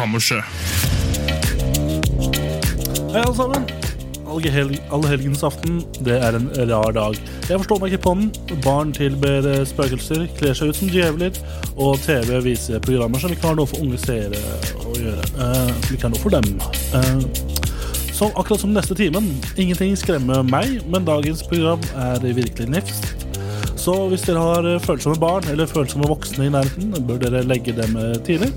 Kammerset. 0.00 0.44
Hei, 3.12 3.20
alle 3.20 3.34
sammen. 3.36 3.66
Allehelgensaften, 4.90 5.82
det 6.06 6.14
er 6.24 6.38
en 6.38 6.46
rar 6.70 6.94
dag. 6.96 7.18
Jeg 7.50 7.58
forstår 7.60 7.82
meg 7.82 7.92
ikke 7.92 8.06
på 8.06 8.14
den. 8.16 8.30
Barn 8.64 8.94
tilber 8.96 9.44
eh, 9.50 9.60
spøkelser, 9.68 10.24
kler 10.38 10.56
seg 10.56 10.72
ut 10.72 10.80
som 10.80 10.88
djevler, 10.88 11.36
og 11.76 12.00
TV 12.06 12.38
viser 12.46 12.80
programmer 12.80 13.20
som 13.20 13.34
ikke 13.34 13.50
har 13.50 13.60
noe 13.60 13.68
for 13.68 13.84
unge 13.84 14.00
seere 14.00 14.40
å 14.86 14.96
gjøre. 14.96 15.28
Uh, 15.36 15.68
som 15.68 15.92
ikke 15.98 16.08
har 16.08 16.14
noe 16.16 16.24
for 16.24 16.38
dem. 16.38 16.48
Uh, 16.96 18.08
så 18.08 18.30
akkurat 18.30 18.64
som 18.64 18.72
neste 18.72 18.96
timen. 18.96 19.28
Ingenting 19.60 19.92
skremmer 20.00 20.40
meg, 20.48 20.78
men 20.88 21.04
dagens 21.04 21.44
program 21.44 21.84
er 22.08 22.24
virkelig 22.24 22.72
nifst. 22.72 23.12
Så 23.80 23.94
hvis 24.08 24.24
dere 24.24 24.40
har 24.44 24.66
eh, 24.68 24.80
følsomme 24.80 25.16
barn 25.20 25.46
eller 25.48 25.68
følsomme 25.68 26.08
voksne 26.08 26.48
i 26.48 26.52
nærheten, 26.52 26.92
bør 27.08 27.20
dere 27.22 27.44
legge 27.48 27.72
dem 27.76 27.96
eh, 27.96 28.16
tidlig. 28.26 28.50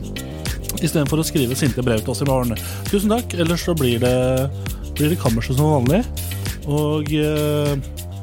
Istedenfor 0.84 1.18
å 1.22 1.28
skrive 1.28 1.56
sinte 1.58 1.82
brev 1.86 2.00
til 2.04 2.12
oss 2.14 2.24
i 2.24 2.30
morgen. 2.30 2.52
Tusen 2.92 3.10
takk, 3.14 3.28
ellers 3.40 3.64
så 3.66 3.74
blir 3.78 3.98
det, 4.04 4.18
blir 4.98 5.10
det 5.14 5.22
kammerset 5.22 5.56
som 5.58 5.76
vanlig. 5.80 6.02
Og 6.68 7.04
eh, 7.16 7.74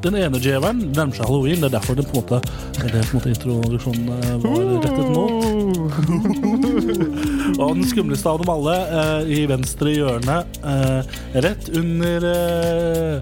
den 0.04 0.14
ene 0.16 0.38
djevelen 0.40 0.92
nærmer 0.94 1.14
seg 1.16 1.26
halloween. 1.28 1.60
Det 1.60 1.66
er 1.70 1.76
derfor 1.78 1.94
det 1.98 2.06
på 2.08 2.14
en 2.16 2.20
måte, 2.22 2.38
det 2.78 2.84
er 2.88 2.92
på 2.92 2.98
en 3.00 3.16
måte 3.18 3.32
introduksjonen 3.34 4.06
eh, 4.16 4.36
var 4.44 4.56
rettet 4.84 5.08
mot. 5.16 5.34
Og 7.60 7.76
den 7.76 7.84
skumleste 7.88 8.30
av 8.30 8.38
dem 8.40 8.50
alle, 8.52 8.76
eh, 9.00 9.22
i 9.36 9.38
venstre 9.50 9.90
hjørne, 9.92 10.36
eh, 10.64 11.00
rett 11.44 11.64
under 11.76 12.18
eh, 12.30 13.14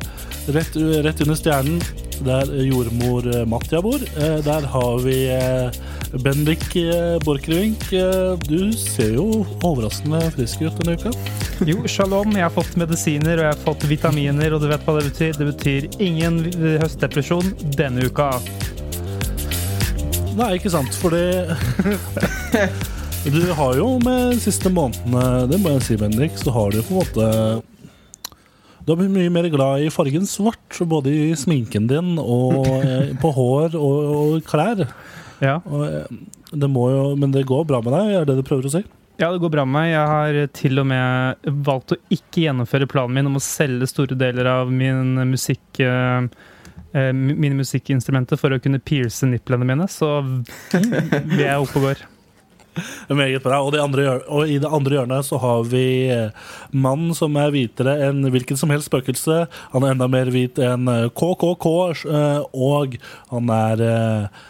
rett, 0.55 0.73
rett 1.07 1.23
under 1.25 1.37
stjernen, 1.39 1.79
der 2.27 2.45
jordmor 2.67 3.23
Matja 3.47 3.81
bor, 3.83 3.99
der 4.19 4.63
har 4.73 4.95
vi 5.05 5.19
Bendik 6.13 6.77
eh, 6.77 7.19
Borchgrevink. 7.25 7.93
Eh, 7.93 8.39
du 8.49 8.73
ser 8.73 9.13
jo 9.19 9.45
overraskende 9.67 10.23
frisk 10.33 10.63
ut 10.65 10.81
denne 10.81 10.97
uka. 10.97 11.13
Jo, 11.69 11.83
shalom. 11.91 12.33
Jeg 12.37 12.47
har 12.47 12.55
fått 12.55 12.77
medisiner 12.81 13.37
og 13.37 13.45
jeg 13.45 13.53
har 13.53 13.65
fått 13.67 13.85
vitaminer, 13.91 14.55
og 14.55 14.63
du 14.63 14.69
vet 14.71 14.85
hva 14.87 14.97
det 14.99 15.09
betyr? 15.11 15.37
Det 15.37 15.49
betyr 15.51 15.89
ingen 16.01 16.41
høstdepresjon 16.81 17.53
denne 17.77 18.09
uka. 18.09 18.31
Nei, 20.39 20.55
ikke 20.57 20.73
sant, 20.73 20.95
fordi 21.03 21.25
Du 23.29 23.43
har 23.59 23.75
jo 23.77 23.97
med 24.01 24.37
de 24.37 24.41
siste 24.41 24.71
månedene, 24.73 25.49
det 25.51 25.59
må 25.61 25.75
jeg 25.75 25.85
si, 25.85 25.97
Bendik, 26.01 26.39
så 26.39 26.55
har 26.55 26.71
du 26.73 26.79
på 26.87 26.95
en 26.95 27.01
måte 27.03 27.27
Du 28.87 28.93
har 28.93 29.01
blitt 29.01 29.13
mye 29.13 29.33
mer 29.35 29.49
glad 29.53 29.83
i 29.85 29.91
fargen 29.93 30.25
svart, 30.31 30.79
både 30.89 31.13
i 31.13 31.35
sminken 31.37 31.91
din 31.91 32.15
og 32.23 32.63
eh, 32.79 33.11
på 33.21 33.33
hår 33.35 33.75
og, 33.77 34.13
og 34.15 34.47
klær. 34.49 34.87
Ja. 35.45 35.59
Og, 35.65 35.85
eh, 35.87 36.21
det 36.53 36.71
må 36.73 36.89
jo, 36.93 37.03
men 37.21 37.35
det 37.35 37.47
går 37.49 37.67
bra 37.69 37.83
med 37.85 37.95
deg, 37.95 38.15
er 38.21 38.29
det 38.29 38.39
du 38.39 38.47
prøver 38.47 38.71
å 38.71 38.79
si? 38.79 38.85
ja, 39.19 39.33
det 39.33 39.41
går 39.43 39.51
bra 39.51 39.65
med 39.67 39.75
meg. 39.75 39.89
Jeg 39.91 40.11
har 40.13 40.37
til 40.55 40.79
og 40.79 40.87
med 40.87 41.49
valgt 41.67 41.95
å 41.97 41.99
ikke 42.15 42.45
gjennomføre 42.45 42.87
planen 42.91 43.17
min 43.17 43.31
om 43.31 43.41
å 43.41 43.43
selge 43.43 43.89
store 43.91 44.15
deler 44.19 44.47
av 44.47 44.71
min 44.71 45.19
musikk 45.33 45.81
eh, 45.83 46.29
eh, 46.93 47.11
mine 47.11 47.59
musikkinstrumenter 47.59 48.39
for 48.39 48.55
å 48.55 48.61
kunne 48.63 48.79
pierce 48.79 49.27
nipplene 49.27 49.67
mine, 49.67 49.89
så 49.91 50.21
vi 51.35 51.43
er 51.43 51.59
oppe 51.59 51.81
og 51.81 51.89
går. 51.89 52.05
Meget 53.11 53.43
bra. 53.43 53.59
Og, 53.65 53.73
det 53.75 53.81
andre, 53.83 54.05
og 54.31 54.47
i 54.47 54.61
det 54.63 54.71
andre 54.71 55.01
hjørnet 55.01 55.27
så 55.27 55.41
har 55.43 55.65
vi 55.67 55.87
eh, 56.15 56.53
mannen 56.71 57.11
som 57.19 57.35
er 57.43 57.51
hvitere 57.51 57.97
enn 58.07 58.23
hvilket 58.31 58.61
som 58.61 58.71
helst 58.71 58.87
spøkelse. 58.93 59.41
Han 59.73 59.83
er 59.83 59.97
enda 59.97 60.07
mer 60.11 60.31
hvit 60.31 60.61
enn 60.63 60.87
eh, 60.93 61.09
KKK, 61.11 61.67
eh, 62.07 62.47
og 62.55 62.95
han 63.33 63.51
er 63.57 63.83
eh, 63.89 64.23
eh, 64.23 64.47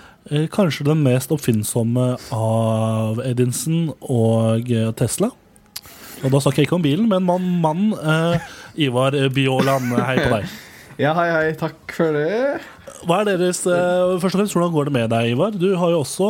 kanskje 0.54 0.84
den 0.88 1.02
mest 1.06 1.30
oppfinnsomme 1.34 2.10
av 2.34 3.20
Edinson 3.24 3.92
og 4.04 4.70
eh, 4.70 4.90
Tesla. 4.98 5.30
Og 6.24 6.32
da 6.34 6.40
snakker 6.42 6.62
jeg 6.64 6.66
ikke 6.68 6.78
om 6.80 6.82
bilen, 6.86 7.06
men 7.10 7.22
mann, 7.28 7.44
mann 7.62 7.84
eh, 7.98 8.48
Ivar 8.88 9.14
Bjåland, 9.34 9.92
hei 10.02 10.16
på 10.24 10.32
deg. 10.38 10.48
Ja, 10.98 11.12
hei, 11.14 11.28
hei. 11.30 11.50
Takk 11.54 11.92
for 11.94 12.10
det. 12.10 12.56
Hva 13.06 13.20
er 13.20 13.28
deres, 13.28 13.60
eh, 13.70 14.16
først 14.18 14.34
og 14.34 14.40
fremst, 14.40 14.54
Hvordan 14.56 14.72
går 14.74 14.88
det 14.88 14.94
med 14.96 15.12
deg, 15.12 15.28
Ivar? 15.30 15.52
Du 15.54 15.68
har 15.78 15.92
jo 15.94 16.00
også 16.02 16.26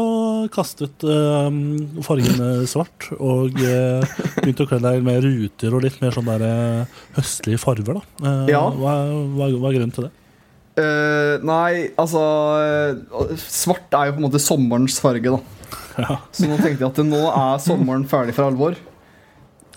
kastet 0.52 1.06
eh, 1.08 1.56
fargen 2.04 2.42
eh, 2.44 2.66
svart 2.68 3.06
og 3.16 3.56
eh, 3.64 4.04
begynt 4.42 4.60
å 4.60 4.66
kle 4.68 4.82
deg 4.84 5.00
med 5.06 5.24
ruter 5.24 5.72
og 5.72 5.86
litt 5.86 5.96
mer 6.04 6.12
sånn 6.12 6.28
der 6.28 6.44
eh, 6.44 6.98
høstlige 7.16 7.62
farger. 7.64 7.96
da. 7.96 8.04
Eh, 8.28 8.52
Ja. 8.52 8.60
hva, 8.76 8.92
hva, 9.38 9.48
hva 9.56 9.70
er 9.72 9.78
grunnen 9.78 9.96
til 9.96 10.10
det? 10.10 10.12
Eh, 10.78 11.34
nei, 11.42 11.88
altså 11.98 12.20
eh, 12.62 13.32
Svart 13.40 13.94
er 13.98 14.10
jo 14.10 14.16
på 14.16 14.20
en 14.22 14.26
måte 14.28 14.40
sommerens 14.42 14.98
farge, 15.02 15.32
da. 15.34 15.40
Ja. 15.98 16.16
Så 16.30 16.46
nå 16.46 16.58
tenkte 16.60 16.84
jeg 16.84 16.92
at 16.92 17.00
nå 17.08 17.22
er 17.26 17.58
sommeren 17.64 18.04
ferdig 18.08 18.36
for 18.36 18.46
alvor. 18.46 18.76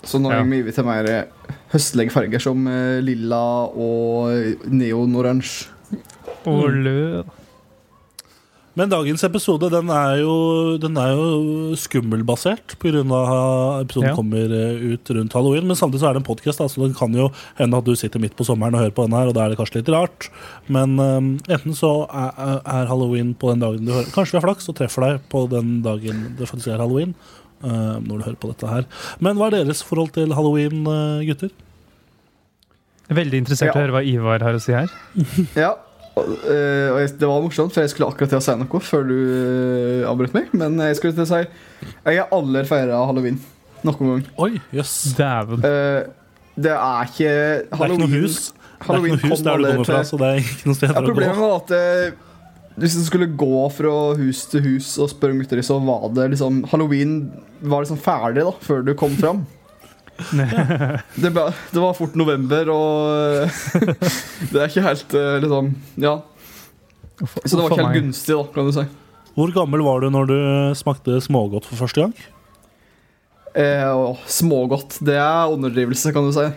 Så 0.06 0.20
nå 0.22 0.30
Ja. 0.30 0.42
vi 0.46 0.60
over 0.62 0.74
til 0.76 0.86
mer 0.86 1.08
eh, 1.10 1.54
høstlige 1.74 2.14
farger 2.14 2.42
som 2.42 2.64
lilla 3.02 3.42
og 3.74 4.66
neonoransje. 4.70 5.68
Og 6.46 6.70
Mm. 6.70 7.24
Men 8.78 8.88
dagens 8.88 9.20
episode 9.26 9.68
den 9.68 9.90
er 9.92 10.22
jo, 10.22 10.34
den 10.80 10.96
er 10.96 11.10
jo 11.12 11.74
skummelbasert, 11.76 12.72
pga. 12.80 13.02
episoden 13.82 14.08
Ja. 14.08 14.14
kommer 14.16 14.48
eh, 14.48 14.94
ut 14.94 15.10
rundt 15.12 15.32
halloween. 15.36 15.66
Men 15.66 15.76
samtidig 15.76 16.00
så 16.00 16.08
er 16.08 16.16
det 16.16 16.22
en 16.22 16.30
podkast, 16.30 16.58
så 16.58 16.80
det 16.80 16.96
kan 16.96 17.12
jo 17.12 17.28
hende 17.58 17.76
at 17.76 17.84
du 17.84 17.94
sitter 17.94 18.22
midt 18.22 18.36
på 18.36 18.46
sommeren 18.48 18.74
og 18.74 18.80
hører 18.80 18.96
på 18.96 19.04
den 19.04 19.18
her, 19.18 19.28
og 19.28 19.34
da 19.36 19.44
er 19.44 19.52
det 19.52 19.58
kanskje 19.60 19.82
litt 19.82 19.92
rart. 19.92 20.30
Men 20.72 20.96
um, 20.98 21.38
enten 21.52 21.76
så 21.76 22.08
er, 22.08 22.62
er 22.64 22.88
halloween 22.88 23.34
på 23.34 23.52
den 23.52 23.60
dagen 23.60 23.84
du 23.84 23.92
hører 23.92 24.08
Kanskje 24.14 24.38
vi 24.38 24.40
har 24.40 24.48
flaks 24.48 24.68
og 24.72 24.78
treffer 24.80 25.04
deg 25.04 25.28
på 25.28 25.44
den 25.52 25.82
dagen 25.84 26.24
det 26.38 26.48
faktisk 26.48 26.72
er 26.72 26.80
halloween. 26.80 27.14
Uh, 27.62 28.00
når 28.02 28.18
du 28.18 28.24
hører 28.24 28.40
på 28.42 28.48
dette 28.50 28.66
her. 28.66 28.88
Men 29.22 29.36
hva 29.36 29.52
er 29.52 29.60
deres 29.60 29.84
forhold 29.86 30.10
til 30.16 30.32
halloween, 30.34 30.80
eh, 30.88 31.28
gutter? 31.28 31.52
Veldig 33.12 33.44
interessert 33.44 33.70
i 33.70 33.76
å 33.76 33.82
høre 33.84 33.94
hva 33.94 34.02
Ivar 34.02 34.42
har 34.42 34.56
å 34.56 34.62
si 34.62 34.72
her. 34.74 34.90
Ja. 35.54 35.76
Og, 36.12 36.32
eh, 36.44 36.88
og 36.92 36.98
jeg, 37.00 37.12
det 37.20 37.28
var 37.28 37.44
morsomt, 37.44 37.72
for 37.72 37.84
jeg 37.84 37.92
skulle 37.92 38.10
akkurat 38.12 38.32
til 38.34 38.40
å 38.40 38.44
si 38.44 38.56
noe 38.60 38.80
før 38.84 39.06
du 39.08 39.14
uh, 39.16 40.10
avbrøt 40.10 40.34
meg. 40.36 40.50
Men 40.56 40.76
jeg 40.84 40.98
skulle 40.98 41.16
til 41.16 41.24
å 41.24 41.30
si 41.30 41.40
Jeg 41.42 42.18
har 42.20 42.34
aldri 42.36 42.64
feira 42.68 42.98
halloween 43.08 43.38
noen 43.82 44.10
gang. 44.10 44.26
Oi, 44.44 44.50
jøss. 44.76 44.96
Dæven. 45.18 45.64
Uh, 45.64 46.02
det 46.52 46.74
er 46.74 47.08
ikke 47.08 47.30
Det 47.30 47.78
er 47.78 47.94
ikke 47.94 48.02
noe 48.02 48.12
hus. 48.12 48.42
Det 48.52 48.90
er 48.90 48.98
ikke 48.98 49.14
noe 49.14 49.22
hus 49.22 49.46
der 49.46 49.62
du 49.62 49.70
kommer 49.70 49.88
fra, 49.88 50.02
så 50.04 50.20
det 50.20 50.28
er 50.28 50.42
ikke 50.42 50.68
noe 50.68 50.78
sted 50.78 50.92
Ja, 50.92 50.98
å 50.98 51.00
gå. 51.00 51.08
problemet 51.14 51.40
var 51.40 51.56
at 51.62 51.72
uh, 51.72 52.28
hvis 52.82 52.94
du 52.96 53.02
skulle 53.04 53.28
gå 53.36 53.64
fra 53.72 53.96
hus 54.16 54.44
til 54.52 54.62
hus 54.64 54.94
og 55.00 55.10
spørre 55.12 55.36
om 55.36 55.42
gutter, 55.42 55.60
så 55.64 55.76
var 55.84 56.06
det 56.16 56.30
liksom 56.34 56.62
Halloween 56.70 57.16
var 57.60 57.84
liksom 57.84 58.00
ferdig 58.00 58.46
da, 58.46 58.54
før 58.64 58.84
du 58.86 58.94
kom 58.98 59.16
fram. 59.18 59.42
Det, 60.30 61.30
ble, 61.30 61.46
det 61.72 61.82
var 61.82 61.96
fort 61.98 62.14
november, 62.18 62.70
og 62.72 63.88
det 64.52 64.58
er 64.58 64.68
ikke 64.68 64.84
helt 64.86 65.16
eh, 65.18 65.38
liksom 65.44 65.72
Ja. 66.02 66.18
Så 67.44 67.54
det 67.54 67.60
var 67.60 67.70
ikke 67.70 67.84
helt 67.84 67.98
gunstig, 68.00 68.34
da, 68.34 68.44
kan 68.54 68.68
du 68.68 68.74
si. 68.74 68.86
Hvor 69.36 69.52
gammel 69.54 69.84
var 69.86 70.02
du 70.02 70.10
når 70.12 70.28
du 70.28 70.38
smakte 70.76 71.20
smågodt 71.24 71.68
for 71.68 71.84
første 71.84 72.04
gang? 72.04 72.14
Eh, 73.52 73.88
å, 73.88 74.14
smågodt, 74.28 74.98
det 75.04 75.16
er 75.20 75.52
underdrivelse, 75.52 76.12
kan 76.16 76.28
du 76.28 76.34
si. 76.36 76.48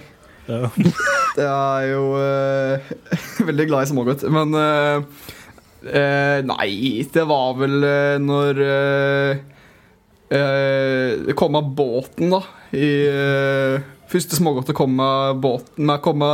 Ja. 0.49 0.69
Det 1.35 1.43
er 1.43 1.85
jo 1.89 2.03
eh, 2.21 2.91
Veldig 3.49 3.65
glad 3.67 3.83
i 3.83 3.89
smågodt. 3.89 4.21
Men 4.31 4.53
eh, 4.55 5.25
eh, 5.89 6.37
Nei, 6.47 6.69
det 7.11 7.25
var 7.27 7.57
vel 7.59 7.83
eh, 7.83 8.15
når 8.23 8.61
eh, 10.29 11.25
Det 11.27 11.35
kom 11.37 11.55
av 11.59 11.67
båten, 11.75 12.29
da. 12.33 12.41
I 12.75 12.89
eh, 13.09 13.91
Første 14.11 14.37
smågodt 14.37 14.69
å 14.69 14.75
komme 14.77 15.05
båten 15.41 15.87
med, 15.89 15.97
komme, 16.05 16.27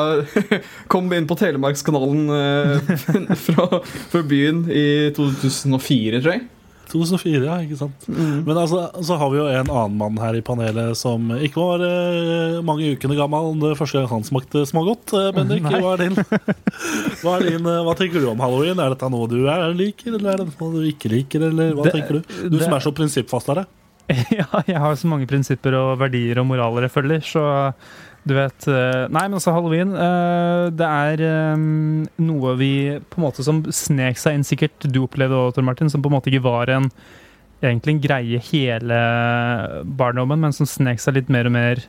komme 0.91 1.15
inn 1.17 1.27
på 1.29 1.37
Telemarkskanalen 1.39 2.25
eh, 2.35 2.95
fra, 3.47 3.67
fra 4.11 4.23
byen 4.27 4.65
i 4.69 4.83
2004, 5.15 6.19
tror 6.19 6.33
jeg. 6.35 6.43
2004, 6.91 7.39
ja, 7.47 7.53
ikke 7.63 7.77
sant. 7.79 8.03
Men 8.11 8.51
altså, 8.59 8.81
så 9.07 9.15
har 9.15 9.29
vi 9.31 9.37
jo 9.39 9.45
en 9.47 9.69
annen 9.71 9.93
mann 9.95 10.17
her 10.19 10.35
i 10.35 10.41
panelet 10.43 10.91
som 10.99 11.29
ikke 11.39 11.63
var 11.63 11.85
eh, 11.87 12.57
mange 12.67 12.89
ukene 12.97 13.15
gammel 13.15 13.53
det 13.61 13.77
første 13.79 14.01
gang 14.01 14.09
han 14.11 14.27
smakte 14.27 14.65
smågodt. 14.67 15.13
Eh, 15.15 15.29
Bendik, 15.37 15.63
hva 15.71 15.93
er 15.95 16.03
din? 16.03 16.19
Hva, 17.21 17.37
er 17.37 17.45
din, 17.47 17.63
eh, 17.71 17.79
hva 17.87 17.95
tenker 17.95 18.19
du 18.19 18.27
om 18.33 18.43
halloween? 18.43 18.81
Er 18.83 18.91
dette 18.91 19.07
noe 19.13 19.31
du 19.31 19.37
er, 19.47 19.69
liker, 19.79 20.17
eller 20.19 20.33
er 20.33 20.43
det 20.43 20.49
noe 20.51 20.73
du 20.75 20.89
ikke 20.91 21.13
liker? 21.15 21.47
Eller 21.47 21.71
hva 21.77 21.87
Det- 21.87 21.95
tenker 21.95 22.19
du? 22.19 22.35
Du 22.49 22.57
det- 22.57 22.65
som 22.67 22.75
er 22.75 22.83
så 22.83 22.91
prinsippfastere. 22.99 23.63
Ja, 24.39 24.63
jeg 24.67 24.79
har 24.81 24.95
så 24.99 25.09
mange 25.09 25.27
prinsipper 25.29 25.75
og 25.77 25.99
verdier 26.01 26.41
og 26.41 26.47
moraler 26.49 26.87
jeg 26.87 26.93
følger, 26.95 27.23
så 27.25 27.43
du 28.27 28.35
vet 28.37 28.67
eh, 28.69 29.07
Nei, 29.09 29.23
men 29.25 29.39
altså, 29.39 29.53
halloween 29.55 29.95
eh, 29.97 30.67
Det 30.77 30.85
er 30.85 31.23
eh, 31.25 31.63
noe 32.21 32.53
vi 32.59 32.73
på 33.01 33.17
en 33.17 33.25
måte 33.25 33.45
som 33.45 33.63
snek 33.73 34.19
seg 34.21 34.37
inn, 34.37 34.45
sikkert 34.45 34.85
du 34.85 35.01
opplevde 35.05 35.39
òg, 35.39 35.55
Tor 35.55 35.65
Martin, 35.65 35.89
som 35.89 36.03
på 36.03 36.11
en 36.11 36.17
måte 36.19 36.29
ikke 36.29 36.45
var 36.45 36.69
en 36.73 36.91
egentlig 37.61 37.95
en 37.95 38.03
greie 38.03 38.41
hele 38.49 38.99
barndommen, 39.97 40.39
men 40.41 40.53
som 40.55 40.69
snek 40.69 41.01
seg 41.01 41.19
litt 41.19 41.33
mer 41.33 41.49
og 41.49 41.53
mer 41.53 41.83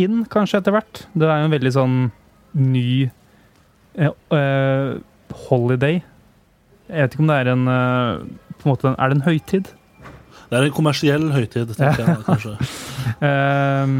inn, 0.00 0.24
kanskje, 0.26 0.58
etter 0.58 0.74
hvert. 0.74 1.04
Det 1.14 1.28
er 1.28 1.42
jo 1.42 1.46
en 1.46 1.54
veldig 1.54 1.72
sånn 1.76 1.98
ny 2.58 2.90
uh, 4.02 4.96
holiday. 5.44 6.00
Jeg 6.90 7.04
vet 7.04 7.14
ikke 7.14 7.22
om 7.22 7.30
det 7.30 7.36
er 7.38 7.52
en 7.52 7.70
uh, 7.70 8.40
en 8.64 8.70
måte, 8.70 8.94
Er 8.98 9.08
det 9.08 9.16
en 9.16 9.28
høytid? 9.28 9.70
Det 10.50 10.58
er 10.58 10.66
en 10.66 10.74
kommersiell 10.74 11.28
høytid, 11.30 11.76
tenker 11.78 12.02
jeg 12.02 12.22
kanskje. 12.28 12.56
um, 13.22 13.94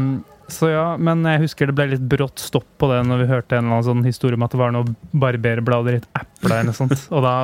så 0.51 0.67
ja, 0.67 0.85
men 0.99 1.23
jeg 1.23 1.45
husker 1.45 1.69
det 1.69 1.75
ble 1.77 1.85
litt 1.93 2.03
brått 2.11 2.41
stopp 2.43 2.67
på 2.81 2.89
det 2.91 2.99
når 3.07 3.21
vi 3.21 3.27
hørte 3.29 3.55
en 3.55 3.63
eller 3.63 3.77
annen 3.77 3.87
sånn 3.87 4.03
historie 4.03 4.35
om 4.35 4.43
at 4.43 4.51
det 4.51 4.59
var 4.59 4.73
noe 4.75 4.95
barberblader 5.15 5.95
i 5.95 6.01
et 6.01 6.09
eple 6.19 6.51
eller 6.51 6.67
noe 6.67 6.75
sånt. 6.75 7.05
Og 7.15 7.23
da, 7.23 7.35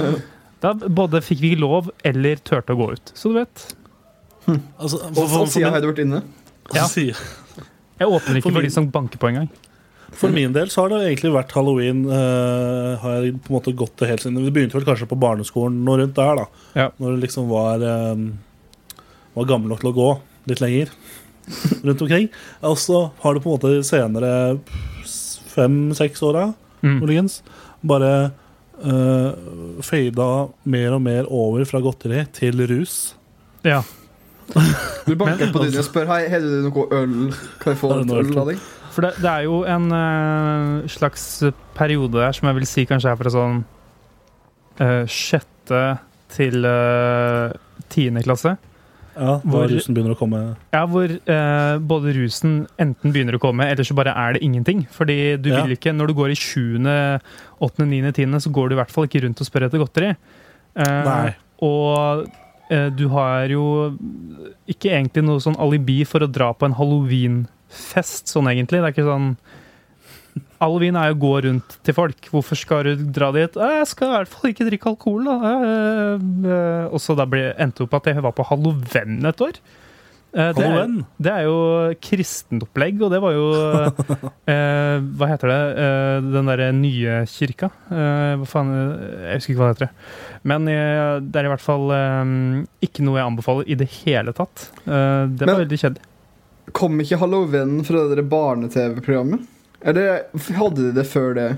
da 0.64 0.74
både 1.00 1.22
fikk 1.24 1.40
vi 1.40 1.54
ikke 1.54 1.64
lov 1.64 1.88
eller 2.12 2.42
turte 2.44 2.76
å 2.76 2.80
gå 2.82 2.90
ut. 2.92 3.14
Så 3.16 3.32
du 3.32 3.40
vet. 3.40 3.64
Altså, 4.44 4.98
for, 4.98 5.14
for, 5.16 5.32
for, 5.32 5.52
siden 5.54 5.70
min, 5.70 5.78
har 5.78 5.84
du 5.84 5.88
vært 5.88 6.04
inne. 6.04 6.22
Ja. 6.76 6.86
Jeg 8.02 8.08
åpner 8.08 8.38
ikke 8.38 8.48
For 8.48 8.56
for, 8.58 8.66
de 8.66 8.74
som 8.74 8.88
banker 8.92 9.20
på 9.22 9.30
engang. 9.30 9.48
For 10.18 10.28
min 10.34 10.52
del 10.54 10.68
så 10.70 10.82
har 10.84 10.92
det 10.92 10.98
egentlig 11.08 11.32
vært 11.34 11.52
halloween 11.56 12.02
Uh, 12.06 12.98
Har 13.02 13.14
jeg 13.22 13.36
på 13.42 13.50
en 13.52 13.56
måte 13.56 13.72
gått 13.76 13.94
det 14.02 14.08
helt 14.10 14.22
siden 14.24 14.42
Vi 14.44 14.50
begynte 14.54 14.76
vel 14.76 14.84
kanskje 14.86 15.08
på 15.10 15.18
barneskolen 15.18 15.78
noe 15.86 15.98
rundt 16.02 16.14
der, 16.18 16.42
da. 16.42 16.46
Ja. 16.76 16.86
Når 17.00 17.14
du 17.16 17.22
liksom 17.24 17.48
var 17.50 17.80
um, 18.12 18.26
Var 19.34 19.48
gammel 19.48 19.72
nok 19.72 19.80
til 19.82 19.90
å 19.92 19.96
gå 19.96 20.08
litt 20.52 20.60
lenger 20.60 20.90
rundt 21.86 22.02
omkring. 22.04 22.28
Og 22.66 22.76
så 22.78 22.98
har 23.22 23.34
det 23.34 23.42
på 23.44 23.50
en 23.50 23.56
måte 23.56 23.70
de 23.72 23.82
senere 23.86 24.32
fem-seks 25.54 26.22
åra 26.28 26.52
Mm. 26.82 26.96
muligens 26.98 27.36
bare 27.86 28.32
uh, 28.82 29.28
fada 29.86 30.48
mer 30.66 30.96
og 30.96 31.02
mer 31.04 31.28
over 31.30 31.62
fra 31.70 31.78
godteri 31.78 32.24
til 32.34 32.58
rus. 32.66 33.14
Ja. 33.62 33.84
Du 35.06 35.14
banker 35.14 35.52
på 35.54 35.62
dine 35.64 35.78
og 35.78 35.86
spør 35.86 36.10
Hei, 36.10 36.24
har 36.32 36.42
du 36.42 36.56
noe 36.66 36.88
øl. 36.98 37.14
Kan 37.62 37.76
jeg 37.76 37.78
få 37.84 37.92
øl 38.00 38.10
av 38.42 38.50
deg? 38.50 38.58
For 38.92 39.06
det, 39.06 39.14
det 39.24 39.28
er 39.30 39.46
jo 39.48 39.62
en 39.64 39.86
uh, 39.92 40.88
slags 40.92 41.22
periode 41.78 42.12
der 42.20 42.34
som 42.36 42.48
jeg 42.50 42.58
vil 42.60 42.66
si 42.68 42.84
kanskje 42.88 43.12
er 43.14 43.16
fra 43.20 43.32
sånn 43.32 43.62
uh, 44.80 45.04
sjette 45.08 45.80
til 46.32 46.64
uh, 46.68 47.52
tiende 47.92 48.22
klasse. 48.26 48.54
Ja, 49.12 49.34
Hvor- 49.44 49.66
Hvor 49.66 49.68
rusen 49.68 49.92
begynner 49.96 50.14
å 50.14 50.18
komme. 50.20 50.38
Ja, 50.72 50.86
hvor 50.88 51.04
uh, 51.12 51.74
både 51.84 52.14
rusen 52.16 52.62
enten 52.80 53.12
begynner 53.12 53.36
å 53.36 53.42
komme, 53.42 53.66
eller 53.68 53.84
så 53.84 53.92
bare 53.96 54.14
er 54.16 54.36
det 54.38 54.44
ingenting. 54.46 54.86
Fordi 54.92 55.36
du 55.40 55.50
Ja. 55.52 55.62
vil 55.66 55.76
ikke, 55.76 55.92
når 55.92 56.08
du 56.12 56.14
går 56.20 56.32
i 56.32 56.38
sjuende, 56.40 56.94
åttende, 57.60 57.90
niende, 57.92 58.12
tiende, 58.16 58.40
så 58.40 58.48
går 58.52 58.70
du 58.70 58.76
i 58.76 58.80
hvert 58.80 58.90
fall 58.94 59.04
ikke 59.08 59.24
rundt 59.26 59.40
og 59.44 59.48
spør 59.50 59.66
etter 59.68 59.82
godteri. 59.84 60.14
Nei. 60.80 61.34
Og 61.60 62.24
du 62.96 63.02
har 63.12 63.50
jo 63.52 63.64
ikke 64.72 64.88
egentlig 64.96 65.26
noe 65.26 65.42
sånn 65.44 65.58
alibi 65.60 65.98
for 66.08 66.24
å 66.24 66.30
dra 66.32 66.54
på 66.56 66.64
en 66.64 66.72
halloweenfest, 67.72 68.28
sånn 68.32 68.48
egentlig. 68.50 68.80
Det 68.82 68.88
er 68.90 68.94
ikke 68.96 69.08
sånn 69.08 69.36
Halloween 70.62 70.96
er 70.96 71.10
jo 71.10 71.16
å 71.16 71.20
gå 71.20 71.32
rundt 71.44 71.74
til 71.84 71.94
folk. 71.96 72.28
Hvorfor 72.32 72.56
skal 72.56 72.84
du 72.86 72.96
dra 73.12 73.32
dit? 73.34 73.56
«Eh, 73.56 73.78
Jeg 73.82 73.88
skal 73.90 74.08
i 74.08 74.16
hvert 74.16 74.28
fall 74.32 74.50
ikke 74.52 74.66
drikke 74.68 74.92
alkohol, 74.92 75.24
da. 75.26 75.36
Eh, 75.52 76.26
eh, 76.48 76.84
Og 76.94 77.00
så 77.02 77.16
da 77.18 77.26
ble, 77.26 77.52
endte 77.58 77.82
det 77.82 77.88
opp 77.88 77.94
at 77.98 78.06
jeg 78.14 78.22
var 78.22 78.32
på 78.32 78.46
halloween 78.48 79.26
et 79.26 79.40
år. 79.42 79.58
Eh, 80.32 80.52
Det 80.56 80.64
er, 80.64 80.86
det 81.20 81.32
er 81.32 81.42
jo 81.44 81.56
kristent 82.00 82.62
opplegg, 82.64 83.02
og 83.02 83.10
det 83.12 83.20
var 83.20 83.32
jo 83.34 83.48
eh, 84.48 85.02
Hva 85.18 85.28
heter 85.34 85.50
det? 85.52 85.60
Eh, 85.82 86.20
den 86.32 86.46
derre 86.48 86.70
nye 86.72 87.18
kirka? 87.28 87.68
Eh, 87.90 88.38
hva 88.40 88.46
faen 88.48 88.70
Jeg 88.72 89.42
husker 89.42 89.52
ikke 89.52 89.60
hva 89.60 89.72
det 89.74 89.82
heter. 89.82 89.92
Men 90.48 90.64
det 90.64 91.36
er 91.42 91.44
i 91.44 91.52
hvert 91.52 91.60
fall 91.66 91.90
ikke 92.80 93.02
noe 93.04 93.18
jeg 93.20 93.26
anbefaler 93.28 93.68
i 93.68 93.76
det 93.82 93.90
hele 94.06 94.32
tatt. 94.32 94.70
Eh, 94.86 95.26
det 95.28 95.44
var 95.44 95.52
Men- 95.58 95.66
veldig 95.66 95.82
kjedelig. 95.84 96.06
Kom 96.70 97.00
ikke 97.02 97.18
Halloween 97.18 97.80
fra 97.84 98.06
det 98.08 98.16
der 98.20 98.28
barne-TV-programmet? 98.30 99.42
Eller 99.82 100.22
hadde 100.54 100.78
de 100.88 100.92
det 100.94 101.04
før 101.10 101.34
det? 101.34 101.48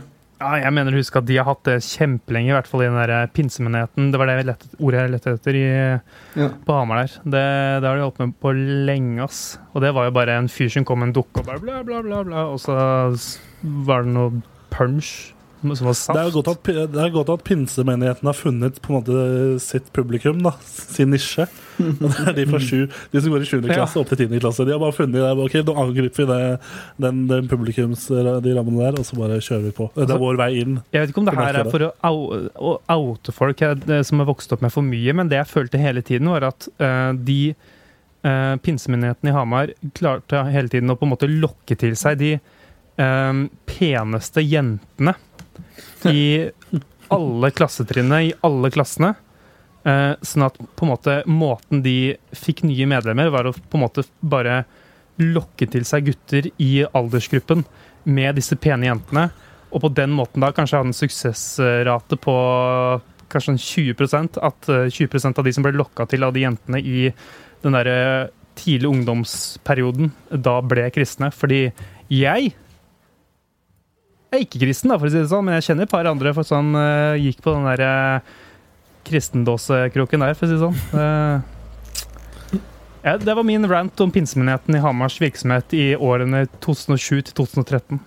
Ja, 0.41 0.56
jeg 0.65 0.73
mener 0.75 0.97
husk 0.97 1.15
at 1.21 1.27
de 1.29 1.37
har 1.39 1.47
hatt 1.47 1.62
det 1.69 1.77
kjempelenge, 1.87 2.51
i 2.51 2.55
hvert 2.56 2.67
fall 2.69 2.83
i 2.83 2.89
den 2.89 2.97
der 2.99 3.29
pinsemenigheten. 3.33 4.09
Det 4.12 4.19
var 4.21 4.29
det 4.29 4.47
lett, 4.49 4.65
ordet 4.81 5.03
jeg 5.05 5.12
lette 5.12 5.35
etter 5.37 5.59
i, 5.61 5.67
Ja. 6.41 6.49
på 6.67 6.75
Hamar 6.77 7.05
der. 7.05 7.12
Det, 7.23 7.45
det 7.85 7.89
har 7.89 7.97
de 8.01 8.03
holdt 8.03 8.19
med 8.25 8.35
på 8.43 8.53
lenge, 8.89 9.23
ass. 9.25 9.59
Og 9.73 9.85
det 9.85 9.93
var 9.95 10.09
jo 10.09 10.17
bare 10.17 10.39
en 10.41 10.49
fyr 10.51 10.69
som 10.75 10.85
kom 10.89 11.01
med 11.05 11.12
en 11.12 11.17
dukke 11.21 11.41
og 11.45 11.47
bare 11.47 11.62
bla, 11.62 11.83
bla, 11.87 12.03
bla, 12.03 12.25
bla. 12.27 12.47
Og 12.51 12.59
så 12.65 12.75
var 13.62 14.05
det 14.05 14.12
noe 14.17 14.43
punch 14.75 15.12
som 15.65 15.87
var 15.87 15.95
saft. 15.97 16.17
Det 16.19 16.25
er 16.25 16.29
jo 16.33 16.43
godt 16.43 16.51
at, 16.53 16.73
det 16.93 17.01
er 17.06 17.15
godt 17.15 17.31
at 17.33 17.45
pinsemenigheten 17.47 18.29
har 18.29 18.37
funnet 18.37 18.83
på 18.85 18.91
en 18.93 18.99
måte 18.99 19.61
sitt 19.65 19.87
publikum, 19.97 20.43
da. 20.45 20.53
Sin 20.67 21.15
nisje. 21.15 21.47
Og 22.05 22.05
det 22.06 22.25
er 22.31 22.37
de 22.37 22.47
fra 22.50 22.61
7, 22.62 22.85
de 23.12 23.23
som 23.25 23.35
går 23.35 23.44
i 23.44 23.49
7. 23.50 23.56
Klasse 23.67 24.00
opp 24.00 24.11
til 24.12 24.25
10. 24.26 24.41
klasse. 24.43 24.67
De 24.67 24.75
har 24.75 24.82
bare 24.82 24.94
funnet 24.94 25.19
det. 25.19 25.32
Ok, 25.44 25.56
nå 25.67 25.75
angriper 25.85 26.23
vi 26.23 26.26
det, 26.31 26.41
den, 27.06 27.25
den 27.31 27.50
publikums, 27.50 28.06
de 28.09 28.55
rammene 28.56 28.82
der, 28.85 29.00
og 29.00 29.09
så 29.09 29.19
bare 29.19 29.41
kjører 29.43 29.67
vi 29.69 29.75
på. 29.76 29.88
Det 29.94 30.05
Altså- 30.06 30.19
er 30.19 30.25
vår 30.25 30.41
vei 30.41 30.50
inn. 30.62 30.81
Jeg 30.94 31.05
vet 31.05 31.15
ikke 31.15 31.23
om 31.25 31.31
det 31.31 31.37
her 31.38 31.61
er 31.61 31.71
for 31.73 31.88
å, 31.91 32.75
oute 32.94 33.35
folk 33.35 33.65
som 34.06 34.23
har 34.23 34.29
vokst 34.29 34.53
opp 34.55 34.62
med 34.65 34.73
for 34.75 34.87
mye, 34.87 35.15
men 35.17 35.31
det 35.32 35.41
jeg 35.43 35.50
følte 35.50 35.81
hele 35.81 36.03
tiden, 36.06 36.31
var 36.31 36.47
at 36.50 36.69
eh, 36.79 37.12
de 37.26 37.41
uh, 38.25 38.55
pinsemyndighetene 38.65 39.32
i 39.32 39.37
Hamar 39.37 39.75
klarte 39.97 40.44
hele 40.50 40.70
tiden 40.73 40.93
å 40.93 40.99
på 40.99 41.06
en 41.09 41.15
måte 41.15 41.31
lokke 41.31 41.77
til 41.81 41.97
seg 41.99 42.19
de 42.23 42.32
eh, 42.37 43.43
peneste 43.69 44.44
jentene 44.44 45.17
i 46.11 46.50
alle 47.15 47.50
klassetrinnene, 47.55 48.23
i 48.31 48.32
alle 48.47 48.70
klassene. 48.75 49.15
Eh, 49.84 50.12
sånn 50.25 50.46
at 50.46 50.56
på 50.56 50.86
en 50.86 50.92
måte 50.94 51.19
måten 51.28 51.82
de 51.84 52.14
fikk 52.32 52.62
nye 52.64 52.86
medlemmer, 52.88 53.28
var 53.32 53.48
å 53.48 53.52
på 53.52 53.76
en 53.76 53.84
måte 53.84 54.06
bare 54.20 54.62
lokke 55.20 55.69
til 55.70 55.84
seg 55.86 56.08
gutter 56.08 56.48
i 56.58 56.86
aldersgruppen 56.88 57.66
med 58.08 58.38
disse 58.38 58.56
pene 58.56 58.88
jentene. 58.88 59.28
Og 59.75 59.82
på 59.84 59.90
den 59.92 60.14
måten 60.16 60.40
da 60.40 60.52
kanskje 60.54 60.81
ha 60.81 60.86
en 60.86 60.96
suksessrate 60.96 62.16
på 62.22 62.36
kanskje 63.34 63.54
en 63.54 63.60
20 63.60 64.38
At 64.40 64.69
eh, 64.69 64.88
20% 64.88 65.38
av 65.38 65.44
de 65.44 65.52
som 65.52 65.66
ble 65.66 65.75
lokka 65.76 66.06
til 66.08 66.25
av 66.25 66.32
de 66.32 66.46
jentene 66.46 66.81
i 66.81 67.10
den 67.64 67.76
derre 67.76 68.31
tidlig 68.55 68.88
ungdomsperioden, 68.88 70.12
da 70.31 70.60
ble 70.62 70.86
kristne. 70.94 71.32
Fordi 71.34 71.67
jeg 72.12 72.53
er 74.34 74.44
ikke 74.44 74.62
kristen, 74.62 74.93
da, 74.93 74.98
for 74.98 75.10
å 75.10 75.12
si 75.12 75.20
det 75.20 75.31
sånn, 75.31 75.44
men 75.46 75.58
jeg 75.58 75.69
kjenner 75.69 75.88
et 75.88 75.93
par 75.93 76.08
andre 76.08 76.32
for 76.36 76.46
sånn, 76.46 76.72
eh, 76.79 77.20
gikk 77.26 77.43
på 77.44 77.55
den 77.55 77.69
derre 77.69 78.22
kristendåsekroken 79.06 80.25
der, 80.25 80.34
for 80.39 80.46
å 80.46 80.51
si 80.51 80.56
det 80.56 80.63
sånn. 80.63 80.79
Eh, 81.01 82.61
ja, 83.05 83.17
det 83.20 83.34
var 83.37 83.44
min 83.44 83.67
rant 83.69 84.01
om 84.01 84.13
pinsemenigheten 84.13 84.79
i 84.79 84.82
Hamars 84.82 85.19
virksomhet 85.20 85.75
i 85.77 85.93
årene 85.96 86.46
2007 86.65 87.20
til 87.29 87.34
2013. 87.43 88.01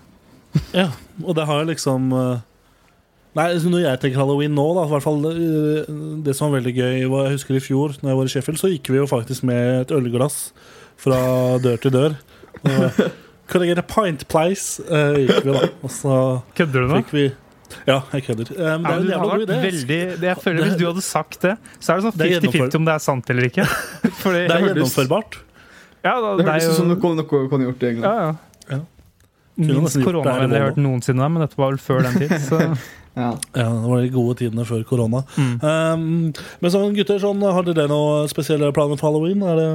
Ja, 0.74 0.89
og 1.22 1.36
det 1.38 1.46
har 1.46 1.68
liksom 1.70 2.12
eh, 2.18 2.46
Nei, 3.38 3.51
så 3.62 3.70
Når 3.70 3.84
jeg 3.84 4.00
tenker 4.01 4.24
halloween 4.24 4.56
nå, 4.58 4.63
da, 4.74 4.88
i 4.88 4.89
hvert 4.96 5.06
fall 5.06 5.27
eh, 5.30 5.92
det 6.25 6.34
som 6.34 6.48
var 6.48 6.56
veldig 6.58 6.74
gøy 6.74 6.96
Jeg 7.04 7.34
husker 7.36 7.60
i 7.60 7.62
fjor, 7.62 7.94
når 8.01 8.10
jeg 8.10 8.18
var 8.18 8.30
i 8.30 8.34
Sheffield, 8.34 8.62
så 8.63 8.72
gikk 8.72 8.89
vi 8.89 8.98
jo 8.98 9.06
faktisk 9.12 9.46
med 9.46 9.84
et 9.84 9.94
ølglass 9.94 10.39
fra 10.98 11.20
dør 11.62 11.77
til 11.84 11.94
dør. 11.94 12.16
I 12.66 13.68
get 13.70 13.77
a 13.77 13.86
pint, 13.86 14.25
place? 14.32 14.82
gikk 14.82 15.46
vi, 15.46 15.54
da. 15.54 15.68
Og 15.86 15.94
så 15.94 16.16
Kødder 16.58 16.88
du 16.88 16.89
nå? 16.89 17.04
fikk 17.04 17.13
vi 17.13 17.27
Ja, 17.88 18.00
jeg 18.13 18.24
kødder. 18.27 18.51
Um, 18.55 18.83
det 18.83 18.91
er 18.93 19.01
en 19.01 19.09
jævla 19.12 19.38
god 19.38 19.45
idé. 19.45 19.59
veldig, 19.63 20.00
det 20.21 20.27
jeg 20.29 20.38
føler 20.43 20.63
Hvis 20.67 20.77
du 20.79 20.86
hadde 20.88 21.03
sagt 21.05 21.39
det, 21.43 21.55
så 21.79 21.93
er 21.93 22.00
det 22.01 22.05
sånn 22.07 22.17
Det 22.19 22.27
er 22.27 22.45
50-50 22.47 22.79
om 22.79 22.86
det 22.88 22.93
er 22.93 23.03
sant 23.03 23.31
eller 23.33 23.47
ikke. 23.50 23.65
Fordi, 24.21 24.43
Det 24.47 24.55
er 24.57 24.67
gjennomførbart. 24.69 25.39
ja, 26.03 26.13
da, 26.13 26.36
Det 26.38 26.45
er 26.45 26.51
høres 26.51 26.69
ut 26.69 26.77
som 26.81 26.91
noe, 26.93 27.15
noe 27.21 27.50
kunne 27.51 27.67
gjort 27.69 27.83
i 27.83 27.89
England. 27.93 28.07
ja, 28.07 28.29
ja. 28.29 28.36
Ja. 28.77 28.83
Minst 29.57 29.97
koronavennlig 30.05 30.53
jeg 30.53 30.62
har 30.62 30.69
hørt 30.69 30.79
noensinne, 30.83 31.27
men 31.33 31.41
dette 31.41 31.57
var 31.57 31.71
vel 31.74 31.79
før 31.81 32.03
den 32.05 32.19
tid. 32.24 32.38
Så. 32.45 32.62
Ja. 33.17 33.31
Ja, 33.57 33.63
det 33.74 33.89
var 33.89 34.01
de 34.03 34.09
gode 34.13 34.36
tidene 34.38 34.62
før 34.69 34.83
korona. 34.86 35.24
Mm. 35.41 35.53
Um, 35.65 36.33
men 36.62 36.69
sånn, 36.69 36.91
gutter, 36.93 37.17
sånn, 37.17 37.41
har 37.41 37.65
dere 37.65 37.88
noen 37.89 38.29
spesielle 38.29 38.69
planer 38.75 39.00
for 39.00 39.09
halloween? 39.09 39.41
Er 39.41 39.57
det, 39.57 39.69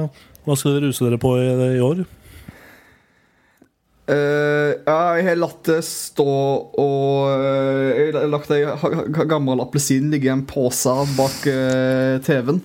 hva 0.47 0.55
skal 0.55 0.77
dere 0.77 0.87
ruse 0.87 1.03
dere 1.03 1.19
på 1.19 1.33
i, 1.41 1.49
i 1.75 1.81
år? 1.83 2.05
Eh, 4.03 4.71
ja, 4.83 4.95
jeg 5.15 5.27
har 5.29 5.37
latt 5.39 5.61
det 5.69 5.77
stå 5.87 6.25
og 6.27 7.29
uh, 7.31 7.93
Jeg 7.95 8.09
har 8.11 8.25
lagt 8.27 8.49
ei 8.51 8.65
gammel 9.31 9.63
appelsin 9.63 10.09
ligge 10.11 10.27
i 10.27 10.33
en 10.33 10.43
pose 10.43 10.91
bak 11.15 11.37
uh, 11.47 12.19
TV-en. 12.25 12.59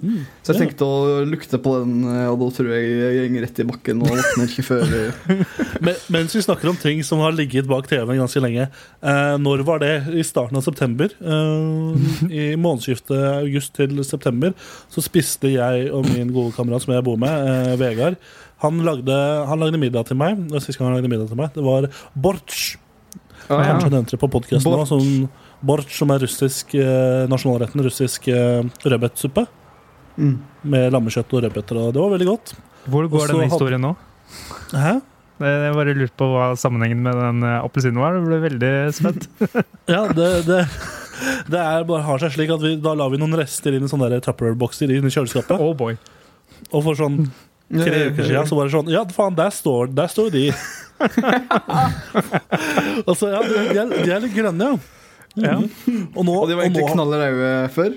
Så 0.49 0.54
jeg 0.54 0.62
ja. 0.62 0.64
tenkte 0.64 0.87
å 0.88 1.25
lukte 1.28 1.59
på 1.61 1.75
den, 1.83 1.97
eh, 2.09 2.25
og 2.30 2.38
da 2.40 2.47
tror 2.57 2.71
jeg 2.73 2.87
jeg 2.88 3.33
går 3.35 3.42
rett 3.45 3.59
i 3.61 3.66
bakken 3.68 3.99
og 4.00 4.14
våkner 4.14 4.47
ikke 4.49 4.64
før 4.64 4.95
eh, 4.97 5.42
Men, 5.85 5.99
mens 6.14 6.33
vi 6.33 6.40
snakker 6.40 6.71
om 6.71 6.78
ting 6.80 7.02
som 7.04 7.21
har 7.21 7.37
ligget 7.37 7.68
bak 7.68 7.85
TV-en 7.90 8.23
ganske 8.23 8.40
lenge, 8.40 8.64
eh, 8.73 9.35
når 9.45 9.66
var 9.68 9.83
det? 9.85 9.92
I 10.09 10.25
starten 10.25 10.57
av 10.57 10.64
september. 10.64 11.12
Eh, 11.21 12.09
I 12.33 12.47
månedsskiftet 12.57 13.12
august 13.42 13.76
til 13.76 14.00
september 14.09 14.57
så 14.88 15.04
spiste 15.04 15.52
jeg 15.52 15.90
og 15.92 16.09
min 16.09 16.33
gode 16.33 16.57
kamerat 16.57 16.87
som 16.87 16.97
jeg 16.97 17.04
bor 17.04 17.21
med, 17.21 17.52
eh, 17.52 17.76
Vegard 17.85 18.16
han 18.62 18.79
lagde, 18.87 19.17
han 19.49 19.61
lagde 19.62 19.79
middag 19.81 20.09
til 20.09 20.19
meg. 20.19 20.38
Var 20.50 20.65
sist 20.65 20.79
gang 20.81 20.88
han 20.91 20.97
lagde 20.99 21.11
middag 21.12 21.29
til 21.31 21.38
meg 21.38 21.53
Det 21.55 21.62
var 21.67 21.87
bortsj. 22.19 22.77
ja. 23.49 23.59
Kanskje 23.59 23.87
han 23.88 23.95
nevnte 23.99 24.17
det 24.17 24.21
på 24.25 24.31
podkasten. 24.35 24.67
Bortsj. 24.73 24.91
Sånn 24.91 25.29
bortsj 25.69 25.95
som 26.00 26.11
er 26.15 26.23
russisk 26.23 26.75
eh, 26.79 27.27
nasjonalretten. 27.31 27.83
Russisk 27.87 28.29
eh, 28.35 28.62
rødbetsuppe 28.85 29.47
Mm. 30.19 30.33
med 30.67 30.91
lammekjøtt 30.91 31.31
og 31.31 31.45
rødbeter. 31.45 31.79
Og 31.79 31.93
det 31.95 32.00
var 32.03 32.11
veldig 32.11 32.27
godt. 32.27 32.53
Hvor 32.91 33.05
går 33.07 33.21
Også 33.21 33.37
denne 33.37 33.45
historien 33.53 33.85
nå? 33.85 33.93
Hæ? 34.75 34.97
Jeg 35.38 35.75
bare 35.77 35.93
lurte 35.95 36.17
på 36.19 36.27
hva 36.33 36.49
sammenhengen 36.59 36.99
med 37.05 37.15
den 37.15 37.45
eh, 37.47 37.61
appelsinen 37.62 38.00
var. 38.03 38.17
det 38.19 38.25
ble 38.27 38.41
veldig 38.49 38.73
spent. 38.97 39.29
Ja, 39.95 40.00
det, 40.11 40.27
det, 40.49 40.65
det 41.55 41.61
bare 41.87 42.03
har 42.03 42.19
seg 42.19 42.35
slik 42.35 42.50
at 42.50 42.65
vi, 42.67 42.75
da 42.83 42.97
la 42.99 43.07
vi 43.12 43.21
noen 43.23 43.38
rester 43.38 43.77
inn 43.79 43.87
i 43.87 43.93
sånne 43.93 44.19
Tupperware-bokser 44.27 44.91
inn 44.91 45.07
i 45.07 45.12
kjøleskapet. 45.15 45.55
Oh 45.62 45.71
boy. 45.79 45.95
Og 46.73 46.83
for 46.83 46.99
sånn 46.99 47.29
tre 47.69 48.05
uker 48.11 48.25
siden 48.25 48.47
så 48.49 48.57
var 48.59 48.69
det 48.69 48.73
sånn 48.77 48.93
Ja, 48.93 49.03
faen, 49.13 49.35
der 49.39 49.51
står, 49.53 49.91
der 49.93 50.09
står 50.13 50.31
de. 50.33 50.45
og 53.07 53.13
så, 53.19 53.29
ja, 53.33 53.43
de 53.45 53.59
er, 53.83 53.91
de 53.93 54.13
er 54.15 54.23
litt 54.25 54.35
grønne, 54.37 54.71
ja. 54.73 54.79
Ja. 55.39 55.53
Og 56.17 56.25
nå, 56.27 56.33
Og 56.35 56.49
de 56.51 56.57
var 56.59 56.65
egentlig 56.65 56.83
og 56.83 56.95
knaller 56.97 57.21
røde 57.29 57.51
før. 57.77 57.93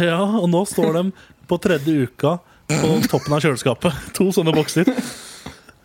ja, 0.00 0.20
og 0.38 0.46
nå 0.48 0.62
står 0.70 0.94
de 0.96 1.02
på 1.50 1.58
tredje 1.60 2.06
uka 2.06 2.36
på 2.70 2.92
toppen 3.10 3.34
av 3.36 3.42
kjøleskapet. 3.44 3.98
To 4.16 4.28
sånne 4.32 4.54
bokser. 4.56 4.88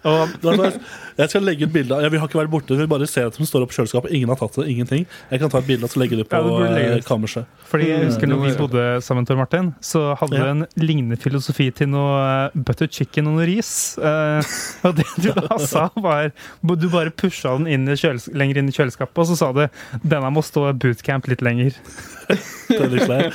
Og 0.03 0.33
det 0.43 0.57
var 0.59 0.73
jeg 1.13 1.29
skal 1.29 1.43
legge 1.45 1.67
ut 1.67 1.73
bilde 1.73 1.93
av 1.93 2.01
ja, 2.01 2.09
Vi 2.09 2.17
har 2.17 2.25
ikke 2.29 2.39
vært 2.39 2.51
borte, 2.53 2.75
vi 2.77 2.87
bare 2.89 3.05
ser 3.09 3.27
at 3.29 3.35
hun 3.37 3.45
står 3.47 3.65
opp 3.65 3.73
i 3.73 3.77
kjøleskapet. 3.77 4.13
Ingen 4.17 4.31
har 4.33 4.39
tatt 4.39 4.55
det. 4.57 4.65
ingenting 4.71 5.03
Jeg 5.29 5.41
kan 5.43 5.51
ta 5.53 5.59
et 5.61 5.67
bilde 5.67 5.85
og 5.85 5.97
legge 6.01 6.17
det 6.17 6.25
på 6.31 6.39
Ja, 6.41 6.71
det 6.73 6.85
eh, 6.87 7.03
kammerset. 7.05 7.45
Fordi 7.69 7.89
jeg 7.91 8.07
husker 8.07 8.29
når 8.29 8.41
vi 8.41 8.51
Mm. 8.53 8.57
bodde 8.57 9.01
sammen, 9.01 9.25
Tor 9.25 9.37
Martin, 9.37 9.73
så 9.81 10.15
hadde 10.17 10.37
Ja. 10.37 10.43
du 10.43 10.49
en 10.49 10.65
lignende 10.77 11.17
filosofi 11.17 11.71
til 11.73 11.87
noe 11.89 12.17
eh, 12.47 12.49
butter 12.55 12.87
chicken 12.87 13.27
og 13.27 13.37
noe 13.37 13.45
ris. 13.45 13.97
Eh, 13.97 14.41
og 14.87 14.95
det 14.97 15.05
du 15.21 15.29
da 15.33 15.57
sa, 15.71 15.89
var 15.95 16.31
Du 16.63 16.89
bare 16.89 17.11
pusha 17.11 17.55
den 17.57 17.67
inn 17.67 17.87
i 17.87 17.95
lenger 18.33 18.57
inn 18.57 18.69
i 18.69 18.75
kjøleskapet, 18.75 19.17
og 19.17 19.27
så 19.27 19.37
sa 19.37 19.51
du 19.53 19.67
denne 20.03 20.29
må 20.33 20.41
stå 20.43 20.73
bootcamp 20.73 21.27
litt 21.27 21.41
lenger. 21.41 21.73
Det 22.67 22.79
er 22.79 22.89
litt 22.89 23.07
lei. 23.07 23.31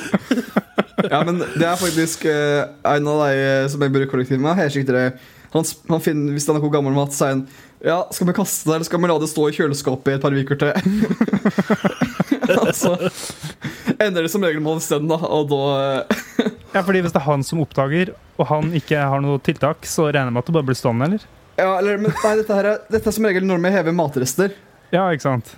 Ja, 1.11 1.23
men 1.23 1.39
det 1.39 1.63
er 1.63 1.77
faktisk 1.79 2.25
uh, 2.27 2.67
en 2.91 3.07
av 3.07 3.21
de 3.29 3.69
som 3.71 3.83
jeg 3.85 3.93
bor 3.95 4.03
i 4.03 4.09
kollektiv 4.11 4.41
med. 4.43 4.57
Her 4.59 4.69
sikter 4.73 4.97
det 4.97 5.05
han, 5.55 5.65
han 5.89 6.05
finner, 6.05 6.35
Hvis 6.37 6.47
det 6.47 6.53
er 6.53 6.61
noe 6.61 6.73
gammel 6.73 6.97
mat, 6.97 7.15
sier 7.17 7.35
han 7.35 7.47
Ja, 7.85 8.03
skal 8.13 8.29
vi 8.29 8.37
kaste 8.37 8.69
det, 8.69 8.75
eller 8.77 8.89
skal 8.89 9.03
vi 9.03 9.11
la 9.11 9.19
det 9.23 9.31
stå 9.31 9.47
i 9.49 9.55
kjøleskapet 9.57 10.13
i 10.13 10.17
et 10.19 10.25
par 10.25 10.35
uker 10.35 10.59
til? 10.61 10.73
altså 12.63 12.97
ender 13.99 14.25
det 14.25 14.33
som 14.33 14.45
regel 14.45 14.63
med 14.65 14.79
en 14.79 14.85
stund, 14.85 15.09
da, 15.11 15.19
og 15.25 15.49
da 15.53 15.63
eh, 15.79 16.23
Ja, 16.75 16.83
fordi 16.83 17.03
Hvis 17.05 17.15
det 17.15 17.23
er 17.23 17.29
han 17.29 17.45
som 17.47 17.63
oppdager, 17.63 18.13
og 18.37 18.51
han 18.51 18.73
ikke 18.77 19.01
har 19.11 19.23
noe 19.25 19.41
tiltak, 19.45 19.87
så 19.89 20.11
regner 20.11 20.29
jeg 20.29 20.37
med 20.37 20.43
at 20.45 20.51
det 20.51 20.57
bare 20.59 20.69
blir 20.69 20.79
stående, 20.79 21.09
eller? 21.09 21.25
Ja, 21.59 21.71
eller 21.79 22.03
men, 22.03 22.13
Nei, 22.13 22.35
dette, 22.39 22.59
her 22.59 22.69
er, 22.75 22.83
dette 22.93 23.11
er 23.11 23.17
som 23.17 23.27
regel 23.27 23.47
når 23.49 23.63
vi 23.65 23.73
hever 23.75 23.97
matrester. 23.97 24.53
Ja, 24.93 25.09
ikke 25.11 25.25
sant? 25.25 25.55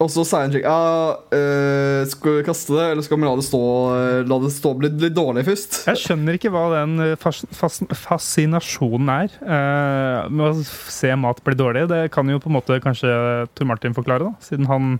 Og 0.00 0.08
så 0.08 0.22
sier 0.24 0.46
han 0.46 0.54
Ja, 0.56 0.76
uh, 1.12 2.02
skal 2.08 2.38
vi 2.38 2.44
kaste 2.46 2.72
det, 2.72 2.86
eller 2.94 3.04
skal 3.04 3.20
vi 3.20 3.26
la 3.28 3.34
det 3.36 3.44
stå 3.44 3.60
eh, 3.92 4.20
La 4.28 4.38
det 4.40 4.52
stå 4.54 4.72
litt, 4.80 4.96
litt 5.02 5.16
dårlig 5.16 5.44
først? 5.48 5.80
Jeg 5.90 6.00
skjønner 6.00 6.38
ikke 6.38 6.52
hva 6.54 6.62
den 6.72 6.94
eh, 7.04 7.16
fas 7.20 7.42
fas 7.56 7.80
fascinasjonen 8.06 9.10
er 9.12 9.34
uh, 9.44 10.30
med 10.32 10.46
å 10.46 10.64
se 10.64 11.12
mat 11.20 11.42
bli 11.44 11.56
dårlig. 11.58 11.86
Det 11.90 12.06
kan 12.14 12.28
jo 12.32 12.40
på 12.40 12.48
en 12.48 12.56
måte 12.56 12.78
kanskje 12.82 13.10
Tor 13.56 13.68
Martin 13.68 13.96
forklare, 13.96 14.30
da, 14.30 14.44
siden 14.44 14.68
han 14.70 14.94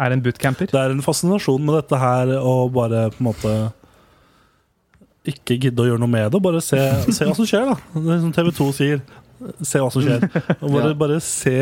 er 0.00 0.12
en 0.14 0.24
bootcamper. 0.24 0.68
Det 0.72 0.80
er 0.80 0.92
en 0.92 1.04
fascinasjon 1.04 1.62
med 1.64 1.78
dette 1.80 2.00
her 2.00 2.34
å 2.40 2.66
bare 2.72 3.06
på 3.14 3.22
en 3.22 3.28
måte 3.30 3.54
ikke 5.28 5.56
gidde 5.62 5.84
å 5.84 5.86
gjøre 5.86 6.02
noe 6.02 6.10
med 6.10 6.32
det. 6.34 6.42
Bare 6.44 6.60
se, 6.64 6.80
se 7.08 7.28
hva 7.28 7.36
som 7.38 7.48
skjer, 7.48 7.68
da. 7.70 7.78
Det 7.94 8.16
er 8.16 8.20
som 8.24 8.34
TV 8.34 8.50
2 8.58 8.68
sier. 8.76 9.02
Se 9.62 9.80
hva 9.82 9.88
som 9.94 10.04
skjer. 10.04 10.26
Og 10.62 10.68
bare, 10.68 10.92
Ja. 10.92 10.98
bare 11.04 11.20
se 11.24 11.56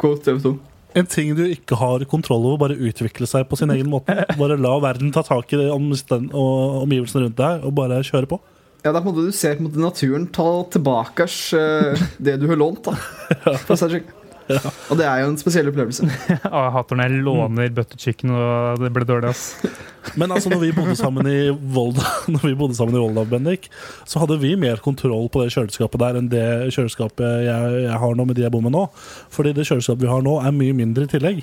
Quote 0.00 0.24
TV 0.26 0.40
2. 0.44 0.54
en 0.94 1.08
ting 1.10 1.34
du 1.36 1.44
ikke 1.46 1.78
har 1.80 2.04
kontroll 2.10 2.44
over, 2.46 2.60
bare 2.68 2.78
utvikle 2.78 3.26
seg 3.28 3.46
på 3.50 3.58
sin 3.58 3.72
egen 3.74 3.90
måte. 3.90 4.14
Bare 4.38 4.58
la 4.60 4.74
verden 4.82 5.12
ta 5.14 5.24
tak 5.26 5.52
i 5.52 5.60
det, 5.60 5.70
og 5.70 6.82
omgivelsene 6.84 7.26
rundt 7.26 7.40
deg, 7.40 7.64
og 7.66 7.74
bare 7.78 8.02
kjøre 8.06 8.30
på. 8.30 8.40
Ja, 8.84 8.92
det 8.92 8.98
er 8.98 9.04
på 9.04 9.08
en 9.08 9.14
måte 9.14 9.30
Du 9.30 9.32
ser 9.32 9.54
på 9.56 9.64
en 9.64 9.70
måte 9.70 9.80
naturen 9.80 10.26
ta 10.28 10.48
tilbake 10.74 11.24
eh, 11.56 12.02
det 12.20 12.36
du 12.42 12.50
har 12.50 12.60
lånt. 12.60 12.84
da 12.84 12.92
For 13.64 13.72
å 13.72 13.78
si 13.80 13.88
det 13.88 14.02
Og 14.44 14.98
det 14.98 15.06
er 15.08 15.22
jo 15.22 15.30
en 15.30 15.38
spesiell 15.40 15.70
opplevelse. 15.70 16.06
Jeg 16.28 16.72
hater 16.76 16.98
når 16.98 17.10
jeg 17.10 17.24
låner 17.24 17.72
butter 17.74 18.00
chicken 18.00 18.34
og 18.34 18.82
det 18.82 18.90
blir 18.94 19.06
dårlig, 19.08 19.32
ass. 19.32 19.54
Men 20.20 20.34
altså, 20.36 20.50
når 20.52 20.60
vi 20.60 20.72
bodde 20.76 20.96
sammen 20.98 21.28
i 21.30 21.48
Volda, 21.48 22.04
når 22.34 22.44
vi 22.44 22.54
bodde 22.58 22.76
sammen 22.76 22.96
i 22.96 23.00
Volda 23.00 23.24
Bendik, 23.28 23.70
så 24.04 24.20
hadde 24.20 24.36
vi 24.42 24.52
mer 24.60 24.82
kontroll 24.84 25.30
på 25.32 25.44
det 25.44 25.54
kjøleskapet 25.54 26.02
der 26.02 26.20
enn 26.20 26.28
det 26.32 26.48
kjøleskapet 26.76 27.46
jeg, 27.46 27.78
jeg 27.86 28.00
har 28.02 28.18
nå 28.18 28.28
med 28.28 28.36
de 28.36 28.44
jeg 28.44 28.52
bor 28.52 28.64
med 28.64 28.76
nå. 28.76 28.84
Fordi 29.32 29.54
det 29.56 29.64
kjøleskapet 29.68 30.04
vi 30.04 30.12
har 30.12 30.26
nå, 30.26 30.36
er 30.44 30.56
mye 30.56 30.76
mindre 30.76 31.08
i 31.08 31.12
tillegg. 31.14 31.40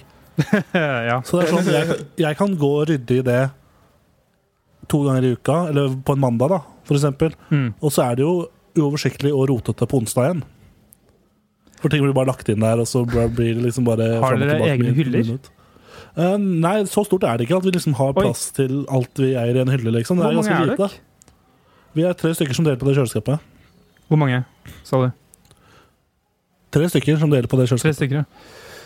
ja. 0.78 1.18
Så 1.26 1.40
det 1.40 1.48
er 1.48 1.52
sånn, 1.56 1.74
jeg, 1.74 2.00
jeg 2.22 2.40
kan 2.40 2.54
gå 2.60 2.72
og 2.84 2.88
rydde 2.92 3.18
i 3.18 3.26
det 3.26 3.42
to 4.92 5.04
ganger 5.08 5.26
i 5.26 5.36
uka, 5.38 5.58
eller 5.72 5.94
på 6.06 6.16
en 6.16 6.22
mandag, 6.22 6.52
da, 6.52 6.62
for 6.88 7.00
eksempel. 7.00 7.36
Mm. 7.50 7.70
Og 7.80 7.94
så 7.94 8.06
er 8.06 8.20
det 8.20 8.26
jo 8.26 8.34
uoversiktlig 8.78 9.32
og 9.34 9.48
rotete 9.52 9.88
på 9.88 10.02
onsdag 10.02 10.28
igjen. 10.28 10.44
For 11.82 11.90
ting 11.90 12.04
blir 12.04 12.14
bare 12.14 12.30
lagt 12.30 12.50
inn 12.54 12.62
der, 12.62 12.80
og 12.82 12.88
så 12.90 13.04
blir 13.10 13.56
det 13.58 13.64
liksom 13.66 13.86
bare 13.88 14.20
Har 14.22 14.38
dere 14.38 14.60
egne 14.70 14.94
hyller? 14.94 15.32
Eh, 16.18 16.36
nei, 16.38 16.76
så 16.92 17.06
stort 17.08 17.24
er 17.24 17.38
det 17.40 17.48
ikke 17.48 17.58
at 17.62 17.66
vi 17.66 17.72
liksom 17.72 17.96
har 17.98 18.12
Oi. 18.12 18.24
plass 18.26 18.52
til 18.56 18.84
alt 18.92 19.18
vi 19.22 19.32
eier 19.34 19.56
i 19.56 19.64
en 19.64 19.72
hylle. 19.72 19.94
liksom. 19.96 20.18
Det 20.20 20.26
Hvor 20.26 20.32
er 20.32 20.36
mange 20.36 20.50
ganske 20.50 20.62
er 20.62 20.72
lite. 20.74 20.78
dere? 20.78 21.36
Vi 21.96 22.04
er 22.08 22.14
tre 22.20 22.34
stykker 22.36 22.56
som 22.56 22.66
deler 22.68 22.80
på 22.80 22.88
det 22.90 22.98
kjøleskapet. 22.98 23.40
Hvor 24.12 24.20
mange, 24.20 24.44
sa 24.84 25.00
du? 25.06 25.12
Tre 26.72 26.88
stykker 26.92 27.20
som 27.20 27.32
deler 27.32 27.48
på 27.52 27.58
det 27.60 27.68
kjøleskapet. 27.70 27.96
Tre 27.96 28.00
stykker, 28.00 28.22
ja. 28.22 28.26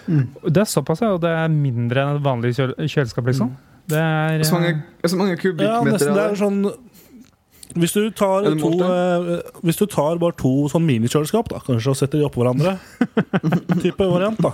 Mm. 0.05 0.27
Det 0.53 0.61
er 0.61 0.69
såpass, 0.69 1.01
ja. 1.01 1.11
Og 1.17 1.21
det 1.21 1.31
er 1.33 1.47
mindre 1.49 2.01
enn 2.03 2.15
et 2.19 2.25
vanlig 2.25 2.53
kjøleskap, 2.57 3.25
liksom. 3.25 3.55
Det 3.89 3.97
er 4.01 4.43
Så 4.43 4.53
mange, 4.57 4.69
eh, 5.03 5.07
så 5.09 5.17
mange 5.17 5.35
Ja, 5.37 5.81
nesten. 5.83 6.13
Det 6.13 6.23
er 6.23 6.31
er 6.31 6.35
sånn 6.35 6.61
Hvis 7.75 7.91
du 7.95 8.05
tar 8.15 8.45
to 8.59 8.69
eh, 8.79 9.41
Hvis 9.65 9.79
du 9.81 9.85
tar 9.91 10.19
bare 10.21 10.35
to 10.39 10.53
sånn 10.71 10.85
minikjøleskap, 10.87 11.49
da, 11.51 11.59
kanskje, 11.65 11.91
og 11.91 11.99
setter 11.99 12.21
de 12.21 12.27
oppå 12.27 12.39
hverandre 12.43 12.77
Type 13.83 13.99
variant, 14.07 14.39
da. 14.41 14.53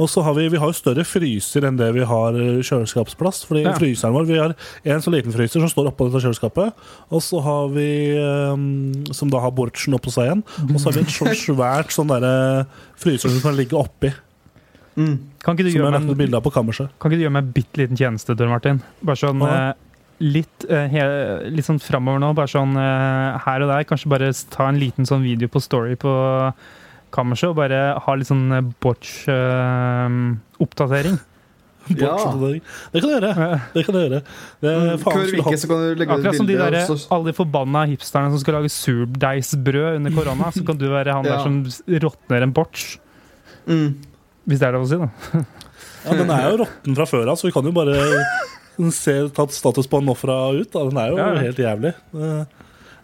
Og 0.00 0.08
så 0.08 0.22
har 0.24 0.32
vi, 0.38 0.46
vi 0.48 0.56
har 0.56 0.70
jo 0.70 0.76
større 0.78 1.02
fryser 1.04 1.66
enn 1.68 1.76
det 1.76 1.90
vi 1.92 2.04
har 2.08 2.36
eh, 2.40 2.62
kjøleskapsplass. 2.64 3.42
Fordi 3.48 3.66
Ja. 3.66 3.74
fryseren 3.76 4.14
vår 4.16 4.24
Vi 4.30 4.38
har 4.38 4.54
en 4.94 5.02
så 5.04 5.12
liten 5.12 5.34
fryser 5.34 5.60
som 5.60 5.68
står 5.68 5.90
oppå 5.90 6.06
dette 6.08 6.22
kjøleskapet. 6.24 6.72
Og 7.12 7.20
så 7.26 7.42
har 7.44 7.68
vi 7.74 7.88
um, 8.16 9.04
Som 9.12 9.28
da 9.34 9.42
har 9.44 9.52
bortsen 9.52 9.92
oppå 9.98 10.08
seg 10.14 10.30
igjen. 10.30 10.44
Og 10.70 10.78
så 10.80 10.88
har 10.88 10.96
vi 10.96 11.04
et 11.04 11.12
sånn 11.12 11.36
svært 11.50 11.92
sånn 11.92 12.08
derre 12.14 12.64
fryser 13.02 13.28
som 13.34 13.44
kan 13.44 13.58
ligge 13.58 13.76
oppi. 13.76 14.14
Mm. 14.96 15.18
Kan 15.44 15.54
ikke 15.58 15.66
du 15.68 15.70
Som 15.70 15.76
jeg 15.76 15.82
gjøre 15.84 15.92
lagt 15.98 16.08
en 16.14 16.18
bilde 16.22 16.40
av 16.40 16.46
på 16.48 16.54
kammerset. 16.54 16.88
Kan 17.00 17.10
ikke 17.12 17.20
du 17.20 17.26
gjøre 17.26 17.36
meg 17.36 17.44
en 17.44 17.54
bitte 17.60 17.82
liten 17.82 18.00
tjeneste, 18.00 18.36
Tor 18.38 18.48
Martin? 18.48 18.80
Bare 19.04 19.20
sånn 19.20 19.44
Ja. 19.44 19.60
Litt, 20.20 20.64
eh, 20.68 20.88
he, 20.92 21.00
litt 21.50 21.64
sånn 21.66 21.80
framover 21.82 22.20
nå, 22.22 22.28
bare 22.36 22.48
sånn 22.52 22.76
eh, 22.76 23.38
her 23.46 23.62
og 23.64 23.68
der. 23.72 23.84
Kanskje 23.88 24.12
bare 24.12 24.28
ta 24.52 24.62
en 24.68 24.80
liten 24.80 25.04
sånn 25.08 25.24
video 25.24 25.48
på 25.50 25.60
Story 25.64 25.94
på 26.00 26.12
kammerset, 27.14 27.48
og 27.50 27.56
bare 27.58 27.80
ha 28.04 28.12
litt 28.16 28.30
sånn 28.30 28.52
eh, 28.54 28.68
botch-oppdatering. 28.84 31.16
Ja. 31.90 32.14
Det 32.14 32.20
kan 33.00 33.08
du 33.08 33.14
gjøre. 33.16 33.30
Det 33.72 33.82
kan 33.82 33.94
du 33.96 33.98
gjøre. 33.98 34.20
Det, 34.62 34.72
faen, 35.00 35.14
Hver 35.16 35.40
uke 35.40 35.56
så 35.58 35.66
kan 35.66 35.78
du 35.80 35.86
legge 35.98 36.12
Akkurat 36.14 36.36
som 36.38 36.46
de 36.46 36.54
der, 36.60 36.74
alle 36.86 37.26
de 37.26 37.34
forbanna 37.34 37.82
hipsterne 37.90 38.30
som 38.30 38.38
skal 38.38 38.54
lage 38.60 38.70
surdeigsbrød 38.70 39.96
under 39.96 40.10
korona, 40.14 40.52
så 40.54 40.62
kan 40.68 40.78
du 40.78 40.86
være 40.92 41.10
han 41.16 41.26
der 41.26 41.42
som 41.42 41.66
råtner 42.04 42.40
en 42.46 42.54
botch. 42.54 42.94
Mm. 43.66 43.98
Hvis 44.46 44.60
det 44.60 44.66
er 44.68 44.72
lov 44.76 44.84
å 44.86 44.88
si, 44.92 44.98
da. 45.00 45.08
Ja, 46.04 46.10
Den 46.20 46.30
er 46.36 46.42
jo 46.46 46.54
råtten 46.62 46.92
fra 47.00 47.06
før 47.10 47.26
av, 47.32 47.36
så 47.40 47.44
vi 47.48 47.54
kan 47.56 47.66
jo 47.66 47.72
bare 47.74 47.96
se 48.90 49.12
tatt 49.36 49.52
status 49.52 49.86
på 49.86 50.00
den 50.00 50.08
nå 50.08 50.14
fra 50.16 50.38
ut. 50.56 50.70
Da. 50.72 50.86
Den 50.88 50.96
er 51.02 51.10
jo 51.12 51.18
Ja, 51.20 51.28
ja. 51.34 51.40
helt 51.44 51.60
jævlig. 51.60 51.92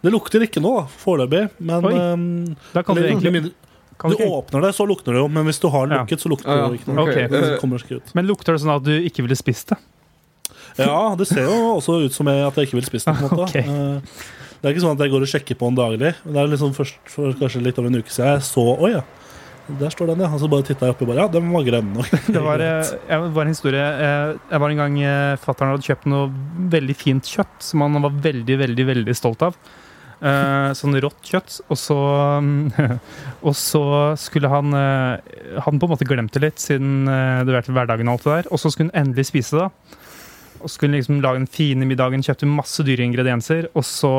Det, 0.01 0.11
lukter 0.13 0.41
ikke 0.47 0.61
nå, 0.63 0.73
foreløpig. 1.03 1.49
Men 1.59 1.85
um, 1.85 2.55
Da 2.73 2.81
kan 2.83 2.95
du 2.97 3.03
egentlig 3.05 3.31
mindre- 3.37 3.53
kan 3.97 4.11
Du 4.13 4.17
åpner 4.25 4.61
det, 4.61 4.73
så 4.77 4.85
lukter 4.87 5.13
det 5.13 5.21
jo. 5.23 5.27
Men 5.27 5.45
hvis 5.45 5.59
du 5.61 5.67
har 5.73 5.87
den 5.87 5.97
lukket, 5.97 6.21
så 6.21 6.29
lukter 6.29 6.49
Ja, 6.49 6.67
det 6.69 6.79
ikke 6.81 6.93
noe. 6.93 7.05
Okay. 7.09 7.27
Det 7.27 7.61
ikke 7.61 7.95
ut. 8.01 8.15
Men 8.15 8.27
lukter 8.29 8.53
det 8.53 8.61
sånn 8.61 8.75
at 8.75 8.83
du 8.85 8.91
ikke 8.97 9.21
ville 9.25 9.35
spist 9.37 9.69
det? 9.73 9.77
Ja, 10.77 11.15
det 11.17 11.25
ser 11.27 11.45
jo 11.49 11.77
også 11.77 12.05
ut 12.05 12.13
som 12.13 12.27
jeg- 12.27 12.45
at 12.47 12.55
jeg 12.55 12.67
ikke 12.67 12.77
vil 12.81 12.85
spise 12.89 13.05
det. 13.05 13.17
på 13.17 13.29
en 13.29 13.37
måte. 13.37 13.47
Ok. 13.49 13.55
Eh, 13.55 14.01
Det 14.61 14.69
er 14.71 14.73
ikke 14.73 14.81
sånn 14.81 14.97
at 14.97 15.01
jeg 15.05 15.11
går 15.13 15.21
og 15.21 15.29
sjekker 15.29 15.55
på 15.57 15.67
den 15.69 15.75
daglig. 15.77 16.15
Det 16.25 16.35
er 16.35 16.47
liksom 16.49 16.73
først 16.73 16.95
for 17.13 17.31
kanskje 17.37 17.61
litt 17.61 17.77
over 17.77 17.87
en 17.91 17.99
uke 18.01 18.09
siden 18.09 18.33
jeg 18.33 18.41
så 18.41 18.63
Oi, 18.81 18.89
ja. 18.95 19.01
Der 19.67 19.91
står 19.91 20.13
den, 20.13 20.21
ja. 20.23 20.29
Og 20.31 20.39
så 20.39 20.47
bare 20.51 20.65
titta 20.67 20.87
jeg 20.87 20.95
oppi 20.95 21.07
bare 21.07 21.25
Ja, 21.25 21.31
den 21.31 21.49
var 21.51 21.65
grønn 21.67 21.89
nok. 21.95 22.11
Det 22.35 22.43
var, 22.43 22.63
eh, 22.63 22.93
jeg 23.09 23.31
var 23.35 23.43
en 23.43 23.51
historie 23.51 23.83
eh, 23.83 24.29
Jeg 24.51 24.63
var 24.63 24.71
en 24.71 24.79
gang 24.83 24.95
eh, 25.03 25.33
Fattern 25.43 25.73
hadde 25.73 25.87
kjøpt 25.87 26.07
noe 26.11 26.29
veldig 26.71 26.95
fint 26.97 27.27
kjøtt 27.27 27.67
som 27.67 27.83
han 27.83 27.99
var 28.05 28.15
veldig, 28.29 28.57
veldig 28.63 28.87
veldig 28.93 29.17
stolt 29.17 29.43
av. 29.49 29.59
Sånn 30.17 30.97
rått 30.97 31.27
kjøtt. 31.29 31.59
Og 31.69 31.77
så, 31.77 31.97
og 33.47 33.53
så 33.53 33.83
skulle 34.17 34.49
han 34.49 34.73
Han 34.73 35.77
på 35.77 35.85
en 35.85 35.91
måte 35.91 36.07
glemt 36.09 36.33
det 36.33 36.41
litt, 36.41 36.63
siden 36.63 37.05
det 37.05 37.53
var 37.53 37.67
til 37.67 37.77
hverdagen. 37.77 38.09
Og 38.09 38.17
alt 38.17 38.25
det 38.25 38.37
der 38.39 38.49
Og 38.49 38.61
så 38.61 38.71
skulle 38.73 38.89
han 38.89 39.05
endelig 39.05 39.27
spise 39.29 39.61
det. 39.61 39.67
Og 40.63 40.71
skulle 40.73 40.97
liksom 40.97 41.21
lage 41.21 41.41
den 41.41 41.51
fine 41.51 41.85
middagen, 41.85 42.23
kjøpte 42.25 42.49
masse 42.49 42.85
dyre 42.87 43.05
ingredienser. 43.05 43.69
Og 43.77 43.85
så 43.85 44.13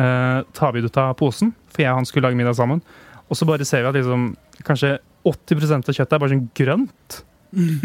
eh, 0.00 0.40
tar 0.56 0.72
vi 0.74 0.80
det 0.80 0.90
ut 0.90 1.00
av 1.00 1.14
posen, 1.18 1.52
for 1.70 1.84
jeg 1.84 1.92
og 1.92 2.00
han 2.00 2.08
skulle 2.08 2.28
lage 2.28 2.38
middag 2.38 2.56
sammen. 2.58 2.82
Og 3.30 3.38
så 3.38 3.46
bare 3.48 3.66
ser 3.68 3.84
vi 3.84 3.90
at 3.92 3.98
liksom, 4.00 4.30
kanskje 4.66 4.96
80% 5.28 5.90
av 5.92 5.96
kjøttet 5.96 6.16
er 6.16 6.22
bare 6.24 6.32
sånn 6.34 6.48
grønt. 6.58 7.20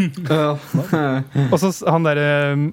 Og 1.52 1.58
så 1.62 1.70
han 1.90 2.06
der 2.06 2.20
eh, 2.22 2.64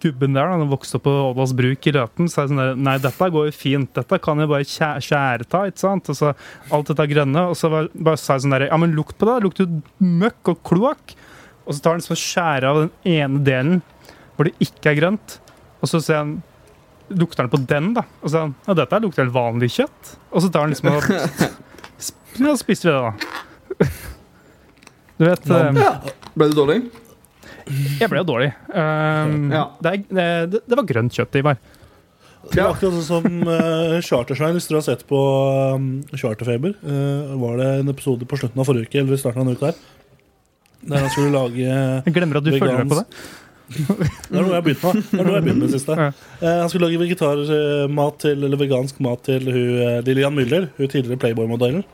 gubben 0.00 0.34
der, 0.36 0.48
han 0.48 0.68
vokste 0.70 0.98
opp 0.98 1.04
på 1.06 1.12
Ådals 1.30 1.52
bruk 1.56 1.86
i 1.86 1.92
Løten, 1.94 2.28
sa 2.30 2.46
sånn 2.48 2.60
der 2.60 2.78
Nei, 2.78 2.96
dette 3.02 3.30
går 3.34 3.50
jo 3.50 3.54
fint, 3.54 3.90
dette 3.96 4.18
kan 4.22 4.40
jeg 4.40 4.50
bare 4.50 4.66
skjæ- 4.68 5.00
skjære 5.04 5.48
ta, 5.50 5.64
ikke 5.68 5.82
sant? 5.82 6.10
Og 6.12 6.16
så 6.18 6.32
alt 6.72 6.92
dette 6.92 7.08
grønne, 7.10 7.46
og 7.52 7.58
så 7.58 7.70
var, 7.72 7.90
bare 7.94 8.20
sa 8.20 8.36
jeg 8.38 8.46
sånn 8.46 8.56
der 8.56 8.68
Ja, 8.70 8.78
men 8.80 8.94
lukt 8.96 9.18
på 9.20 9.28
det, 9.28 9.38
det 9.38 9.46
lukter 9.48 9.66
jo 9.66 10.06
møkk 10.22 10.54
og 10.54 10.62
kloakk. 10.70 11.16
Og 11.66 11.76
så 11.76 11.82
tar 11.84 11.94
han 11.94 12.00
liksom 12.02 12.16
og 12.16 12.22
skjærer 12.24 12.68
av 12.70 12.80
den 12.84 12.92
ene 13.18 13.42
delen 13.46 13.82
hvor 14.34 14.48
det 14.48 14.56
ikke 14.64 14.94
er 14.94 14.96
grønt, 15.02 15.34
og 15.82 15.90
så 15.90 16.00
ser 16.02 16.22
han 16.22 16.38
Lukter 17.10 17.42
han 17.42 17.50
på 17.50 17.58
den, 17.66 17.88
da? 17.96 18.04
Og 18.22 18.28
så 18.28 18.36
sier 18.36 18.44
han 18.44 18.52
ja, 18.68 18.74
dette 18.78 18.98
lukter 19.02 19.24
helt 19.24 19.34
vanlig 19.34 19.68
kjøtt. 19.74 20.12
Og 20.30 20.44
så 20.44 20.50
tar 20.54 20.62
han 20.62 20.70
liksom 20.70 20.92
og 20.92 21.08
sp- 22.40 22.48
Ja, 22.48 22.56
spiste 22.58 22.88
vi 22.88 22.94
det, 22.96 23.02
da. 23.04 23.90
Du 25.20 25.26
vet 25.28 25.50
ja. 25.52 25.92
Ble 26.34 26.48
du 26.48 26.56
dårlig? 26.56 26.80
jeg 28.00 28.08
ble 28.10 28.18
jo 28.22 28.26
dårlig. 28.26 28.48
Um, 28.72 29.50
Ja. 29.52 29.66
det, 29.84 29.92
det, 30.10 30.62
det 30.66 30.78
var 30.78 30.86
grønt 30.88 31.14
kjøtt, 31.14 31.36
Ivar. 31.38 31.58
Det 32.50 32.56
var 32.64 32.72
akkurat 32.72 32.96
sånn 32.96 33.04
som 33.04 33.26
uh, 33.46 33.98
Chartersvein, 34.02 34.56
hvis 34.56 34.66
dere 34.70 34.80
har 34.80 34.86
sett 34.88 35.04
på 35.06 35.18
um, 35.76 35.90
Charterfeber. 36.16 36.72
Uh, 36.82 37.36
var 37.42 37.60
det 37.60 37.68
en 37.82 37.92
episode 37.92 38.26
på 38.26 38.38
slutten 38.40 38.58
av 38.62 38.66
forrige 38.66 38.88
uke, 38.88 39.02
eller 39.04 39.14
i 39.14 39.20
starten 39.20 39.44
av 39.44 39.46
denne 39.50 39.60
uka 39.60 39.70
her, 39.70 39.78
der 40.88 41.04
han 41.04 41.12
skulle 41.12 41.34
lage 41.36 41.60
Jeg 41.60 42.14
glemmer 42.16 42.40
at 42.40 42.48
du 42.48 42.50
følger 42.56 42.80
med 42.80 42.90
på 42.94 43.00
det. 43.02 43.06
Det 43.70 44.34
er 44.34 44.40
noe 44.42 44.48
jeg 44.48 44.56
har 44.56 44.64
begynt 44.66 44.82
med. 44.82 45.02
Det 45.12 45.20
er 45.20 45.26
noe 45.28 45.30
jeg 45.30 45.36
har 45.36 45.44
begynt 45.46 45.62
med 45.62 45.74
siste. 45.76 45.94
Ja. 46.00 46.08
Uh, 46.40 46.46
han 46.64 46.70
skulle 46.72 46.88
lage 46.88 47.02
vegetarmat 47.04 48.16
til, 48.24 48.40
eller 48.48 48.58
vegansk 48.64 48.98
mat 49.04 49.22
til 49.28 49.46
hun, 49.46 49.68
eh, 49.84 50.00
Lillian 50.08 50.34
Müller, 50.34 50.66
hun 50.80 50.90
tidligere 50.90 51.20
Playboy-modellen. 51.22 51.84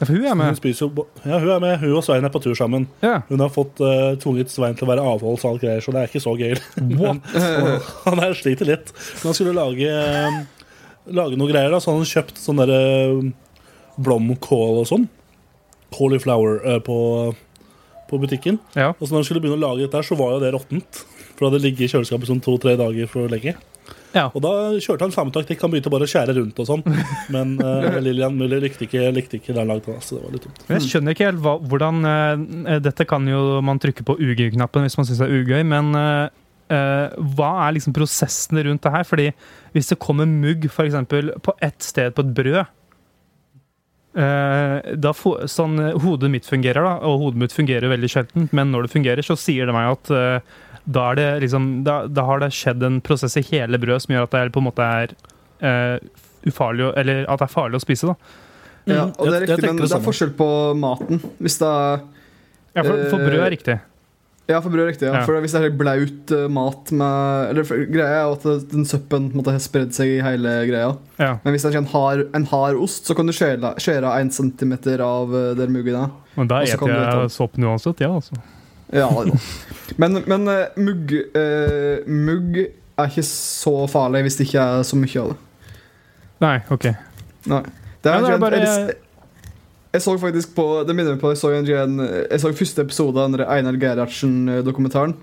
Ja, 0.00 0.06
for 0.06 0.16
hun 0.16 0.26
er 0.26 0.34
med. 0.34 0.56
spiser 0.58 0.88
jo 0.88 1.06
Ja, 1.22 1.38
hun 1.38 1.50
er 1.54 1.60
med. 1.62 1.78
Hun 1.78 1.94
og 1.94 2.02
Svein 2.04 2.26
er 2.26 2.32
på 2.34 2.42
tur 2.42 2.56
sammen. 2.58 2.88
Ja. 3.04 3.20
Hun 3.28 3.40
har 3.40 3.52
fått 3.54 3.78
uh, 3.78 4.16
tvunget 4.18 4.50
Svein 4.50 4.74
til 4.74 4.88
å 4.88 4.90
være 4.90 5.04
avholds 5.06 5.44
og 5.46 5.54
alt 5.54 5.62
greier, 5.62 5.84
så 5.84 5.94
det 5.94 6.02
er 6.02 6.10
ikke 6.10 6.24
så 6.24 6.34
gøy. 6.38 6.54
Men, 6.82 7.22
han 8.08 8.22
er 8.24 8.34
sliter 8.38 8.70
litt. 8.72 8.90
Men 9.20 9.30
han 9.30 9.38
skulle 9.38 9.54
lage, 9.54 9.86
uh, 9.94 10.72
lage 11.14 11.38
noe 11.38 11.52
greier, 11.52 11.70
da, 11.70 11.80
så 11.82 11.94
han 11.94 12.08
kjøpt 12.10 12.42
sånn 12.42 12.62
derre 12.62 12.80
blomkål 14.02 14.82
og 14.82 14.88
sånn. 14.90 15.06
Cauliflower 15.94 16.58
uh, 16.64 16.80
på, 16.82 16.98
på 18.10 18.22
butikken. 18.24 18.58
Ja. 18.74 18.90
Og 18.98 19.06
så 19.06 19.12
når 19.12 19.22
han 19.22 19.28
skulle 19.30 19.44
begynne 19.44 19.62
å 19.62 19.66
lage 19.68 19.86
dette, 19.86 20.02
så 20.08 20.18
var 20.18 20.34
jo 20.34 20.42
det 20.42 20.56
råttent. 20.56 21.04
For 21.34 21.44
det 21.44 21.52
hadde 21.52 21.64
ligget 21.68 21.86
i 21.86 21.92
kjøleskapet 21.94 22.30
sånn 22.30 22.42
to-tre 22.42 22.74
dager 22.80 23.10
for 23.10 23.30
lenge. 23.30 23.54
Ja. 24.14 24.28
Og 24.30 24.42
da 24.44 24.52
kjørte 24.78 25.08
han 25.08 25.14
samme 25.14 25.34
taktikk. 25.34 25.62
Han 25.64 25.72
begynte 25.74 25.90
bare 25.92 26.06
å 26.06 26.10
skjære 26.10 26.36
rundt 26.38 26.60
og 26.62 26.68
sånn. 26.68 26.84
Men 27.34 27.56
uh, 27.58 27.98
Lillian 28.04 28.36
Müller 28.38 28.62
likte 28.62 28.86
ikke, 28.86 29.08
likte 29.14 29.40
ikke 29.40 29.52
det 29.52 29.62
han 29.62 29.72
lagde, 29.74 29.96
så 30.04 30.18
det 30.18 30.22
var 30.22 30.36
litt 30.36 30.46
dumt. 30.46 30.62
Jeg 30.70 30.86
skjønner 30.86 31.16
ikke 31.16 31.28
helt 31.30 31.42
hva, 31.44 31.56
hvordan 31.72 32.06
uh, 32.06 32.78
Dette 32.84 33.08
kan 33.10 33.26
jo 33.28 33.42
man 33.64 33.82
trykke 33.82 34.06
på 34.06 34.16
UG-knappen 34.20 34.86
hvis 34.86 34.98
man 35.00 35.08
syns 35.08 35.22
det 35.22 35.28
er 35.28 35.42
ugøy, 35.42 35.60
men 35.66 35.92
uh, 35.98 36.30
eh, 36.72 37.16
hva 37.36 37.50
er 37.66 37.76
liksom 37.76 37.94
prosessene 37.96 38.64
rundt 38.66 38.84
det 38.84 38.92
her? 38.94 39.06
Fordi 39.08 39.28
hvis 39.74 39.90
det 39.90 40.00
kommer 40.02 40.28
mugg 40.30 40.68
for 40.72 40.86
eksempel, 40.86 41.32
på 41.42 41.54
ett 41.64 41.82
sted 41.84 42.14
på 42.14 42.24
et 42.24 42.34
brød 42.36 42.62
da 44.14 45.12
får, 45.16 45.46
sånn 45.50 45.78
eh, 45.82 45.96
hodet 46.04 46.30
mitt 46.30 46.46
fungerer, 46.46 46.84
da, 46.86 46.94
og 47.02 47.18
hodet 47.24 47.40
mitt 47.42 47.52
fungerer 47.56 47.90
veldig 47.90 48.10
sjelden, 48.12 48.48
men 48.54 48.70
når 48.70 48.86
det 48.86 48.92
fungerer, 48.94 49.22
så 49.26 49.34
sier 49.38 49.66
det 49.66 49.74
meg 49.74 49.90
at 49.96 50.10
eh, 50.14 50.54
da, 50.84 51.06
er 51.10 51.14
det 51.18 51.28
liksom, 51.46 51.68
da, 51.86 52.06
da 52.06 52.24
har 52.28 52.38
det 52.44 52.52
skjedd 52.54 52.82
en 52.86 53.00
prosess 53.00 53.36
i 53.40 53.44
hele 53.50 53.78
brødet 53.82 54.02
som 54.04 54.14
gjør 54.14 54.26
at 54.28 54.30
det 54.36 54.40
er, 54.44 54.52
på 54.54 54.60
en 54.62 54.68
måte 54.68 54.86
er 55.00 55.14
eh, 55.64 55.98
ufarlig, 56.46 56.90
eller 57.00 57.24
at 57.24 57.40
det 57.40 57.48
er 57.48 57.54
farlig 57.54 57.80
å 57.80 57.84
spise. 57.86 58.12
da. 58.12 58.14
Ja, 58.84 59.04
og 59.16 59.24
det 59.26 59.32
er 59.32 59.40
Jeg- 59.40 59.48
jeg 59.48 59.48
riktig, 59.48 59.68
men 59.72 59.76
det 59.80 59.88
det 59.88 59.96
er 59.96 60.04
forskjell 60.04 60.32
på 60.36 60.48
maten. 60.76 61.20
Hvis 61.40 61.58
det 61.58 61.68
er 61.72 62.02
Ja, 62.76 62.82
for, 62.82 63.04
for 63.10 63.18
brød 63.18 63.38
er 63.40 63.46
Eh, 63.46 63.50
riktig. 63.56 63.80
Ja, 64.48 64.58
for 64.60 64.68
brød 64.68 64.90
riktig. 64.90 65.06
ja. 65.08 65.14
Ja. 65.20 65.24
For 65.24 65.40
Hvis 65.40 65.54
det 65.56 65.62
er 65.64 65.70
blaut 65.78 66.32
eh, 66.36 66.48
mat 66.52 66.90
med 66.92 67.48
Eller 67.50 67.64
for, 67.64 67.80
Greia 67.88 68.18
er 68.26 68.32
at 68.34 68.42
den 68.70 68.84
søppen 68.84 69.30
måtte 69.32 69.54
ha 69.54 69.60
spredd 69.62 69.94
seg 69.96 70.18
i 70.18 70.22
hele 70.24 70.52
greia. 70.68 70.90
Ja. 71.18 71.30
Men 71.44 71.54
hvis 71.54 71.64
det 71.64 71.72
er 71.72 71.78
en 71.80 71.88
hard, 71.94 72.26
en 72.36 72.44
hard 72.50 72.76
ost, 72.76 73.06
så 73.08 73.16
kan 73.16 73.24
du 73.26 73.32
skjære 73.32 73.70
skjære 73.80 74.10
en 74.20 74.30
centimeter 74.30 75.00
av 75.00 75.32
eh, 75.32 75.54
der 75.56 75.72
muggen 75.72 75.96
er. 75.96 76.12
Men 76.36 76.50
da 76.50 76.60
eter 76.66 76.76
jeg 76.92 77.30
soppen 77.32 77.64
uansett, 77.64 78.00
ja. 78.04 78.10
Altså. 78.12 78.36
Ja. 78.92 79.08
Men, 79.96 80.20
men 80.28 80.48
eh, 80.52 80.76
mugg 80.76 81.12
uh, 81.34 82.04
Mugg 82.06 82.58
er 82.60 83.08
ikke 83.10 83.24
så 83.26 83.72
farlig 83.90 84.20
hvis 84.26 84.36
det 84.38 84.46
ikke 84.50 84.60
er 84.76 84.84
så 84.86 84.98
mye 85.00 85.22
av 85.24 85.32
det. 85.32 85.38
Nei, 86.44 86.56
OK. 86.74 86.84
Nei. 87.50 87.62
Det 88.04 88.12
Ja, 88.12 88.18
er, 88.18 88.26
det 88.26 88.34
er 88.34 88.42
bare- 88.42 88.60
jeg, 88.60 88.96
jeg 89.94 90.02
så 90.02 90.16
faktisk 90.18 90.54
på 90.56 90.66
Det 90.88 90.94
minner 90.96 91.14
meg 91.14 91.22
på 91.22 91.30
Jeg 91.32 91.40
så 91.40 91.52
en, 91.54 92.02
jeg 92.02 92.42
så 92.42 92.52
første 92.56 92.84
episode 92.84 93.20
av 93.20 93.30
den 93.30 93.46
Einar 93.46 93.78
Gerhardsen-dokumentaren. 93.78 95.14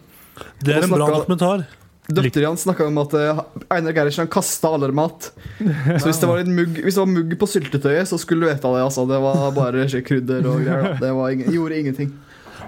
Det 0.63 0.75
er 0.77 0.87
en 0.87 0.93
bra 0.93 1.09
dokumentar. 1.11 1.65
Døtteren 2.11 2.49
hans 2.49 2.63
snakka 2.65 2.87
om 2.89 2.97
at 3.03 3.13
eh, 3.19 3.41
Einar 3.75 3.95
Gerhardsen 3.95 4.29
kasta 4.31 4.71
all 4.73 4.87
mat. 4.95 5.29
Så 5.59 6.07
hvis 6.07 6.21
det 6.21 6.29
var 6.29 6.43
mugg 6.47 6.79
Hvis 6.81 6.97
det 6.97 7.03
var 7.03 7.11
mugg 7.11 7.35
på 7.39 7.49
syltetøyet, 7.49 8.09
så 8.09 8.19
skulle 8.19 8.45
du 8.45 8.49
vite 8.49 8.73
det. 8.73 8.83
altså 8.83 9.05
Det 9.09 9.19
var 9.21 9.51
bare 9.55 9.87
krydder 10.07 10.47
og 10.49 10.63
greier. 10.65 10.95
Det 11.01 11.11
var 11.19 11.35
ingen, 11.35 11.51
gjorde 11.53 11.79
ingenting. 11.79 12.15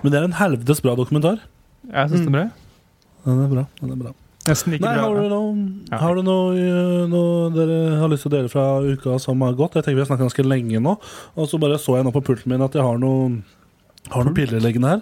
Men 0.04 0.12
det 0.12 0.20
er 0.20 0.28
en 0.28 0.38
helvetes 0.38 0.84
bra 0.84 0.96
dokumentar. 1.00 1.40
Jeg 1.88 2.12
syns 2.12 2.28
det 2.28 2.30
er 2.30 2.38
bra. 2.38 2.50
Den 3.24 3.46
er 3.46 3.56
bra. 3.56 3.66
den 3.80 3.96
er 3.96 4.04
bra 4.04 4.14
Nesten 4.44 4.74
ikke 4.76 4.84
Nei, 4.84 4.96
har 5.00 5.14
du 5.16 5.30
noe, 5.32 5.52
Ja. 5.92 5.98
har 6.02 6.16
du 6.16 6.22
noe, 6.24 6.56
eh, 6.58 7.08
noe 7.08 7.50
dere 7.56 8.00
har 8.02 8.10
lyst 8.12 8.24
til 8.26 8.32
å 8.32 8.36
dele 8.36 8.50
fra 8.52 8.66
uka 8.84 9.20
som 9.20 9.40
har 9.42 9.54
gått? 9.54 9.76
Jeg 9.76 9.86
tenker 9.86 9.96
Vi 9.96 10.04
har 10.04 10.10
snakket 10.12 10.28
ganske 10.28 10.46
lenge 10.46 10.82
nå. 10.84 10.98
Og 11.38 11.48
så 11.48 11.60
bare 11.60 11.78
så 11.80 11.96
jeg 11.96 12.04
nå 12.06 12.12
på 12.12 12.24
pulten 12.24 12.48
min 12.52 12.62
at 12.62 12.74
jeg 12.74 12.84
har 12.84 12.98
noen 13.00 13.44
har 14.12 14.24
noe 14.26 14.34
piller 14.36 14.60
liggende 14.60 14.90
her. 14.90 15.02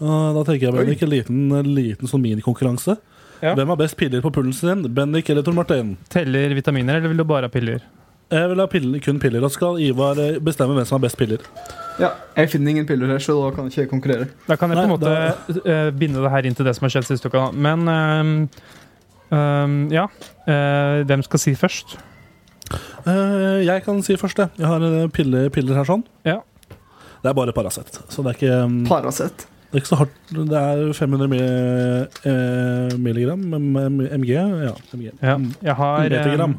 Og 0.00 0.34
da 0.38 0.44
tenker 0.52 0.70
jeg 0.70 0.72
Bendik, 0.72 1.02
en 1.02 1.10
liten, 1.10 1.52
en 1.52 1.74
liten 1.74 2.08
sånn 2.08 2.22
minikonkurranse. 2.22 2.96
Ja. 3.42 3.54
Hvem 3.54 3.68
har 3.68 3.76
best 3.76 3.96
piller 3.96 4.22
på 4.22 4.32
pullen 4.32 4.54
sin? 4.54 4.82
Bendik 4.94 5.28
eller 5.30 5.42
Tor 5.42 5.52
Martin? 5.54 5.96
Teller 6.08 6.54
vitaminer, 6.54 6.96
eller 6.96 7.08
vil 7.08 7.18
du 7.18 7.24
bare 7.24 7.42
ha 7.42 7.48
piller? 7.48 7.82
Jeg 8.30 8.48
vil 8.48 8.58
ha 8.60 8.66
piller, 8.66 9.00
kun 9.00 9.18
piller. 9.20 9.44
Og 9.44 9.52
skal 9.52 9.76
Ivar 9.78 10.18
eh, 10.18 10.38
bestemme 10.38 10.74
hvem 10.74 10.86
som 10.86 10.98
har 10.98 11.06
best 11.08 11.16
piller. 11.18 11.38
Ja, 11.98 12.12
Jeg 12.36 12.50
finner 12.52 12.70
ingen 12.70 12.86
piller 12.86 13.10
her, 13.10 13.22
så 13.22 13.34
da 13.34 13.54
kan 13.54 13.66
jeg 13.66 13.84
ikke 13.84 13.90
konkurrere. 13.90 14.28
Da 14.46 14.56
kan 14.56 14.70
jeg 14.70 14.78
på 14.78 14.84
en 14.86 14.92
måte 14.92 15.14
måte 15.14 15.62
uh, 15.66 15.88
binde 15.98 16.22
det 16.22 16.30
her 16.30 16.46
inn 16.46 16.54
til 16.54 16.68
det 16.68 16.76
som 16.76 16.86
har 16.86 16.94
skjedd 16.94 17.08
siste 17.08 17.30
uka. 17.30 17.48
Men 17.52 17.88
ehm, 17.90 18.36
um, 19.34 19.80
ja. 19.90 20.06
uh, 20.46 21.02
hvem 21.08 21.24
skal 21.26 21.42
si 21.42 21.56
først? 21.58 21.98
Eh, 23.08 23.64
jeg 23.64 23.82
kan 23.84 24.00
si 24.04 24.16
først, 24.20 24.38
jeg. 24.38 24.48
Jeg 24.58 24.68
har 24.68 25.12
piller, 25.14 25.48
piller 25.52 25.78
her 25.78 25.86
sånn. 25.88 26.04
Ja. 26.28 26.40
Det 27.22 27.30
er 27.30 27.36
bare 27.36 27.54
Paracet. 27.56 28.00
Så 28.12 28.22
det 28.22 28.34
er 28.34 28.38
ikke 28.38 28.58
um, 28.64 28.82
Paracet. 28.88 29.46
Det 29.68 29.76
er 29.76 29.82
ikke 29.82 29.90
så 29.90 30.00
hardt. 30.00 30.18
Det 30.32 30.58
er 30.58 30.82
500 30.96 31.28
mi, 31.28 31.38
eh, 31.38 32.94
milligram 32.96 33.42
MG. 33.52 34.30
Ja, 34.32 34.74
MG. 34.96 35.10
Ja. 35.20 35.36
Mm. 35.36 35.50
Jeg 35.60 35.74
har 35.76 36.14
ehm, 36.20 36.54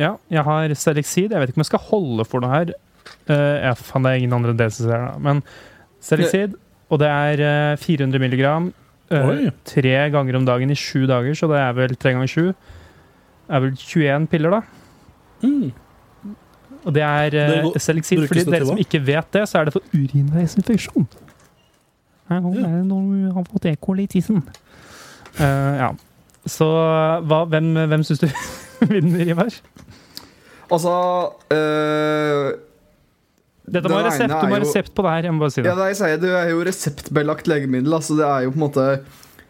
Ja, 0.00 0.14
jeg 0.30 0.46
har 0.48 0.74
Selexid. 0.74 1.30
Jeg 1.30 1.38
vet 1.38 1.52
ikke 1.52 1.60
om 1.60 1.66
jeg 1.66 1.70
skal 1.70 1.84
holde 1.90 2.26
for 2.26 2.42
noe 2.42 2.50
her. 2.50 2.72
Eh, 3.30 3.56
ja, 3.64 3.74
faen, 3.78 4.04
det 4.04 4.12
er 4.12 4.22
ingen 4.22 4.36
andre 4.36 4.54
DCC 4.56 4.88
her, 4.90 5.06
da. 5.10 5.18
Men 5.22 5.42
Selexid, 6.02 6.56
og 6.90 7.00
det 7.02 7.08
er 7.10 7.44
eh, 7.46 7.76
400 7.80 8.22
milligram. 8.22 8.72
eh, 9.10 9.28
Oi. 9.28 9.50
tre 9.64 9.94
ganger 10.10 10.36
om 10.38 10.46
dagen 10.46 10.70
i 10.70 10.78
sju 10.78 11.06
dager, 11.06 11.34
så 11.34 11.48
det 11.50 11.60
er 11.60 11.72
vel 11.78 11.96
tre 11.96 12.14
ganger 12.16 12.30
sju. 12.30 12.46
Det 12.50 13.56
er 13.56 13.64
vel 13.66 13.76
21 13.76 14.26
piller, 14.30 14.50
da. 14.50 14.60
Mm. 15.42 15.72
Og 16.84 16.94
det 16.94 17.02
er 17.02 17.34
uh, 17.64 17.72
Selexid. 17.76 18.22
Fordi 18.26 18.44
dere 18.48 18.66
som 18.66 18.78
ikke 18.80 19.00
vet 19.04 19.32
det, 19.36 19.48
så 19.48 19.58
er 19.60 19.68
det 19.68 19.74
for 19.74 19.82
urinveisinfeksjon. 19.92 21.08
Her 22.30 22.40
det 22.40 23.32
har 23.34 23.44
fått 23.50 23.66
E. 23.66 23.74
coli 23.82 24.06
i 24.06 24.06
tissen. 24.06 24.38
Uh, 25.36 25.74
ja. 25.76 25.90
Så 26.46 26.64
hva, 27.28 27.42
hvem, 27.50 27.74
hvem 27.90 28.04
syns 28.06 28.22
du 28.22 28.28
vinner, 28.92 29.28
Ivar? 29.28 29.52
Altså 30.70 30.92
øh, 31.52 32.52
Dette 33.70 33.88
må 33.92 33.98
ha 34.00 34.06
resept. 34.08 34.30
Du 34.34 34.46
må 34.50 34.54
er 34.56 34.58
ha 34.58 34.62
resept 34.64 34.94
på 34.96 35.04
det 35.06 35.10
her. 35.14 35.28
Jeg 35.28 35.34
må 35.36 35.42
bare 35.44 35.54
si 35.54 35.60
det. 35.62 35.68
Ja, 35.70 35.74
det 35.78 35.88
jeg 35.92 35.98
sier, 36.00 36.16
det 36.22 36.30
er 36.40 36.48
jo 36.52 36.62
reseptbelagt 36.66 37.50
legemiddel. 37.50 37.92
Altså 38.00 38.16
det 38.18 38.26
er 38.26 38.46
jo 38.46 38.54
på 38.54 38.60
en 38.60 38.64
måte 38.66 38.86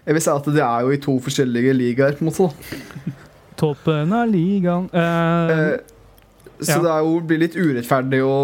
Jeg 0.07 0.17
vil 0.17 0.23
si 0.25 0.31
at 0.33 0.51
det 0.57 0.65
er 0.65 0.81
jo 0.87 0.91
i 0.97 1.01
to 1.07 1.15
forskjellige 1.23 1.73
ligaer. 1.77 2.19
på 2.19 2.25
en 2.25 2.31
måte 2.33 2.49
da 2.51 3.15
Toppen 3.61 4.13
av 4.17 4.29
ligaen. 4.33 4.87
uh, 4.95 5.51
Eh, 5.55 5.79
Så 6.61 6.77
Ja. 6.77 6.79
det 6.85 6.91
er 6.93 7.01
jo, 7.07 7.21
blir 7.25 7.39
litt 7.41 7.55
urettferdig 7.57 8.19
å, 8.21 8.35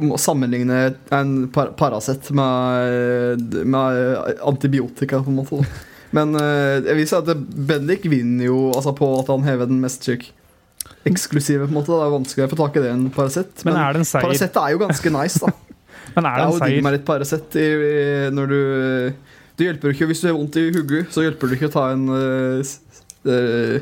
å 0.00 0.16
sammenligne 0.20 0.94
en 1.12 1.32
par 1.52 1.74
Paracet 1.76 2.30
med, 2.32 3.52
med 3.68 4.38
antibiotika, 4.48 5.20
på 5.20 5.28
en 5.28 5.36
måte. 5.36 5.58
Da. 5.60 5.86
Men 6.16 6.32
eh, 6.40 6.80
jeg 6.88 6.96
vil 6.96 7.06
si 7.10 7.16
at 7.18 7.28
Bendik 7.68 8.06
vinner 8.10 8.46
jo 8.48 8.70
altså, 8.72 8.94
på 8.96 9.10
at 9.20 9.28
han 9.28 9.44
hever 9.44 9.68
den 9.68 9.80
mest 9.82 10.08
syk. 10.08 10.30
Eksklusive. 11.08 11.64
på 11.66 11.72
en 11.72 11.78
måte 11.78 11.92
Det 11.94 12.04
er 12.04 12.12
vanskelig 12.14 12.46
å 12.46 12.50
få 12.52 12.58
tak 12.60 12.76
i 12.76 12.84
det 12.84 12.90
enn 12.92 13.06
Paracet. 13.14 13.64
Men 13.64 13.76
er 13.80 13.92
det 13.96 14.02
en 14.02 14.08
seier? 14.08 14.26
Paracet 14.26 14.56
er 14.60 14.74
jo 14.74 14.82
ganske 14.84 15.12
nice, 15.16 15.40
da. 15.44 15.52
Men 16.16 16.26
Det 16.26 16.30
er 16.30 16.34
er 16.34 16.40
det 16.40 16.48
jo 16.48 16.50
en 16.50 16.60
digg 16.60 16.74
seier? 16.74 16.82
med 16.88 16.96
litt 16.98 17.06
Paracet 17.08 17.56
i, 17.60 17.68
i, 17.70 18.02
når 18.34 18.52
du 18.52 18.60
Det 19.60 19.66
hjelper 19.68 19.94
ikke 19.94 20.10
hvis 20.10 20.20
du 20.24 20.28
har 20.30 20.36
vondt 20.38 20.56
i 20.60 20.66
hodet, 20.74 21.06
så 21.14 21.24
hjelper 21.26 21.48
det 21.50 21.58
ikke 21.60 21.70
å 21.70 21.74
ta 21.76 21.86
en 21.94 22.04
uh, 22.08 22.76
eh, 23.30 23.80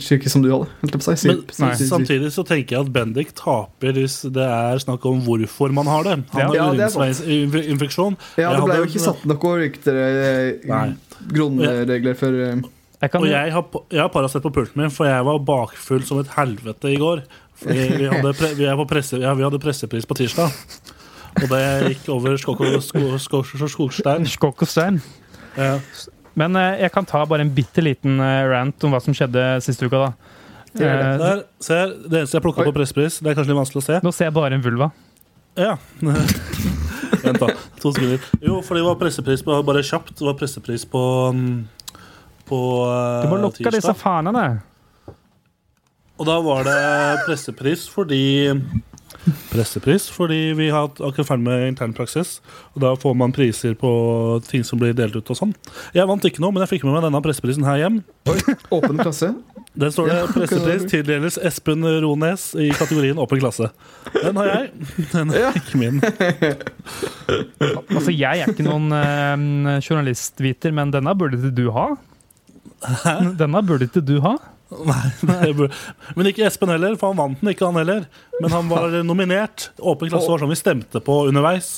Slik 0.00 0.24
som 0.32 0.40
du 0.40 0.48
hadde, 0.48 0.70
si. 1.04 1.28
Men 1.28 1.42
Sip- 1.42 1.50
sip- 1.52 1.74
sip- 1.76 1.90
samtidig 1.90 2.30
så 2.32 2.42
tenker 2.48 2.78
jeg 2.78 2.86
at 2.86 2.92
Bendik 2.94 3.34
taper 3.36 3.92
hvis 3.92 4.22
det 4.32 4.46
er 4.46 4.80
snakk 4.80 5.04
om 5.04 5.20
hvorfor 5.26 5.68
man 5.76 5.84
har 5.90 6.06
det. 6.06 6.14
Han 6.32 6.40
Ja, 6.40 6.46
har 6.46 6.72
det 6.72 6.86
er 6.86 6.94
urinveisinfeksjon. 6.96 8.16
Ja, 8.40 8.54
det 8.56 8.62
ble 8.64 8.78
jo 8.80 8.86
ikke 8.88 9.02
satt 9.04 9.26
noen 9.28 9.60
rykter 9.60 9.98
eh, 10.00 10.94
grunnregler 11.28 12.16
for 12.16 12.40
eh, 12.46 12.64
Jeg 13.02 13.10
kan, 13.12 13.20
Og 13.20 13.28
jeg 13.28 13.52
har, 13.52 13.64
jeg 13.92 14.00
har 14.00 14.08
Paracet 14.08 14.42
på 14.42 14.50
pulten 14.56 14.80
min, 14.80 14.90
for 14.90 15.04
jeg 15.08 15.24
var 15.26 15.38
bakfull 15.44 16.02
som 16.08 16.20
et 16.22 16.30
helvete 16.36 16.92
i 16.94 16.96
går. 17.00 17.22
Fordi 17.60 17.86
vi 18.00 18.06
hadde, 18.08 18.32
pre, 18.36 18.50
vi 18.56 18.68
på 18.80 18.86
presse, 18.88 19.18
ja, 19.20 19.34
vi 19.36 19.44
hadde 19.44 19.60
pressepris 19.60 20.06
på 20.08 20.16
tirsdag. 20.16 20.52
Og 21.42 21.48
det 21.52 21.60
gikk 21.90 22.08
over 22.14 22.36
skokk 22.40 22.60
og 22.64 22.78
sko- 22.84 23.18
skog- 23.20 23.48
skog- 23.52 23.68
skogstein. 23.74 24.24
Skokk 24.28 24.62
og 24.64 24.68
stein. 24.72 25.02
Ja. 25.56 25.74
Men 26.36 26.56
eh, 26.56 26.80
jeg 26.84 26.92
kan 26.92 27.04
ta 27.08 27.22
bare 27.28 27.44
en 27.44 27.52
bitte 27.56 27.84
liten 27.84 28.18
eh, 28.20 28.42
rant 28.48 28.84
om 28.84 28.92
hva 28.96 29.00
som 29.04 29.12
skjedde 29.16 29.44
siste 29.64 29.84
uka. 29.88 30.06
da. 30.06 30.10
Det. 30.76 30.84
Eh, 30.88 31.18
Der, 31.20 31.42
ser, 31.64 31.92
det 32.08 32.22
eneste 32.22 32.36
jeg 32.40 32.44
plukka 32.44 32.64
Oi. 32.64 32.68
på 32.70 32.76
pressepris, 32.76 33.20
det 33.24 33.30
er 33.32 33.36
kanskje 33.38 33.52
litt 33.54 33.60
vanskelig 33.60 33.82
å 33.84 33.86
se. 33.86 34.00
nå 34.04 34.12
ser 34.12 34.28
jeg 34.30 34.36
bare 34.36 34.56
en 34.56 34.64
vulva. 34.64 34.90
Ja. 35.56 35.76
Vent, 37.24 37.40
da. 37.40 37.48
To 37.80 37.92
sekunder. 37.92 38.20
Jo, 38.44 38.60
for 38.64 38.76
det 38.76 38.84
var 38.84 38.98
pressepris 39.00 39.42
på 39.44 39.56
Bare 39.66 39.82
kjapt. 39.84 40.12
Det 40.18 40.24
var 40.28 40.36
pressepris 40.38 40.84
på 40.92 41.02
mm, 41.34 41.56
På 42.46 42.58
tirsdag. 42.86 43.22
Du 43.22 43.28
må 43.34 43.40
lukke 43.42 43.72
disse 43.74 43.94
fanene. 43.98 44.46
Og 46.16 46.24
da 46.28 46.38
var 46.40 46.62
det 46.64 46.80
pressepris 47.26 47.88
fordi 47.92 48.22
Pressepris 49.50 50.04
fordi 50.14 50.52
vi 50.54 50.68
har 50.70 50.86
akkurat 50.86 51.26
ferdig 51.26 51.42
med 51.48 51.64
intern 51.72 51.92
praksis. 51.96 52.36
Og 52.76 52.82
da 52.84 52.92
får 52.94 53.14
man 53.18 53.32
priser 53.34 53.74
på 53.78 53.90
ting 54.46 54.62
som 54.64 54.78
blir 54.78 54.94
delt 54.94 55.16
ut 55.18 55.30
og 55.34 55.38
sånn. 55.38 55.52
Jeg 55.96 56.06
vant 56.06 56.22
ikke 56.28 56.40
noe, 56.44 56.54
men 56.54 56.62
jeg 56.62 56.76
fikk 56.76 56.84
med 56.86 56.94
meg 56.94 57.02
denne 57.08 57.20
presseprisen 57.24 57.66
her 57.66 57.80
hjem. 57.82 57.96
åpen 58.76 59.00
klasse. 59.02 59.32
Den 59.76 59.90
står 59.92 60.08
det 60.12 60.16
Ja, 60.20 60.26
pressepris 60.30 60.86
tildeles 60.92 61.38
Espen 61.42 61.82
Rones 62.04 62.52
i 62.54 62.70
kategorien 62.78 63.18
åpen 63.20 63.42
klasse. 63.42 63.72
Den 64.14 64.38
har 64.40 64.52
jeg. 64.52 64.70
Den 65.12 65.34
er 65.34 65.40
Ja. 65.48 65.50
ikke 65.58 65.80
min. 65.82 65.98
Altså, 67.90 68.14
Jeg 68.14 68.40
er 68.46 68.52
ikke 68.54 68.66
noen 68.66 68.92
eh, 68.94 69.80
journalistviter, 69.82 70.72
men 70.72 70.94
denne 70.94 71.12
burde 71.18 71.50
du 71.50 71.66
ha. 71.74 71.90
Denne 73.40 73.62
burde 73.66 73.86
ikke 73.88 74.02
du 74.04 74.18
ha. 74.24 74.34
Nei, 74.90 75.04
nei, 75.22 75.52
burde- 75.54 75.74
Men 76.18 76.26
ikke 76.32 76.44
Espen 76.48 76.68
heller, 76.74 76.96
for 76.98 77.12
han 77.12 77.20
vant 77.20 77.40
den. 77.42 77.52
Ikke 77.54 77.68
han 77.68 77.78
heller. 77.78 78.06
Men 78.40 78.50
han 78.52 78.68
var 78.72 78.90
nominert. 79.06 79.68
Åpen 79.78 80.10
klasse 80.10 80.28
var 80.32 80.42
sånn 80.42 80.50
vi 80.52 80.58
stemte 80.58 81.00
på 81.06 81.20
underveis. 81.30 81.76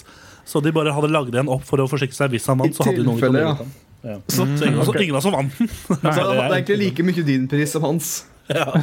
Så 0.49 0.63
de 0.65 0.73
bare 0.73 0.95
hadde 0.97 1.11
lagd 1.13 1.35
en 1.37 1.51
opp 1.53 1.67
for 1.69 1.81
å 1.85 1.89
forsikre 1.91 2.17
seg 2.17 2.33
hvis 2.33 2.49
han 2.49 2.59
vant. 2.63 2.73
Så 2.79 2.87
hadde 2.89 3.03
de 3.03 3.09
noen 3.11 3.21
tilfelle. 3.21 3.69
Ja. 4.07 4.15
Så, 4.31 4.45
Mm, 4.47 4.55
ingen, 4.63 4.79
altså, 4.79 4.93
ingen 5.03 5.15
av 5.15 5.19
oss 5.19 5.27
som 5.27 5.35
vant 5.35 5.59
den. 5.59 5.69
Så 5.69 5.97
det 6.01 6.23
er 6.39 6.53
egentlig 6.55 6.77
like 6.85 7.05
mye 7.05 7.25
din 7.27 7.49
pris 7.51 7.73
som 7.75 7.83
hans. 7.85 8.13
Ja. 8.49 8.71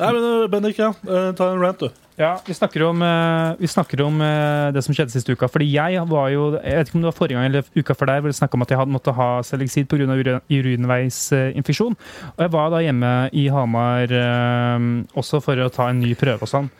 Nei, 0.00 0.10
men 0.10 0.22
uh, 0.24 0.48
Bendik, 0.52 0.80
ja. 0.80 0.92
Uh, 1.06 1.30
ta 1.36 1.52
en 1.52 1.62
rant, 1.62 1.86
du. 1.86 2.06
Ja, 2.16 2.40
Vi 2.46 2.54
snakker 2.54 2.82
om, 2.82 3.02
eh, 3.02 3.54
vi 3.58 3.68
snakker 3.68 4.00
om 4.00 4.20
eh, 4.20 4.72
det 4.72 4.82
som 4.84 4.94
skjedde 4.94 5.12
siste 5.12 5.32
uka. 5.36 5.48
Fordi 5.52 5.68
jeg 5.68 6.00
var 6.08 6.30
jo 6.32 6.56
Jeg 6.56 6.76
vet 6.76 6.88
ikke 6.88 6.96
om 6.96 7.02
det 7.02 7.10
var 7.12 7.18
forrige 7.18 7.36
gang 7.36 7.44
eller 7.44 7.64
uka 7.76 7.92
før 7.94 8.06
der, 8.06 8.20
hvor 8.20 8.32
det 8.32 8.36
snakka 8.36 8.56
om 8.56 8.62
at 8.62 8.70
jeg 8.70 8.78
hadde 8.78 8.92
måttet 8.92 9.14
ha 9.14 9.42
Selexid 9.42 9.86
pga. 9.86 10.40
urinveisinfeksjon. 10.48 11.96
Og 12.36 12.40
jeg 12.40 12.52
var 12.52 12.70
da 12.70 12.80
hjemme 12.80 13.28
i 13.32 13.48
Hamar 13.48 14.08
eh, 14.08 15.04
også 15.14 15.42
for 15.42 15.56
å 15.60 15.68
ta 15.68 15.90
en 15.90 16.00
ny 16.00 16.14
prøve 16.14 16.40
og 16.40 16.48
sånn. 16.48 16.70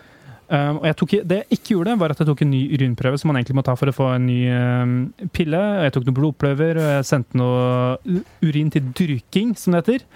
Um, 0.47 0.79
og 0.79 0.85
jeg 0.87 0.97
tok, 0.97 1.13
det 1.27 1.37
jeg 1.37 1.59
ikke 1.59 1.73
gjorde, 1.75 1.99
var 1.99 2.13
at 2.15 2.21
jeg 2.23 2.27
tok 2.29 2.43
en 2.43 2.51
ny 2.53 2.61
urinprøve 2.71 3.19
som 3.19 3.33
man 3.33 3.41
egentlig 3.41 3.57
må 3.59 3.65
ta 3.67 3.75
for 3.75 3.91
å 3.91 3.95
få 3.95 4.13
en 4.15 4.29
ny 4.29 4.47
um, 4.47 4.93
pille. 5.35 5.59
Jeg 5.83 5.93
tok 5.93 6.07
noen 6.07 6.17
blodprøver, 6.21 6.79
og 6.79 6.87
jeg 6.87 7.09
sendte 7.09 7.41
noe 7.41 8.23
urin 8.47 8.71
til 8.71 8.87
dyrking, 8.95 9.57
som 9.59 9.75
det 9.75 9.83
heter. 9.83 10.07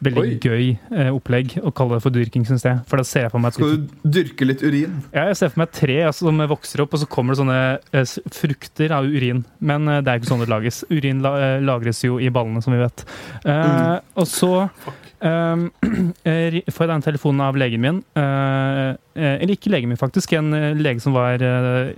Veldig 0.00 0.22
Oi. 0.22 0.36
gøy 0.40 0.68
eh, 0.96 1.10
opplegg 1.12 1.58
å 1.60 1.70
kalle 1.76 1.98
det 1.98 2.04
for 2.06 2.14
dyrking, 2.14 2.46
syns 2.48 2.62
jeg. 2.64 2.78
For 2.88 2.96
da 2.96 3.04
ser 3.04 3.26
jeg 3.26 3.32
for 3.34 3.42
meg 3.44 3.52
Skal 3.52 3.74
du 3.82 3.90
dyrke 4.16 4.46
litt 4.48 4.62
urin? 4.64 4.94
ja, 5.12 5.26
jeg 5.28 5.36
ser 5.36 5.50
for 5.52 5.60
meg 5.60 5.68
et 5.68 5.76
tre 5.82 5.98
altså, 6.08 6.24
som 6.30 6.40
vokser 6.54 6.80
opp, 6.86 6.94
og 6.96 7.02
så 7.02 7.08
kommer 7.12 7.34
det 7.36 7.42
sånne 7.42 7.58
eh, 7.92 8.14
frukter 8.38 8.94
av 8.96 9.04
urin. 9.12 9.42
Men 9.60 9.88
eh, 9.92 10.00
det 10.00 10.08
er 10.14 10.22
ikke 10.22 10.30
sånn 10.32 10.40
det 10.46 10.48
lages. 10.52 10.80
Urin 10.88 11.20
la, 11.24 11.34
lagres 11.60 12.00
jo 12.06 12.16
i 12.16 12.32
ballene, 12.32 12.62
som 12.64 12.72
vi 12.72 12.80
vet. 12.80 13.04
Eh, 13.44 13.98
Og 14.16 14.28
så 14.30 14.50
eh, 14.64 14.90
eh, 16.24 16.46
ri- 16.54 16.62
får 16.72 16.84
jeg 16.86 16.90
den 16.90 17.02
telefonen 17.04 17.42
av 17.44 17.56
legen 17.60 17.80
min. 17.82 17.98
eh, 18.16 18.90
eh, 19.14 19.34
eller 19.42 19.52
ikke 19.56 19.72
legen 19.72 19.90
min, 19.92 19.98
faktisk. 20.00 20.32
En 20.38 20.50
lege 20.80 21.00
som 21.04 21.12
var 21.16 21.36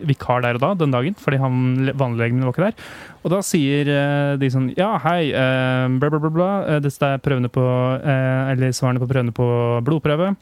vikar 0.07 0.43
der 0.43 0.59
og 0.59 0.65
da, 0.65 0.73
den 0.83 0.91
dagen. 0.95 1.15
Fordi 1.19 1.39
han, 1.43 1.61
le- 1.87 1.95
vanliglegen 1.95 2.39
min 2.41 2.49
var 2.49 2.55
ikke 2.57 2.71
der. 2.71 2.89
Og 3.23 3.31
da 3.31 3.43
sier 3.47 3.93
de 4.41 4.51
sånn 4.51 4.73
Ja, 4.77 4.97
hei, 5.05 5.31
eh, 5.31 5.87
bla, 6.03 6.11
bla, 6.11 6.19
bla, 6.25 6.33
bla. 6.35 6.51
Dette 6.83 7.13
er 7.15 7.23
prøvene 7.23 7.51
på 7.53 7.63
Eller 8.03 8.75
svarene 8.75 8.99
på 9.03 9.07
prøvene 9.11 9.33
på 9.37 9.47
blodprøve. 9.87 10.33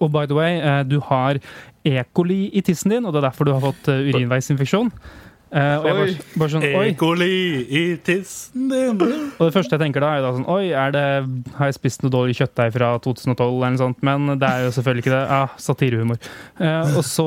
Og 0.00 0.10
by 0.10 0.24
the 0.26 0.34
way, 0.34 0.58
du 0.90 0.98
har 1.06 1.38
E. 1.86 2.02
coli 2.12 2.48
i 2.58 2.60
tissen 2.66 2.90
din, 2.90 3.04
og 3.06 3.12
det 3.14 3.20
er 3.22 3.28
derfor 3.28 3.46
du 3.46 3.52
har 3.54 3.62
fått 3.62 3.86
urinveisinfeksjon. 3.86 4.90
Eh, 5.54 5.76
og 5.78 5.84
jeg 5.86 5.94
bare, 5.94 6.14
bare 6.42 6.52
sånn, 6.56 6.64
oi. 6.74 6.86
Ekoli 6.90 7.34
i 7.70 7.82
tissen 8.02 8.66
din. 8.72 8.98
Og 8.98 9.44
det 9.44 9.52
første 9.54 9.76
jeg 9.76 9.82
tenker 9.84 10.02
da, 10.02 10.16
er 10.16 10.24
da 10.24 10.32
sånn 10.34 10.48
Oi, 10.50 10.72
det, 10.92 11.04
har 11.54 11.70
jeg 11.70 11.76
spist 11.78 12.02
noe 12.02 12.10
dårlig 12.10 12.34
kjøttdeig 12.40 12.74
fra 12.74 12.90
2012, 13.04 13.46
eller 13.46 13.76
noe 13.76 13.82
sånt? 13.84 14.02
Men 14.06 14.34
det 14.42 14.50
er 14.50 14.66
jo 14.66 14.74
selvfølgelig 14.74 15.04
ikke 15.04 15.14
det. 15.14 15.24
Ah, 15.38 15.56
satirehumor. 15.62 16.30
Uh, 16.58 16.96
og 16.98 17.02
så 17.06 17.26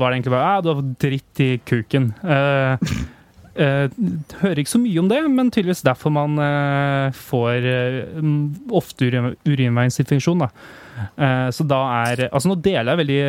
var 0.00 0.10
det 0.10 0.18
egentlig 0.18 0.34
bare 0.34 0.50
ah, 0.50 0.62
du 0.64 0.72
har 0.72 0.80
fått 0.82 0.94
dritt 1.06 1.44
i 1.44 1.50
kuken. 1.70 2.10
Uh, 2.26 2.94
hører 3.54 4.58
ikke 4.58 4.74
så 4.74 4.82
mye 4.82 4.98
om 5.04 5.08
det, 5.12 5.20
men 5.30 5.52
tydeligvis 5.54 5.84
derfor 5.86 6.10
man 6.10 6.40
får 7.14 7.68
ofte 8.74 9.06
urin, 9.06 9.36
urinveisinfeksjon. 9.46 10.42
da. 10.42 10.50
Eh, 10.94 11.48
så 11.50 11.64
da 11.66 11.80
er 12.06 12.28
Altså 12.28 12.50
Nå 12.50 12.56
deler 12.62 12.92
jeg 12.92 13.00
veldig 13.00 13.20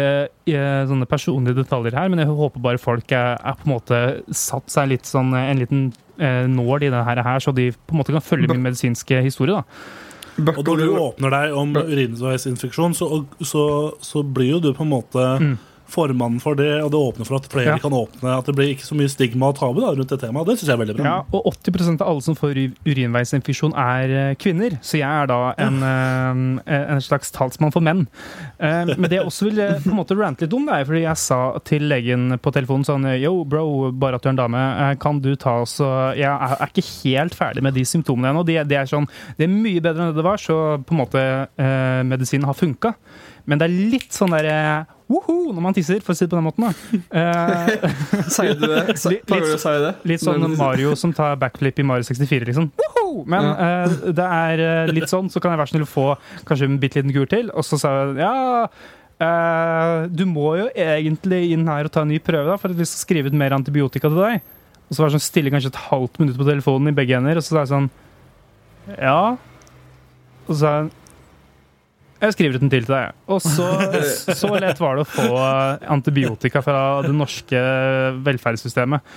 eh, 0.54 0.86
sånne 0.90 1.08
personlige 1.10 1.58
detaljer 1.64 1.98
her, 1.98 2.10
men 2.14 2.22
jeg 2.22 2.30
håper 2.30 2.62
bare 2.62 2.82
folk 2.82 3.12
er, 3.16 3.36
er 3.42 3.60
på 3.60 3.68
en 3.68 3.74
måte 3.76 4.02
satt 4.30 4.70
seg 4.74 4.92
litt 4.94 5.10
sånn 5.10 5.34
eh, 5.34 5.52
en 5.52 5.62
liten 5.64 5.86
eh, 6.20 6.46
nål 6.52 6.86
i 6.88 6.92
det 6.94 7.04
her, 7.08 7.24
så 7.42 7.54
de 7.56 7.72
på 7.74 7.96
en 7.96 8.02
måte 8.04 8.16
kan 8.16 8.26
følge 8.26 8.52
min 8.54 8.66
medisinske 8.66 9.22
historie. 9.26 9.58
da 9.58 10.54
Og 10.54 10.68
når 10.68 10.84
du 10.84 10.98
åpner 11.00 11.38
deg 11.38 11.56
om 11.58 11.74
urinveisinfeksjon, 11.80 12.94
så, 12.98 13.24
så, 13.42 13.64
så 14.04 14.24
blir 14.24 14.58
jo 14.58 14.60
du 14.68 14.74
på 14.74 14.86
en 14.86 14.94
måte 14.94 15.30
Mm. 15.42 15.56
Formann 15.96 16.38
for 16.44 16.60
det, 16.60 16.70
og 16.84 16.92
det 16.94 17.00
åpner 17.00 17.26
for 17.30 17.40
at 17.40 17.48
flere 17.52 17.74
Ja. 17.74 17.78
kan 17.82 17.96
åpne. 17.96 18.34
At 18.38 18.46
det 18.50 18.56
blir 18.58 18.74
ikke 18.76 18.84
så 18.86 18.96
mye 19.00 19.10
stigma 19.12 19.50
og 19.54 19.56
tabu 19.60 19.80
da, 19.82 19.94
rundt 19.96 20.12
det 20.12 20.20
temaet. 20.22 20.46
Det 20.52 20.58
syns 20.60 20.68
jeg 20.70 20.76
er 20.76 20.82
veldig 20.84 20.96
bra. 21.00 21.06
Ja, 21.06 21.18
og 21.32 21.48
80 21.54 22.02
av 22.02 22.08
alle 22.12 22.22
som 22.26 22.36
får 22.36 22.54
ur- 22.60 22.76
urinveisinfeksjon, 22.86 23.74
er 23.80 24.16
eh, 24.32 24.36
kvinner. 24.36 24.76
Så 24.84 25.00
jeg 25.00 25.08
er 25.08 25.28
da 25.32 25.40
en, 25.58 25.80
eh, 26.68 26.92
en 26.96 27.02
slags 27.02 27.32
talsmann 27.32 27.72
for 27.74 27.82
menn. 27.82 28.08
Eh, 28.60 28.86
Men 28.86 29.10
det 29.10 29.20
jeg 29.20 29.26
også 29.26 29.50
vil 29.50 29.62
på 29.84 29.90
en 29.92 29.98
måte 29.98 30.18
rante 30.20 30.42
litt 30.46 30.54
om, 30.54 30.66
det 30.66 30.74
er 30.76 30.86
fordi 30.86 31.02
jeg 31.06 31.18
sa 31.18 31.40
til 31.64 31.88
legen 31.90 32.38
på 32.40 32.52
telefonen 32.54 32.86
sånn 32.86 33.06
Yo, 33.22 33.44
bro, 33.46 33.92
bare 33.92 34.16
at 34.16 34.22
du 34.24 34.30
er 34.30 34.34
en 34.36 34.42
dame, 34.44 34.98
kan 35.00 35.20
du 35.22 35.36
ta 35.36 35.62
oss 35.62 35.78
Jeg 35.80 36.26
er 36.28 36.68
ikke 36.68 36.86
helt 37.04 37.34
ferdig 37.38 37.62
med 37.64 37.74
de 37.74 37.82
symptomene 37.88 38.32
ennå. 38.34 38.44
Det, 38.46 38.68
det 38.68 38.78
er 38.78 38.86
sånn 38.90 39.08
Det 39.38 39.46
er 39.46 39.54
mye 39.54 39.82
bedre 39.82 40.02
enn 40.10 40.14
det 40.14 40.20
det 40.22 40.24
var, 40.26 40.38
så 40.42 40.84
på 40.84 40.92
en 40.96 41.02
måte 41.04 41.22
medisinen 42.06 42.46
har 42.46 42.54
funka. 42.58 42.96
Men 43.46 43.60
det 43.60 43.68
er 43.70 43.92
litt 43.92 44.12
sånn 44.16 44.32
derre 44.34 44.88
Woho! 45.12 45.52
Når 45.54 45.62
man 45.62 45.76
tisser, 45.78 46.00
for 46.02 46.16
å 46.16 46.18
si 46.18 46.26
det 46.26 46.32
på 46.34 46.40
den 46.40 46.48
måten. 46.48 46.66
Eh, 47.20 48.24
Sier 48.34 48.56
du 48.58 48.66
det? 48.72 48.96
Si- 49.02 49.12
Litt- 49.14 49.30
det? 49.30 49.92
Litt 50.10 50.24
sånn 50.24 50.46
Mario 50.58 50.96
som 50.98 51.14
tar 51.16 51.36
backflip 51.42 51.80
i 51.80 51.86
Mario 51.86 52.08
64, 52.08 52.48
liksom. 52.50 52.72
Woho! 52.82 53.24
Men 53.30 53.46
uh, 53.54 53.96
det 54.18 54.26
er 54.26 54.64
eh, 54.66 54.92
litt 54.96 55.12
sånn, 55.12 55.30
så 55.32 55.42
kan 55.44 55.54
jeg 55.54 55.62
være 55.62 55.72
snill 55.76 55.86
å 55.86 55.90
få 55.92 56.08
kanskje 56.50 56.68
en 56.72 56.80
bitte 56.82 57.00
liten 57.00 57.14
kur 57.16 57.30
til. 57.32 57.52
Og 57.54 57.64
så 57.68 57.78
sa 57.82 57.94
jeg 58.02 58.18
ja 58.24 58.34
uh, 58.66 60.10
Du 60.12 60.26
må 60.30 60.56
jo 60.60 60.68
egentlig 60.74 61.44
inn 61.54 61.70
her 61.70 61.88
og 61.88 61.94
ta 61.96 62.04
en 62.04 62.12
ny 62.12 62.20
prøve, 62.24 62.50
da, 62.50 62.58
for 62.62 62.74
at 62.74 62.80
vi 62.82 62.90
skal 62.90 63.04
skrive 63.06 63.32
ut 63.32 63.38
mer 63.38 63.56
antibiotika 63.56 64.10
til 64.10 64.20
deg. 64.26 64.42
Og 64.90 64.94
så 64.98 65.02
var 65.02 65.10
det 65.14 65.18
sånn 65.20 65.28
stille 65.30 65.54
kanskje 65.54 65.72
et 65.74 65.84
halvt 65.88 66.20
minutt 66.22 66.38
på 66.42 66.46
telefonen 66.50 66.92
i 66.92 66.98
begge 66.98 67.16
hender, 67.18 67.40
og 67.40 67.46
så 67.46 67.56
sa 67.56 67.64
jeg 67.64 67.74
sånn 67.76 67.88
Ja. 69.00 69.20
Og 70.46 70.52
så 70.54 70.60
sa 70.62 70.74
jeg 70.82 70.92
jeg 72.22 72.36
skriver 72.36 72.58
ut 72.58 72.66
en 72.66 72.72
til 72.72 72.86
til 72.86 72.96
deg. 72.96 73.16
Og 73.28 73.42
så, 73.44 73.68
så 74.42 74.52
lett 74.62 74.82
var 74.82 74.98
det 74.98 75.06
å 75.06 75.10
få 75.10 75.30
antibiotika 75.96 76.64
fra 76.66 76.82
det 77.06 77.14
norske 77.16 77.64
velferdssystemet. 78.26 79.16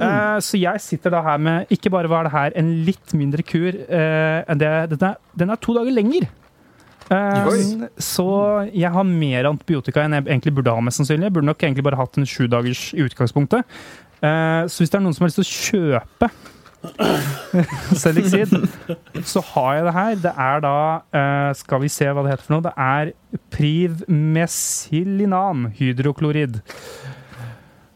Mm. 0.00 0.40
så 0.40 0.56
jeg 0.56 0.80
sitter 0.80 1.12
da 1.12 1.18
her 1.20 1.40
med 1.44 1.72
Ikke 1.74 1.90
bare 1.92 2.08
var 2.08 2.24
det 2.24 2.30
her 2.32 2.54
en 2.56 2.68
litt 2.86 3.12
mindre 3.12 3.42
kur 3.44 3.68
eh, 3.68 4.38
enn 4.48 4.60
det 4.62 4.70
den 4.94 5.02
er, 5.10 5.18
den 5.36 5.52
er 5.52 5.60
to 5.60 5.74
dager 5.76 5.92
lenger. 5.92 6.24
Eh, 7.10 7.88
så 7.98 8.26
jeg 8.70 8.92
har 8.94 9.06
mer 9.06 9.48
antibiotika 9.50 10.04
enn 10.04 10.14
jeg 10.14 10.28
egentlig 10.28 10.54
burde 10.60 10.74
ha, 10.74 10.84
mest 10.84 11.00
sannsynlig. 11.00 11.26
Jeg 11.26 11.36
burde 11.36 11.50
nok 11.50 11.64
egentlig 11.66 11.86
bare 11.86 11.98
hatt 11.98 12.18
en 12.20 12.28
sju 12.28 12.46
dagers 12.50 12.84
i 12.94 13.02
utgangspunktet. 13.04 13.66
Eh, 14.20 14.62
så 14.70 14.82
hvis 14.82 14.92
det 14.92 15.00
er 15.00 15.04
noen 15.04 15.16
som 15.16 15.26
har 15.26 15.32
lyst 15.32 15.40
til 15.40 15.48
å 15.48 16.00
kjøpe 16.00 16.30
Selexid, 18.00 18.48
så 19.26 19.40
har 19.52 19.74
jeg 19.74 19.84
det 19.84 19.92
her. 19.96 20.14
Det 20.24 20.32
er 20.32 20.60
da 20.64 21.04
uh, 21.12 21.52
Skal 21.58 21.80
vi 21.82 21.88
se 21.92 22.06
hva 22.08 22.22
det 22.24 22.30
heter 22.32 22.46
for 22.46 22.54
noe? 22.56 22.64
Det 22.64 22.72
er 22.80 23.12
Privmesilinam 23.52 25.68
hydroklorid. 25.76 26.64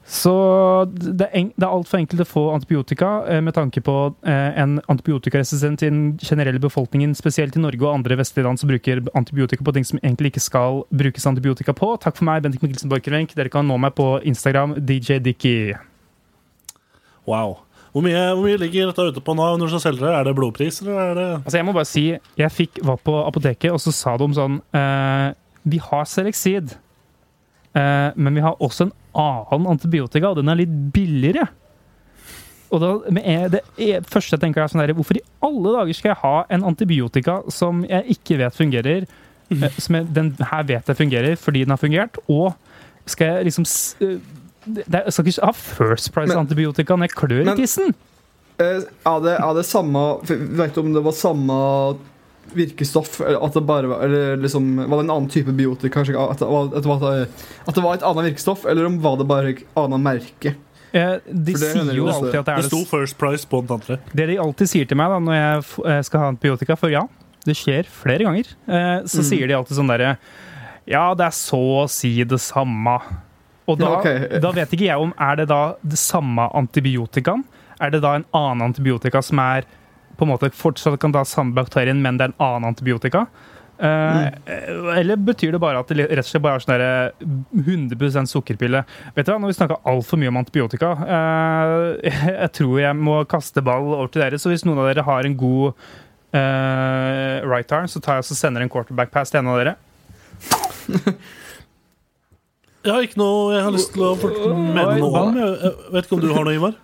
Så 0.04 0.84
det 0.92 1.24
er, 1.24 1.32
en, 1.32 1.48
det 1.56 1.64
er 1.64 1.72
altfor 1.72 1.96
enkelt 1.98 2.20
å 2.22 2.24
få 2.28 2.52
antibiotika 2.52 3.24
eh, 3.24 3.40
med 3.42 3.54
tanke 3.56 3.80
på 3.82 4.14
eh, 4.28 4.52
en 4.60 4.80
antibiotikaresistent 4.92 5.82
i 5.82 5.88
den 5.88 6.18
generelle 6.20 6.60
befolkningen, 6.60 7.14
spesielt 7.16 7.56
i 7.56 7.60
Norge 7.62 7.86
og 7.86 7.94
andre 7.96 8.16
vestlige 8.20 8.44
land 8.44 8.60
som 8.60 8.68
bruker 8.68 9.00
antibiotika 9.16 9.64
på 9.64 9.72
ting 9.74 9.84
som 9.88 9.98
egentlig 10.02 10.28
ikke 10.34 10.44
skal 10.44 10.84
brukes 10.92 11.26
antibiotika 11.26 11.72
på. 11.74 11.96
Takk 12.04 12.16
for 12.20 12.26
meg, 12.28 12.42
Bendik 12.44 12.62
Mikkelsen 12.62 12.90
Borchgrevink. 12.92 13.32
Dere 13.34 13.50
kan 13.52 13.66
nå 13.66 13.76
meg 13.80 13.92
på 13.96 14.20
Instagram, 14.28 14.70
DJ 14.76 15.18
Dicky. 15.24 15.74
Wow. 17.24 17.64
Hvor 17.94 18.02
mye, 18.02 18.22
hvor 18.34 18.42
mye 18.48 18.58
ligger 18.58 18.88
dette 18.90 19.04
ute 19.14 19.22
på 19.22 19.34
nå 19.38 19.44
når 19.54 19.68
du 19.68 19.72
skal 19.76 19.84
selge 19.84 20.02
det? 20.02 20.10
Er 20.18 20.26
det 20.26 20.34
blodpris, 20.34 20.80
eller 20.82 20.96
er 20.98 21.14
det 21.14 21.26
Altså, 21.36 21.56
jeg 21.60 21.66
må 21.68 21.74
bare 21.76 21.86
si, 21.86 22.02
jeg 22.40 22.50
fikk, 22.50 22.80
var 22.82 22.98
på 23.06 23.14
apoteket, 23.22 23.70
og 23.70 23.78
så 23.82 23.92
sa 23.94 24.16
de 24.18 24.26
sånn 24.34 24.56
eh, 24.74 25.28
Vi 25.70 25.78
har 25.78 26.08
Selexid, 26.10 26.74
eh, 27.78 28.08
men 28.16 28.34
vi 28.34 28.42
har 28.42 28.58
også 28.58 28.88
en 28.88 28.94
annen 29.14 29.70
antibiotika, 29.76 30.32
og 30.32 30.40
den 30.40 30.50
er 30.50 30.58
litt 30.64 30.74
billigere. 30.96 31.46
Og 32.74 32.82
da, 32.82 32.90
det 33.14 33.62
er, 33.78 34.02
første 34.10 34.34
jeg 34.34 34.42
tenker 34.42 34.64
er 34.64 34.72
sånn 34.72 34.82
der, 34.82 34.96
Hvorfor 34.98 35.20
i 35.20 35.26
alle 35.46 35.76
dager 35.76 35.94
skal 35.94 36.10
jeg 36.10 36.22
ha 36.24 36.36
en 36.56 36.64
antibiotika 36.66 37.38
som 37.54 37.84
jeg 37.86 38.16
ikke 38.18 38.40
vet 38.42 38.58
fungerer? 38.58 39.06
eh, 39.54 39.78
Som 39.78 40.00
jeg, 40.00 40.10
den 40.16 40.34
her 40.40 40.66
vet 40.66 40.90
jeg 40.90 40.98
fungerer 40.98 41.38
fordi 41.38 41.62
den 41.62 41.76
har 41.76 41.82
fungert, 41.82 42.18
og 42.26 42.56
skal 43.06 43.36
jeg 43.36 43.52
liksom 43.52 43.66
eh, 44.02 44.18
det, 44.66 44.84
det, 44.86 45.02
Jeg 45.06 45.12
skal 45.12 45.26
ikke 45.32 45.46
ha 45.46 45.52
First 45.52 46.12
Price-antibiotika 46.14 46.96
når 46.96 47.08
jeg 47.10 47.16
klør 47.18 47.52
i 47.52 47.56
tissen! 47.60 47.94
Eh, 48.58 48.82
Er 49.06 49.20
det, 49.24 49.32
er 49.42 49.54
det 49.56 49.64
samme 49.66 50.02
Vet 50.30 50.74
du 50.76 50.80
om 50.84 50.92
det 50.94 51.02
var 51.02 51.12
samme 51.12 51.54
virkestoff? 52.54 53.20
Eller 53.24 53.40
at 53.44 53.54
det 53.56 53.62
bare 53.66 53.88
var 53.90 54.04
Eller 54.06 54.36
liksom 54.42 54.76
Var 54.76 54.96
det 55.00 55.04
en 55.06 55.10
annen 55.10 55.28
type 55.32 55.52
biotika? 55.56 55.94
kanskje? 56.00 56.14
At 56.30 56.38
det 56.38 56.46
var, 56.50 56.68
at 56.70 56.82
det 56.82 56.90
var, 56.92 57.26
at 57.66 57.74
det 57.74 57.82
var 57.82 57.94
et 57.98 58.06
annet 58.06 58.28
virkestoff? 58.30 58.64
Eller 58.70 58.86
om 58.86 59.00
var 59.02 59.16
det 59.20 59.26
bare 59.30 59.54
et 59.56 59.64
annet 59.80 60.00
merke? 60.04 60.54
Eh, 60.94 61.16
de 61.26 61.50
det 61.50 61.58
sier 61.58 61.90
jo 61.96 62.06
alltid 62.06 62.36
at 62.38 62.46
det 62.46 62.54
er 62.54 62.62
Det 62.62 62.70
sto 62.70 62.84
First 62.86 63.18
Price 63.18 63.48
på 63.50 63.64
den 63.66 63.74
andre. 63.80 63.96
Det 64.14 64.28
de 64.30 64.36
alltid 64.38 64.70
sier 64.70 64.86
til 64.86 64.96
meg 65.00 65.10
da, 65.10 65.18
når 65.18 65.34
jeg 65.40 65.64
eh, 65.90 66.02
skal 66.06 66.20
ha 66.22 66.28
antibiotika, 66.30 66.76
for 66.78 66.92
ja, 66.94 67.00
det 67.44 67.56
skjer 67.58 67.88
flere 67.90 68.22
ganger, 68.28 68.52
eh, 68.70 69.00
så 69.10 69.18
Mm. 69.18 69.26
sier 69.26 69.50
de 69.50 69.56
alltid 69.58 69.76
sånn 69.80 69.90
derre 69.90 70.12
Ja, 70.86 71.14
det 71.18 71.26
er 71.26 71.34
så 71.34 71.58
å 71.82 71.88
si 71.90 72.12
det 72.22 72.38
samme. 72.38 72.94
Og 73.66 73.78
da, 73.80 73.88
Ja, 73.88 73.98
ok. 73.98 74.40
da 74.44 74.50
vet 74.52 74.74
ikke 74.76 74.88
jeg 74.90 75.00
om 75.00 75.14
Er 75.16 75.36
det 75.40 75.48
da 75.48 75.74
det 75.80 75.98
samme 75.98 76.50
antibiotikaen? 76.52 77.44
Er 77.80 77.90
det 77.90 78.02
da 78.04 78.14
en 78.18 78.26
annen 78.36 78.68
antibiotika 78.70 79.22
som 79.24 79.40
er 79.42 79.64
på 80.14 80.22
en 80.26 80.30
måte 80.30 80.50
fortsatt 80.54 81.00
kan 81.02 81.12
ta 81.12 81.24
samme 81.26 81.56
bakterien, 81.56 82.00
men 82.02 82.16
det 82.18 82.28
er 82.28 82.32
en 82.34 82.42
annen 82.44 82.68
antibiotika? 82.70 83.26
Eh, 83.78 84.28
Eller 85.00 85.16
betyr 85.16 85.52
det 85.52 85.58
bare 85.58 85.80
at 85.82 85.88
det 85.90 86.06
rett 86.06 86.22
og 86.22 86.28
slett 86.28 86.44
bare 86.44 86.60
er 86.60 86.62
sånn 86.62 86.74
derre 86.76 87.12
100 87.50 88.30
sukkerpille? 88.30 88.84
Vet 89.16 89.26
du 89.26 89.32
hva, 89.32 89.38
Nå 89.40 89.48
har 89.48 89.52
vi 89.52 89.58
snakka 89.58 89.80
altfor 89.90 90.20
mye 90.22 90.30
om 90.30 90.38
antibiotika. 90.38 90.92
Uh, 91.02 92.12
jeg 92.44 92.52
tror 92.60 92.78
jeg 92.84 93.00
må 93.00 93.18
kaste 93.26 93.64
ball 93.64 93.90
over 93.96 94.12
til 94.14 94.22
dere. 94.22 94.38
Så 94.38 94.52
hvis 94.52 94.64
noen 94.68 94.78
av 94.84 94.92
dere 94.92 95.06
har 95.08 95.26
en 95.26 95.36
god 95.40 95.72
uh, 95.74 97.42
right 97.50 97.74
arm, 97.74 97.90
så 97.90 98.02
tar 98.02 98.20
jeg 98.20 98.28
og 98.28 98.38
sender 98.38 98.62
en 98.62 98.70
quarterback 98.70 99.10
pass 99.14 99.34
til 99.34 99.42
en 99.42 99.50
av 99.50 99.58
dere. 99.64 99.74
Jeg 102.84 102.92
har 102.92 103.04
ikke 103.06 103.16
noe 103.20 103.52
jeg 103.54 103.64
har 103.64 103.72
lyst 103.72 103.94
til 103.94 104.02
å 104.04 104.14
fortelle 104.20 104.54
mene 104.60 104.96
noe 105.00 105.20
om. 105.22 105.36
Jeg 105.40 105.74
vet 105.94 106.04
ikke 106.04 106.16
om 106.18 106.24
du 106.24 106.32
har 106.36 106.44
noe, 106.44 106.56
Ivar? 106.58 106.74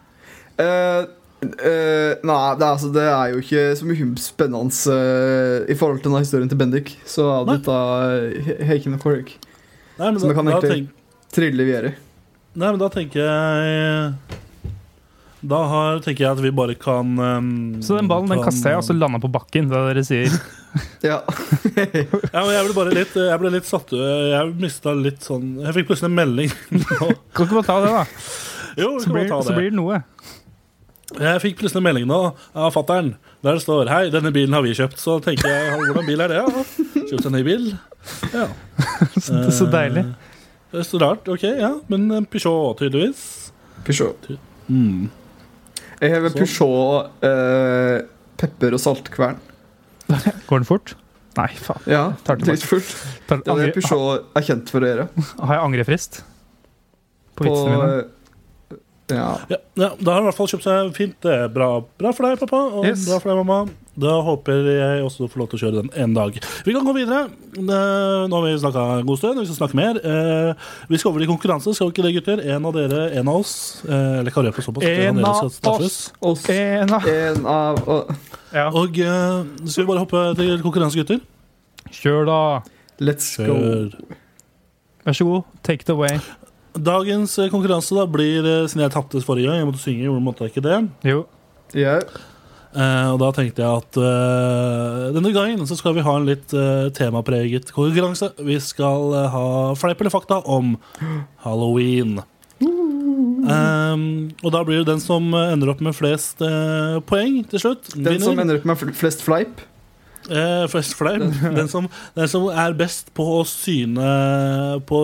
Uh, 0.61 1.03
uh, 1.45 2.13
nei, 2.25 2.39
det 2.57 2.65
er, 2.65 2.71
altså, 2.71 2.89
det 2.95 3.05
er 3.05 3.35
jo 3.35 3.41
ikke 3.45 3.65
så 3.77 3.89
mye 3.89 4.09
spennende 4.21 4.97
uh, 4.97 5.69
i 5.69 5.77
forhold 5.77 6.01
til 6.01 6.09
denne 6.09 6.23
historien 6.25 6.51
til 6.53 6.61
Bendik. 6.61 6.95
Så 7.09 7.27
er 7.29 7.49
dette 7.53 7.77
uh, 7.77 8.51
Heiken 8.71 8.97
og 8.97 9.05
Korek 9.05 9.35
Nei, 10.01 10.09
men 10.09 10.21
da, 10.23 10.33
kan 10.33 10.49
da, 10.49 10.57
egentlig- 10.57 10.87
tenk, 10.89 11.27
trille 11.37 11.67
videre. 11.69 11.93
nei, 12.57 12.71
men 12.71 12.81
da 12.81 12.89
tenker 12.93 13.21
jeg 13.21 14.15
Da 15.53 15.61
har, 15.75 16.01
tenker 16.05 16.25
jeg 16.25 16.33
at 16.33 16.41
vi 16.45 16.55
bare 16.57 16.77
kan 16.81 17.13
um, 17.21 17.53
Så 17.85 17.99
den 18.01 18.09
ballen 18.09 18.33
den 18.33 18.41
kaster 18.45 18.73
jeg, 18.73 18.81
og 18.81 18.89
så 18.89 18.97
lander 18.97 19.21
på 19.21 19.29
bakken. 19.33 19.69
Det 19.69 19.85
dere 19.91 20.05
sier. 20.09 20.33
Ja. 21.11 21.17
Ja, 21.25 22.43
men 22.45 22.53
jeg 22.55 22.65
ble 22.69 22.75
bare 22.77 22.93
litt 22.95 23.15
Jeg 23.19 23.39
ble 23.43 23.51
litt 23.57 23.67
satt 23.67 23.91
ut. 23.91 23.99
Jeg 24.31 24.53
mista 24.61 24.93
litt 24.95 25.25
sånn 25.27 25.57
Jeg 25.65 25.75
fikk 25.79 25.89
plutselig 25.91 26.11
en 26.11 26.19
melding. 26.19 26.53
Kan 27.35 27.47
ikke 27.49 27.57
bare 27.57 27.67
ta 27.67 27.79
det, 27.83 27.91
da? 27.97 28.05
Jo, 28.79 28.91
Så 29.03 29.11
blir, 29.15 29.27
ta 29.31 29.41
det. 29.41 29.47
så 29.49 29.51
det. 29.51 29.57
blir 29.59 29.73
det 29.73 29.79
noe. 29.81 29.99
Jeg 31.19 31.41
fikk 31.43 31.57
plutselig 31.59 31.81
en 31.83 31.87
melding 31.89 32.07
nå 32.07 32.21
av 32.55 32.71
fatter'n 32.77 33.09
der 33.43 33.57
det 33.57 33.65
står 33.65 33.89
Hei, 33.91 34.03
denne 34.15 34.31
bilen 34.37 34.55
har 34.55 34.63
vi 34.63 34.75
kjøpt. 34.79 35.01
Så 35.01 35.17
tenker 35.25 35.49
jeg 35.51 35.73
hvordan 35.81 36.07
bil 36.07 36.23
er 36.23 36.31
det? 36.31 36.39
Ja? 36.45 36.65
Kjøpt 37.11 37.27
en 37.31 37.35
ny 37.35 37.43
bil? 37.47 37.65
Ja. 38.37 38.47
Så, 39.25 39.41
så 39.53 39.67
deilig. 39.73 40.05
Eh, 40.07 40.29
Det 40.71 40.85
er 40.85 40.87
så 40.87 41.01
rart. 41.03 41.27
Ok, 41.35 41.43
ja. 41.59 41.73
Men 41.91 42.05
en 42.15 42.27
Peugeot, 42.31 42.79
tydeligvis. 42.79 43.25
Peugeot. 43.89 44.29
Mm. 44.71 45.09
Jeg 46.01 46.13
har 46.15 46.29
en 46.29 46.37
Peugeot 46.37 47.27
eh, 47.27 47.97
pepper- 48.39 48.77
og 48.79 48.81
saltkvern. 48.85 49.41
Går 50.49 50.63
den 50.63 50.69
fort? 50.69 50.95
Nei, 51.39 51.49
faen. 51.63 51.85
Ja, 51.89 52.03
Tar 52.27 52.41
det 52.41 52.49
litt 52.51 52.65
fort. 52.67 52.89
Det 53.29 53.37
er 53.39 53.43
det 53.45 53.75
Peugeot 53.77 54.33
er 54.37 54.47
kjent 54.49 54.73
for 54.73 54.83
å 54.83 54.89
gjøre. 54.91 55.05
har 55.39 55.55
jeg 55.57 55.65
angrefrist? 55.69 56.23
På 57.39 57.45
På, 57.45 57.51
vitsene 57.51 57.77
mine? 57.77 58.01
Ja. 59.11 59.29
Ja, 59.51 59.57
ja, 59.77 59.89
da 60.01 60.11
har 60.13 60.21
han 60.21 60.25
i 60.25 60.29
hvert 60.31 60.39
fall 60.39 60.49
kjøpt 60.53 60.65
seg 60.67 60.95
fint. 60.97 61.15
Det 61.25 61.33
er 61.45 61.49
bra, 61.53 61.69
bra 62.01 62.13
for 62.17 62.27
deg, 62.29 62.39
pappa, 62.41 62.61
og 62.81 62.85
Yes. 62.89 63.07
bra 63.09 63.19
for 63.21 63.31
deg, 63.33 63.39
mamma. 63.45 63.69
Da 64.01 64.13
håper 64.25 64.61
jeg 64.65 65.03
også 65.05 65.27
du 65.27 65.29
får 65.29 65.41
lov 65.43 65.49
til 65.51 65.59
å 65.59 65.63
kjøre 65.65 65.81
den 65.83 65.91
en 66.05 66.15
dag. 66.17 66.37
Vi 66.65 66.73
kan 66.73 66.87
gå 66.87 66.95
videre. 66.97 67.25
Nå 67.59 68.31
har 68.33 68.45
vi 68.47 68.53
snakka 68.63 68.85
en 69.01 69.07
god 69.09 69.19
stund, 69.21 69.41
vi 69.43 69.47
skal 69.51 69.59
snakke 69.59 69.77
mer. 69.77 69.99
Eh, 70.01 70.55
Vi 70.89 70.97
skal 70.97 71.11
over 71.11 71.25
i 71.25 71.29
konkurranse, 71.29 71.75
skal 71.75 71.91
vi 71.91 71.97
ikke 71.99 72.07
det, 72.07 72.15
gutter? 72.17 72.45
En 72.55 72.65
av 72.65 72.73
dere, 72.79 73.11
en 73.19 73.29
av 73.29 73.41
oss. 73.43 73.83
eh, 73.85 74.21
Eller 74.21 74.31
Kari 74.31 74.53
på 74.57 74.63
såpass. 74.65 74.85
En 74.89 75.19
en 75.19 75.25
av 75.25 75.45
oss. 75.45 76.13
Oss. 76.23 76.49
En 76.49 76.95
av 76.95 77.07
En 77.07 77.47
av 77.47 78.17
Ja. 78.55 78.69
Og 78.71 78.97
eh, 78.99 79.45
skal 79.67 79.85
vi 79.85 79.89
bare 79.93 80.05
hoppe 80.07 80.25
til 80.37 80.63
konkurranse, 80.63 80.97
gutter? 80.97 81.21
Kjør, 81.91 82.25
da. 82.27 82.41
Let's 83.01 83.37
go. 83.37 83.91
Vær 85.05 85.13
så 85.17 85.25
god. 85.25 85.45
Take 85.65 85.83
it 85.83 85.89
away. 85.91 86.19
Dagens 86.79 87.39
eh, 87.39 87.51
konkurranse 87.51 87.97
da 87.97 88.07
blir, 88.07 88.45
eh, 88.47 88.67
siden 88.71 88.85
jeg 88.85 88.95
tapte 88.95 89.23
forrige 89.25 89.51
gang, 89.51 89.59
jeg 89.59 89.71
måtte 89.71 89.83
synge, 89.83 90.05
gjorde 90.07 90.25
måtte 90.27 90.47
jeg 90.47 90.55
ikke 90.55 90.67
det? 90.69 90.79
Jo. 91.11 91.25
Yeah. 91.75 92.05
Uh, 92.71 93.17
og 93.17 93.17
da 93.19 93.33
tenkte 93.35 93.65
jeg 93.65 93.83
at 93.83 93.97
uh, 93.99 95.09
denne 95.11 95.33
gangen 95.35 95.67
så 95.67 95.75
skal 95.75 95.97
vi 95.97 96.05
ha 96.07 96.13
en 96.15 96.29
litt 96.29 96.53
uh, 96.55 96.87
temapreget 96.95 97.73
konkurranse. 97.75 98.31
Vi 98.47 98.61
skal 98.63 99.17
ha 99.33 99.47
fleip 99.79 100.05
eller 100.05 100.15
fakta 100.15 100.39
om 100.47 100.77
halloween. 101.43 102.21
Um, 102.61 104.31
og 104.45 104.53
da 104.55 104.61
blir 104.63 104.85
det 104.85 104.93
den 104.93 105.03
som 105.03 105.33
ender 105.35 105.73
opp 105.73 105.83
med 105.83 105.97
flest 105.99 106.45
poeng 107.11 107.41
til 107.51 107.65
slutt. 107.65 107.91
Den 107.97 108.23
som 108.23 108.39
ender 108.39 108.61
opp 108.61 108.69
med 108.71 108.95
flest 108.95 109.25
fleip. 109.27 109.65
Eh, 110.29 110.67
flest 110.69 110.95
fleip. 110.99 111.23
Den 111.57 111.69
som, 111.69 111.87
den 112.15 112.29
som 112.29 112.49
er 112.53 112.75
best 112.77 113.09
på 113.17 113.25
å 113.39 113.41
syne 113.49 114.11
på, 114.87 115.01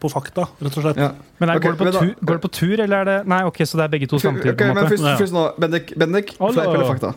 på 0.00 0.10
fakta, 0.12 0.46
rett 0.62 0.78
og 0.80 0.86
slett. 0.86 1.00
Ja. 1.02 1.10
Men 1.42 1.52
er, 1.52 1.60
okay, 1.60 1.68
går, 1.68 1.76
det 1.76 1.80
på 1.80 1.84
men 1.84 1.96
da- 1.96 2.00
tur, 2.00 2.14
går 2.20 2.38
det 2.38 2.44
på 2.46 2.52
tur, 2.60 2.74
eller 2.86 2.96
er 3.02 3.10
det 3.10 3.18
Nei, 3.34 3.42
ok, 3.50 3.60
så 3.68 3.80
det 3.80 3.84
er 3.84 3.92
begge 3.96 4.08
to 4.10 4.20
samtidig. 4.22 4.54
Ok, 4.54 4.62
på 4.62 4.70
men 4.70 4.80
måte. 4.80 4.94
først, 4.94 5.08
Ja. 5.10 5.16
først 5.20 5.36
nå, 5.36 5.44
Bendik, 5.60 5.92
Bendik 5.98 6.32
fleip 6.38 6.70
eller 6.70 6.88
fakta? 6.88 7.12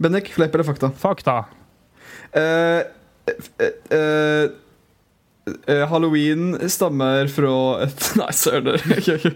Bendik, 0.00 0.32
fleip 0.32 0.54
eller 0.54 0.64
fakta? 0.64 0.92
Fakta. 0.96 1.36
Uh, 2.36 2.40
uh, 2.40 3.34
eh, 3.60 3.72
eh, 3.98 4.48
Halloween 5.90 6.56
stammer 6.70 7.28
fra 7.32 7.52
et 7.86 8.08
Nei, 8.20 8.28
søren. 8.36 8.74
Jeg 9.08 9.34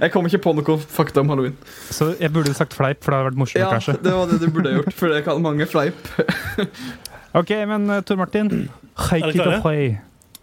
jeg 0.00 0.12
kom 0.14 0.26
ikke 0.28 0.38
på 0.44 0.52
noe 0.54 0.76
fakta 0.78 1.22
om 1.24 1.30
halloween. 1.32 1.56
Så 1.90 2.12
jeg 2.20 2.30
burde 2.34 2.52
sagt 2.54 2.74
fleip, 2.78 3.00
for 3.02 3.10
det 3.10 3.18
hadde 3.20 3.28
vært 3.32 3.40
morsomt, 3.42 3.62
Ja, 3.62 3.70
kanskje. 3.74 3.96
det 4.04 4.12
var 4.14 4.30
det 4.30 4.38
du 4.42 4.46
burde 4.54 4.74
gjort, 4.76 4.94
for 4.94 5.10
det 5.10 5.24
kan 5.26 5.42
mange 5.42 5.66
fleip. 5.70 5.98
Ok, 7.40 7.50
men 7.70 7.84
uh, 7.90 8.00
Tor 8.02 8.16
Martin. 8.18 8.48
Take 8.98 9.28
Er 9.28 9.36
dere 9.36 9.58
klare? 9.62 9.82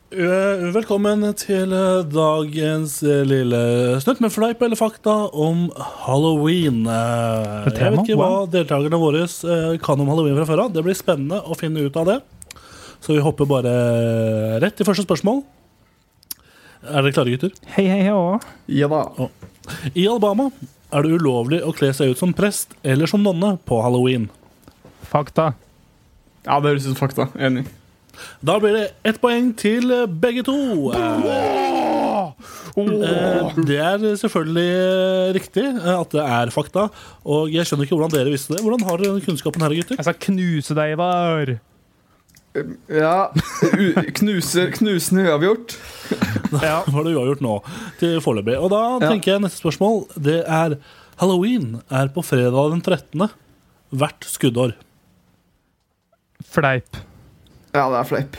Eh, 0.07 0.61
Velkommen 0.71 1.25
til 1.35 1.73
eh, 1.75 1.97
dagens 2.07 2.93
eh, 3.03 3.25
lille 3.27 3.59
snutt 3.99 4.21
med 4.23 4.31
fleip 4.31 4.61
eller 4.63 4.79
fakta 4.79 5.15
om 5.35 5.65
halloween. 6.05 6.85
Eh, 6.87 7.67
Jeg 7.75 7.91
vet 7.91 8.05
ikke 8.05 8.15
hva 8.21 8.45
deltakerne 8.47 9.01
våre 9.01 9.25
eh, 9.27 9.73
kan 9.83 9.99
om 9.99 10.07
halloween 10.13 10.39
fra 10.39 10.47
før 10.47 10.63
av. 10.63 10.71
Det 10.77 10.85
blir 10.87 10.95
spennende 10.95 11.41
å 11.43 11.57
finne 11.59 11.83
ut 11.83 11.99
av 11.99 12.07
det. 12.07 12.17
Så 13.03 13.13
vi 13.15 13.21
hopper 13.23 13.47
bare 13.49 13.73
rett 14.63 14.75
til 14.79 14.87
første 14.87 15.05
spørsmål. 15.05 15.43
Er 16.87 17.01
dere 17.03 17.13
klare, 17.15 17.33
gutter? 17.33 17.53
Hei, 17.75 17.85
hei, 17.89 18.01
hei. 18.07 18.39
Ja 18.79 18.87
da. 18.91 19.01
I 19.97 20.05
Alabama 20.07 20.49
er 20.95 21.03
det 21.03 21.17
ulovlig 21.19 21.59
å 21.67 21.73
kle 21.75 21.89
seg 21.95 22.13
ut 22.13 22.19
som 22.21 22.33
prest 22.37 22.75
eller 22.87 23.09
som 23.11 23.23
nonne 23.25 23.55
på 23.67 23.79
halloween. 23.83 24.29
Fakta. 25.09 25.51
Ja, 26.47 26.59
det 26.63 26.71
høres 26.73 26.85
ut 26.87 26.93
som 26.93 26.99
fakta. 26.99 27.27
Enig. 27.43 27.65
Da 28.41 28.55
blir 28.61 28.73
det 28.77 28.85
ett 29.05 29.19
poeng 29.21 29.51
til 29.59 29.91
begge 30.21 30.43
to. 30.47 30.55
Eh, 30.93 31.63
Det 32.77 33.77
er 33.81 34.03
selvfølgelig 34.21 35.33
riktig 35.37 35.65
at 35.81 36.09
det 36.13 36.23
er 36.23 36.51
fakta. 36.53 36.87
Og 37.25 37.51
jeg 37.53 37.65
skjønner 37.67 37.85
ikke 37.87 37.97
hvordan 37.97 38.13
dere 38.15 38.33
visste 38.33 38.55
det. 38.55 38.63
Hvordan 38.65 38.85
har 38.87 39.01
dere 39.01 39.21
kunnskapen 39.25 39.61
her, 39.65 39.73
gutter? 39.77 39.97
Jeg 39.99 40.05
skal 40.07 40.19
knuse 40.27 40.77
deg, 40.77 40.93
Ivar. 40.95 41.57
Ja. 42.89 43.29
U 43.73 43.93
knuser, 44.19 44.71
knusende 44.75 45.25
uavgjort. 45.29 45.75
Ja. 46.63 46.81
Var 46.93 47.03
det 47.03 47.11
du 47.13 47.19
uavgjort 47.19 47.43
nå 47.45 47.55
til 47.99 48.19
foreløpig? 48.23 48.57
Og 48.61 48.69
da 48.73 48.81
Ja. 49.01 49.09
tenker 49.11 49.33
jeg 49.35 49.43
neste 49.45 49.61
spørsmål. 49.63 50.03
Det 50.17 50.39
er 50.45 50.77
Halloween 51.21 51.79
er 51.89 52.11
på 52.13 52.21
fredag 52.25 52.71
den 52.75 52.81
13. 52.85 53.29
hvert 53.97 54.27
skuddår. 54.29 54.75
Fleip. 56.47 56.99
Ja, 57.75 57.87
det 57.91 57.97
er 58.03 58.07
fleip. 58.07 58.37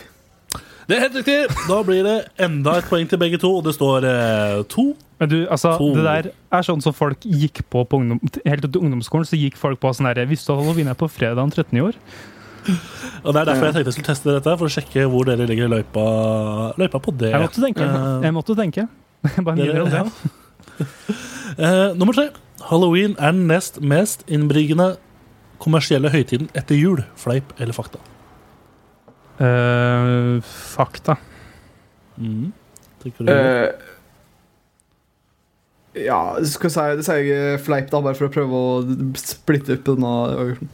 Det 0.89 0.97
er 0.97 1.03
helt 1.05 1.17
riktig! 1.21 1.35
Da 1.69 1.83
blir 1.85 2.07
det 2.07 2.15
enda 2.41 2.79
et 2.81 2.87
poeng 2.89 3.05
til 3.11 3.19
begge 3.21 3.37
to, 3.43 3.51
og 3.59 3.67
det 3.67 3.75
står 3.77 4.07
eh, 4.09 4.63
to. 4.73 4.87
Men 5.21 5.29
du, 5.29 5.37
altså, 5.51 5.75
To. 5.77 5.91
det 5.99 6.05
der 6.07 6.29
er 6.55 6.65
sånn 6.65 6.81
som 6.81 6.95
folk 6.97 7.27
gikk 7.27 7.61
på 7.69 7.83
på 7.91 7.99
ungdom, 8.01 8.21
helt 8.47 8.63
til 8.65 8.81
ungdomsskolen. 8.81 9.27
Så 9.29 9.37
gikk 9.37 9.59
folk 9.61 9.81
på 9.83 9.91
sånn 9.93 10.09
der 10.09 10.25
Visste 10.31 10.49
du 10.49 10.55
at 10.57 10.63
halloween 10.63 10.89
er 10.89 10.97
på 10.97 11.11
fredag 11.13 11.43
den 11.43 11.53
13. 11.53 11.77
i 11.77 11.85
år? 11.91 11.99
Og 13.25 13.33
Det 13.35 13.41
er 13.41 13.49
derfor 13.49 13.67
jeg 13.69 13.75
tenkte 13.75 13.89
jeg 13.91 13.97
skulle 13.97 14.11
teste 14.13 14.35
dette, 14.37 14.53
for 14.61 14.69
å 14.69 14.73
sjekke 14.73 15.07
hvor 15.11 15.27
dere 15.29 15.47
ligger 15.49 15.67
i 15.67 15.73
løypa, 15.73 16.05
løypa 16.81 17.01
på 17.03 17.15
det. 17.19 17.33
Jeg 17.35 17.43
måtte 17.45 17.65
tenke. 17.65 17.87
Eh, 17.89 18.27
Jeg 18.29 18.35
måtte 18.37 18.57
tenke. 18.59 18.85
Bare 19.47 19.57
dere- 19.59 19.83
mindre 19.83 19.83
om 19.87 19.91
det. 19.97 20.05
Eh, 21.59 21.89
nummer 21.99 22.15
tre. 22.15 22.29
Halloween 22.69 23.17
er 23.19 23.33
den 23.35 23.49
nest 23.51 23.81
mest 23.83 24.21
innbringende 24.31 24.93
kommersielle 25.59 26.11
høytiden 26.13 26.47
etter 26.55 26.79
jul. 26.79 27.01
Fleip 27.19 27.51
eller 27.59 27.75
fakta? 27.75 27.99
Uh, 29.41 30.39
fakta. 30.45 31.17
Mm. 32.21 32.53
Tenker 33.03 33.27
du? 33.27 33.33
uh, 33.33 33.89
ja, 35.99 36.21
skal 36.47 36.71
si, 36.71 36.85
det 37.01 37.07
sier 37.09 37.25
jeg 37.27 37.61
fleip, 37.67 37.89
da, 37.91 38.01
bare 38.05 38.15
for 38.19 38.29
å 38.29 38.33
prøve 38.35 38.59
å 38.59 39.15
splitte 39.19 39.75
opp 39.81 39.87
denne 39.89 40.13
øvelsen. 40.37 40.71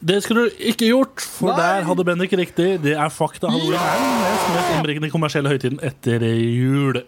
Det 0.00 0.20
skulle 0.22 0.44
du 0.46 0.60
ikke 0.70 0.86
gjort, 0.92 1.20
for 1.24 1.50
Nei! 1.50 1.56
der 1.58 1.86
hadde 1.88 2.04
Bendik 2.06 2.32
riktig. 2.38 2.68
Det 2.84 2.92
er 2.94 3.08
fakta. 3.10 3.48
Halloween 3.50 3.80
er 3.82 3.96
den 3.98 4.20
mest, 4.22 4.46
mest 4.54 4.74
innbringende 4.76 5.10
kommersielle 5.10 5.50
høytiden 5.50 5.80
etter 5.82 6.22
jul. 6.22 7.00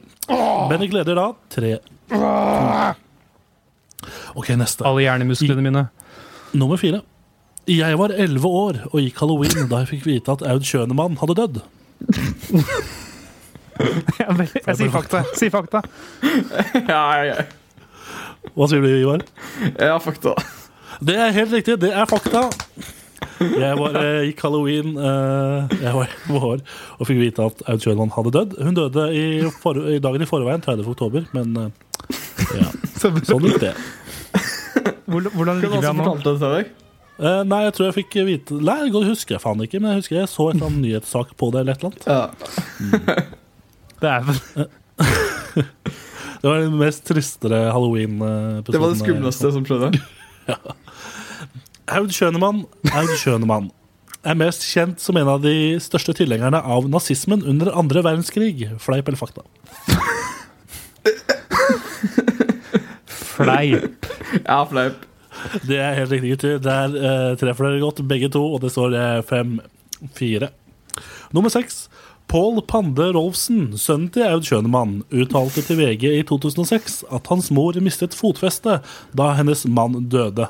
Bendik 0.72 0.92
leder 0.96 1.14
da 1.20 1.28
tre. 1.54 1.76
OK, 4.34 4.50
neste. 4.58 4.82
Alle 4.88 5.04
hjernemusklene 5.06 5.62
mine. 5.62 5.84
Nummer 6.58 6.80
fire. 6.80 7.02
Jeg 7.70 7.98
var 8.00 8.10
elleve 8.16 8.48
år 8.48 8.80
og 8.90 8.98
gikk 9.04 9.20
halloween 9.22 9.68
da 9.70 9.84
jeg 9.84 9.90
fikk 9.92 10.06
vite 10.08 10.32
at 10.34 10.42
Aud 10.50 10.64
Schønemann 10.66 11.18
hadde 11.20 11.36
dødd. 11.38 11.60
Jeg, 14.20 14.44
jeg 14.66 14.76
sier 14.76 14.90
fakta. 14.92 15.22
Si 15.38 15.46
fakta. 15.48 15.80
Ja, 16.84 16.98
ja, 17.24 17.36
Hva 18.52 18.66
sier 18.68 18.82
du, 18.84 18.90
Ivar? 18.92 19.22
ja, 19.80 19.94
fakta. 20.04 20.34
Det 21.00 21.14
er 21.16 21.30
helt 21.32 21.52
riktig. 21.54 21.78
Det 21.80 21.88
er 21.96 22.04
fakta. 22.10 22.42
Jeg 23.40 23.76
var, 23.78 23.94
eh, 23.96 24.26
gikk 24.28 24.40
halloween 24.44 24.90
eh, 25.00 25.68
Jeg 25.80 25.94
var 25.96 26.10
elleve 26.12 26.40
år 26.50 26.58
og 27.00 27.06
fikk 27.08 27.18
vite 27.22 27.40
at 27.48 27.62
Aud 27.72 27.80
Schønland 27.84 28.12
hadde 28.12 28.32
dødd. 28.36 28.50
Hun 28.64 28.74
døde 28.76 29.04
i, 29.16 29.22
for, 29.62 29.74
i 29.88 29.96
dagen 30.02 30.22
i 30.24 30.28
forveien, 30.28 30.60
30. 30.64 30.84
oktober, 30.92 31.22
men 31.36 31.46
eh, 31.56 31.68
ja, 32.60 32.68
sånn 33.00 33.16
gikk 33.48 33.60
det. 33.64 33.74
Hvor- 35.10 35.32
Hvordan 35.34 35.56
ligger 35.60 35.76
vi 35.76 35.80
det 35.80 35.88
an 35.90 35.96
nå? 36.00 36.04
fortalte 36.04 36.30
det 36.34 36.40
til 36.44 36.52
deg? 36.58 36.66
Eh, 37.20 37.42
nei, 37.48 37.60
jeg 37.66 37.72
tror 37.76 37.86
jeg 37.90 37.96
fikk 37.98 38.12
vite 38.24 38.50
Nei, 38.64 38.78
det 38.92 39.02
husker 39.10 39.32
jeg 39.36 39.42
faen 39.44 39.60
ikke, 39.66 39.78
men 39.84 39.90
jeg 39.92 39.98
husker 40.04 40.16
jeg 40.22 40.28
så 40.32 40.42
et 40.48 40.54
eller 40.56 40.68
annet 40.70 40.84
nyhetssak 40.86 41.28
på 41.40 41.46
det. 41.52 41.58
eller 41.60 41.72
et 41.76 41.80
eller 41.80 41.90
annet 41.90 42.04
Ja. 42.08 42.22
Det 44.00 44.08
er 44.08 44.20
vel 44.28 44.38
Det 46.40 46.46
var 46.48 46.56
den 46.62 46.78
mest 46.80 47.02
tristere 47.04 47.58
halloween-episoden. 47.74 48.72
Det 48.72 48.80
var 48.80 48.88
det 48.94 49.00
skumleste 49.02 49.50
som 49.52 49.60
skjedde. 49.68 49.88
Aud 51.90 52.12
Schønemann, 52.14 52.64
Aud 52.94 53.12
Schønemann 53.18 53.70
er 54.22 54.36
mest 54.36 54.64
kjent 54.68 55.00
som 55.00 55.16
en 55.16 55.28
av 55.32 55.40
de 55.42 55.78
største 55.82 56.12
tilhengerne 56.16 56.60
av 56.60 56.88
nazismen 56.92 57.42
under 57.48 57.72
andre 57.76 58.02
verdenskrig. 58.04 58.68
Fleip 58.82 59.08
eller 59.08 59.20
fakta? 59.20 59.42
fleip. 63.40 64.06
Ja, 64.44 64.60
fleip. 64.68 65.06
Det 65.64 65.80
er 65.80 65.96
helt 65.96 66.12
riktig, 66.12 66.34
gutter. 66.34 66.60
Der 66.62 66.94
uh, 66.94 67.32
treffer 67.40 67.70
dere 67.70 67.80
godt, 67.82 68.04
begge 68.08 68.28
to, 68.32 68.42
og 68.54 68.60
det 68.62 68.74
står 68.74 68.94
eh, 68.98 69.22
fem-fire. 69.26 70.50
Nummer 71.32 71.52
seks. 71.52 71.86
Pål 72.30 72.60
Pande 72.68 73.08
Rolfsen, 73.16 73.72
sønnen 73.80 74.10
til 74.14 74.28
Aud 74.28 74.44
Schønemann, 74.46 75.00
uttalte 75.10 75.64
til 75.66 75.80
VG 75.80 76.04
i 76.20 76.22
2006 76.28 77.00
at 77.10 77.26
hans 77.32 77.48
mor 77.50 77.74
mistet 77.82 78.14
fotfestet 78.14 78.86
da 79.16 79.32
hennes 79.34 79.64
mann 79.66 80.04
døde. 80.12 80.46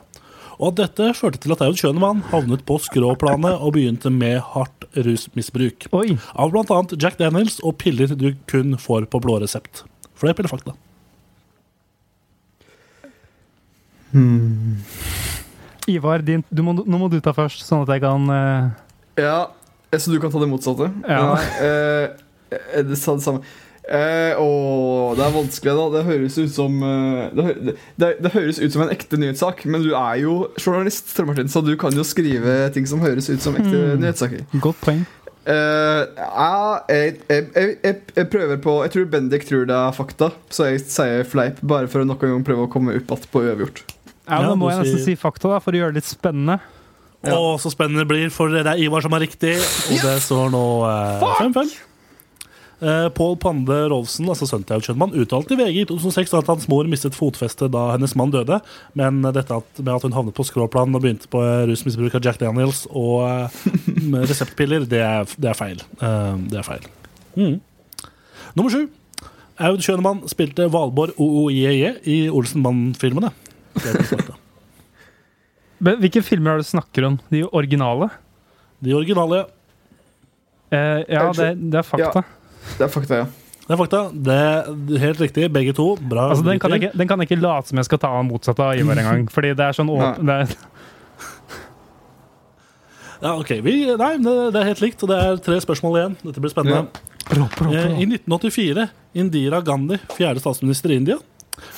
Og 0.61 0.75
at 0.75 0.81
dette 0.83 1.15
førte 1.17 1.41
til 1.41 1.55
at 1.55 1.63
Aud 1.65 1.79
Schønemann 1.81 2.21
havnet 2.29 2.67
på 2.69 2.77
skråplanet 2.85 3.63
og 3.65 3.73
begynte 3.79 4.13
med 4.13 4.43
hardt 4.53 4.85
rusmisbruk. 4.93 5.89
Oi. 5.97 6.19
Av 6.37 6.53
bl.a. 6.53 6.83
Jack 7.01 7.17
Daniels 7.21 7.59
og 7.65 7.79
piller 7.81 8.13
du 8.13 8.35
kun 8.51 8.77
får 8.77 9.09
på 9.09 9.23
blå 9.25 9.39
resept. 9.41 9.87
Fleip 10.21 10.43
eller 10.43 10.53
fakta? 10.53 10.77
Ivar, 15.89 16.21
din, 16.27 16.45
du 16.51 16.63
må, 16.67 16.75
nå 16.77 17.01
må 17.01 17.09
du 17.09 17.19
ta 17.25 17.33
først, 17.35 17.65
sånn 17.65 17.87
at 17.87 17.95
jeg 17.95 18.05
kan 18.05 18.29
uh... 18.29 18.71
Ja, 19.21 19.49
så 19.97 20.13
du 20.13 20.21
kan 20.23 20.33
ta 20.33 20.43
det 20.43 20.51
motsatte? 20.51 20.91
Ja. 21.09 21.23
Nei, 21.33 21.47
eh, 21.65 22.59
eh, 22.59 22.85
det 22.87 22.99
sa 23.01 23.17
det 23.17 23.25
samme. 23.25 23.43
Eh, 23.91 24.39
åh, 24.39 25.17
det 25.19 25.25
er 25.25 25.33
vanskelig, 25.35 25.73
da. 25.75 25.87
Det 25.97 26.05
høres 26.07 26.37
ut 26.39 26.53
som 26.55 26.77
eh, 26.87 27.33
det, 27.35 27.77
det, 27.99 28.11
det 28.23 28.31
høres 28.37 28.61
ut 28.63 28.71
som 28.71 28.85
en 28.85 28.93
ekte 28.95 29.19
nyhetssak, 29.19 29.65
men 29.67 29.83
du 29.83 29.91
er 29.99 30.21
jo 30.23 30.35
journalist, 30.61 31.11
Trond 31.17 31.33
Martin, 31.33 31.51
så 31.51 31.63
du 31.67 31.73
kan 31.81 31.97
jo 31.99 32.05
skrive 32.07 32.69
ting 32.75 32.87
som 32.87 33.03
høres 33.03 33.27
ut 33.33 33.43
som 33.43 33.59
ekte 33.59 33.75
mm. 33.75 33.97
nyhetssaker. 34.05 34.47
Godt 34.63 34.79
poeng. 34.85 35.03
Eh, 35.51 36.05
jeg, 36.07 37.17
jeg, 37.27 37.47
jeg, 37.57 37.77
jeg, 37.83 37.95
jeg 38.13 38.27
prøver 38.29 38.59
på 38.61 38.75
Jeg 38.85 38.91
tror 38.93 39.07
Bendik 39.09 39.47
tror 39.49 39.63
det 39.67 39.75
er 39.75 39.95
fakta, 39.97 40.29
så 40.53 40.69
jeg 40.69 40.85
sier 40.85 41.25
fleip, 41.27 41.59
bare 41.65 41.91
for 41.91 42.05
å 42.05 42.07
nok 42.07 42.23
en 42.23 42.37
gang 42.37 42.47
prøve 42.47 42.69
å 42.69 42.71
komme 42.71 42.95
opp 42.95 43.11
igjen 43.11 43.33
på 43.33 43.43
uavgjort. 43.49 43.83
Ja, 44.31 44.45
Nå 44.47 44.55
må 44.61 44.71
jeg 44.71 44.85
nesten 44.85 45.03
si 45.03 45.19
fakta, 45.19 45.51
da, 45.51 45.59
for 45.65 45.75
å 45.75 45.83
gjøre 45.83 45.97
det 45.97 46.05
litt 46.05 46.13
spennende. 46.13 46.61
Ja. 47.27 47.35
Og 47.37 47.59
så 47.61 47.75
spennende 47.75 48.05
det 48.05 48.13
blir, 48.13 48.31
for 48.33 48.55
det 48.55 48.63
er 48.63 48.79
Ivar 48.81 49.03
som 49.03 49.19
er 49.19 49.27
riktig, 49.27 49.59
og 49.59 50.05
det 50.07 50.19
står 50.25 50.53
nå 50.55 50.67
eh, 50.87 51.31
5-5. 51.43 51.59
Eh, 51.59 51.90
Pål 52.81 53.35
Pande 53.37 53.77
Rolfsen, 53.93 54.29
altså 54.33 54.47
sønnen 54.49 54.65
til 54.65 54.79
Aud 54.79 54.87
Schønemann, 54.87 55.13
uttalte 55.21 55.53
i 55.53 55.59
VG 55.59 55.83
i 55.83 55.89
2006 55.91 56.33
at 56.39 56.49
hans 56.49 56.69
mor 56.73 56.89
mistet 56.89 57.17
fotfestet 57.17 57.73
da 57.75 57.91
hennes 57.93 58.15
mann 58.17 58.33
døde, 58.33 58.57
men 58.97 59.21
dette 59.27 59.59
at, 59.61 59.83
med 59.83 59.93
at 59.93 60.07
hun 60.07 60.17
havnet 60.17 60.37
på 60.37 60.47
skråplan 60.49 60.97
og 60.97 61.05
begynte 61.05 61.29
på 61.33 61.43
eh, 61.45 61.67
rusmisbruk 61.69 62.17
av 62.17 62.25
Jack 62.25 62.41
Daniels 62.41 62.87
og 62.89 63.27
eh, 63.27 63.59
med 64.01 64.25
reseptpiller, 64.31 64.89
det 64.89 65.03
er, 65.05 65.29
det 65.37 65.53
er 65.53 65.61
feil. 65.61 65.85
Eh, 66.01 66.41
det 66.49 66.63
er 66.63 66.67
feil. 66.71 66.89
Mm. 67.37 67.61
Nummer 68.57 68.73
sju. 68.73 68.89
Aud 69.61 69.85
Kjønemann 69.85 70.25
spilte 70.33 70.71
Valborg 70.73 71.21
OOIEE 71.21 71.99
i 72.09 72.19
Olsenmann-filmene. 72.33 73.35
Det 73.77 73.97
fakta. 74.09 74.39
Men 75.85 76.01
Hvilke 76.01 76.25
filmer 76.25 76.57
er 76.57 76.61
det 76.61 76.69
du 76.69 76.73
snakker 76.73 77.13
om? 77.13 77.21
De 77.33 77.45
originale? 77.45 78.09
De 78.81 78.97
originale, 78.97 79.45
Eh, 80.71 81.03
ja, 81.11 81.25
det, 81.35 81.55
det 81.71 81.81
er 81.81 81.87
fakta. 81.87 82.23
Det 82.81 82.87
er 82.87 82.93
fakta, 82.93 83.17
ja. 83.21 83.29
Det 83.61 83.75
er 83.75 83.79
fakta. 83.79 83.99
Det 84.11 84.35
er 84.35 85.03
helt 85.05 85.19
riktig, 85.21 85.45
begge 85.53 85.75
to. 85.77 85.93
Bra. 86.01 86.31
Altså, 86.33 86.47
den, 86.47 86.59
kan 86.59 86.73
jeg 86.73 86.81
ikke, 86.81 86.97
den 86.97 87.11
kan 87.11 87.21
jeg 87.21 87.29
ikke 87.29 87.43
late 87.45 87.69
som 87.69 87.79
jeg 87.79 87.87
skal 87.91 88.01
ta 88.01 88.09
av 88.17 88.25
motsatt 88.27 88.63
av 88.65 88.73
Ivar 88.81 88.99
engang. 89.03 89.27
Fordi 89.31 89.53
det 89.59 89.67
er 89.67 89.77
sånn 89.77 89.93
det 90.25 90.39
er, 90.43 90.55
Ja, 93.21 93.35
ok. 93.37 93.53
Vi, 93.61 93.75
nei, 94.01 94.15
det, 94.25 94.35
det 94.57 94.63
er 94.63 94.71
helt 94.71 94.81
likt, 94.81 95.05
og 95.05 95.13
det 95.13 95.21
er 95.21 95.43
tre 95.45 95.61
spørsmål 95.61 95.99
igjen. 96.01 96.17
Dette 96.25 96.41
blir 96.41 96.55
spennende. 96.55 96.89
Eh, 97.31 98.01
I 98.01 98.09
1984, 98.09 98.89
Indira 99.21 99.61
Gandhi, 99.63 100.01
fjerde 100.17 100.41
statsminister 100.41 100.95
i 100.95 100.99
India, 101.03 101.21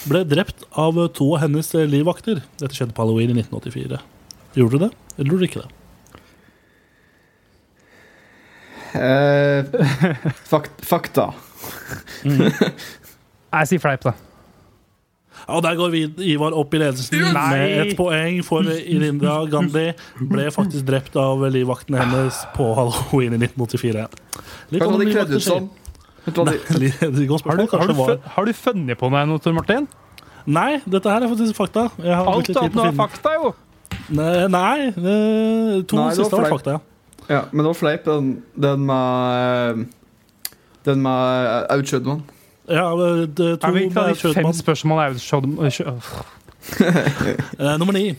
ble 0.06 0.22
drept 0.30 0.62
av 0.78 1.02
to 1.18 1.32
av 1.34 1.42
hennes 1.48 1.74
livvakter. 1.90 2.44
Dette 2.62 2.78
skjedde 2.78 2.94
på 2.94 3.02
halloween 3.02 3.34
i 3.34 3.40
1984. 3.42 3.98
Gjorde 4.54 4.78
du 4.78 4.84
det, 4.86 4.92
eller 5.18 5.34
gjorde 5.34 5.42
du 5.42 5.50
ikke 5.50 5.64
det? 5.66 5.81
Eh, 8.94 9.64
fakt, 10.50 10.84
fakta. 10.84 11.30
Jeg 13.52 13.68
sier 13.68 13.80
fleip, 13.82 14.04
da. 14.04 14.12
Ja, 15.42 15.56
og 15.58 15.62
Der 15.64 15.74
går 15.78 15.90
vi, 15.92 16.02
Ivar 16.32 16.54
opp 16.56 16.74
i 16.76 16.78
ledelsen 16.80 17.18
Nei! 17.34 17.46
med 17.50 17.80
ett 17.82 17.96
poeng, 17.98 18.38
for 18.46 18.68
Irindra 18.68 19.40
Gandhi 19.50 19.88
ble 20.30 20.44
faktisk 20.54 20.84
drept 20.88 21.16
av 21.18 21.42
livvaktene 21.50 21.98
hennes 22.04 22.42
på 22.56 22.68
halloween 22.78 23.34
i 23.34 23.40
1984. 23.40 24.04
Litt 24.70 24.84
Hva 24.84 24.90
hadde 24.92 25.02
de 25.08 25.16
kledd 25.16 25.34
ut 25.34 25.44
som? 25.46 25.70
Har 26.22 26.36
du, 26.36 27.64
har, 27.66 27.88
du, 27.88 27.94
fun- 27.98 28.22
har 28.36 28.46
du 28.46 28.52
funnet 28.54 29.00
på 29.00 29.08
noe, 29.10 29.40
Tor 29.42 29.56
Martin? 29.56 29.88
Nei, 30.46 30.78
dette 30.86 31.10
her 31.10 31.24
er 31.26 31.30
faktisk 31.32 31.58
fakta. 31.58 31.88
Jeg 31.98 32.14
har 32.14 32.28
Alt 32.30 32.52
annet 32.54 32.78
var 32.78 32.94
fakta, 33.00 33.34
jo! 33.40 33.50
Nei, 34.14 34.30
nei 34.50 34.76
eh, 34.90 35.82
to 35.88 35.98
Nei, 35.98 36.12
siste 36.14 36.30
var 36.30 36.46
fleip. 36.46 36.54
fakta. 36.54 36.76
ja. 36.78 36.80
Ja, 37.32 37.46
men 37.50 37.62
det 37.64 37.70
var 37.70 37.78
fleip, 37.78 38.04
den, 38.08 38.32
den 38.60 38.84
med 38.88 39.86
Den 40.84 41.02
med 41.04 41.70
Aud 41.72 41.86
Schødmann. 41.88 42.24
Ja, 42.68 42.88
det, 42.98 43.36
det, 43.38 43.46
to 43.62 43.70
Er 43.70 43.72
vi 43.76 43.86
ikke 43.86 44.34
fem 44.36 44.52
spørsmål 44.54 45.00
er 45.02 45.14
jo 45.14 45.22
show- 45.22 46.12
Eh, 47.58 47.78
nummer 47.78 47.94
ni. 47.96 48.12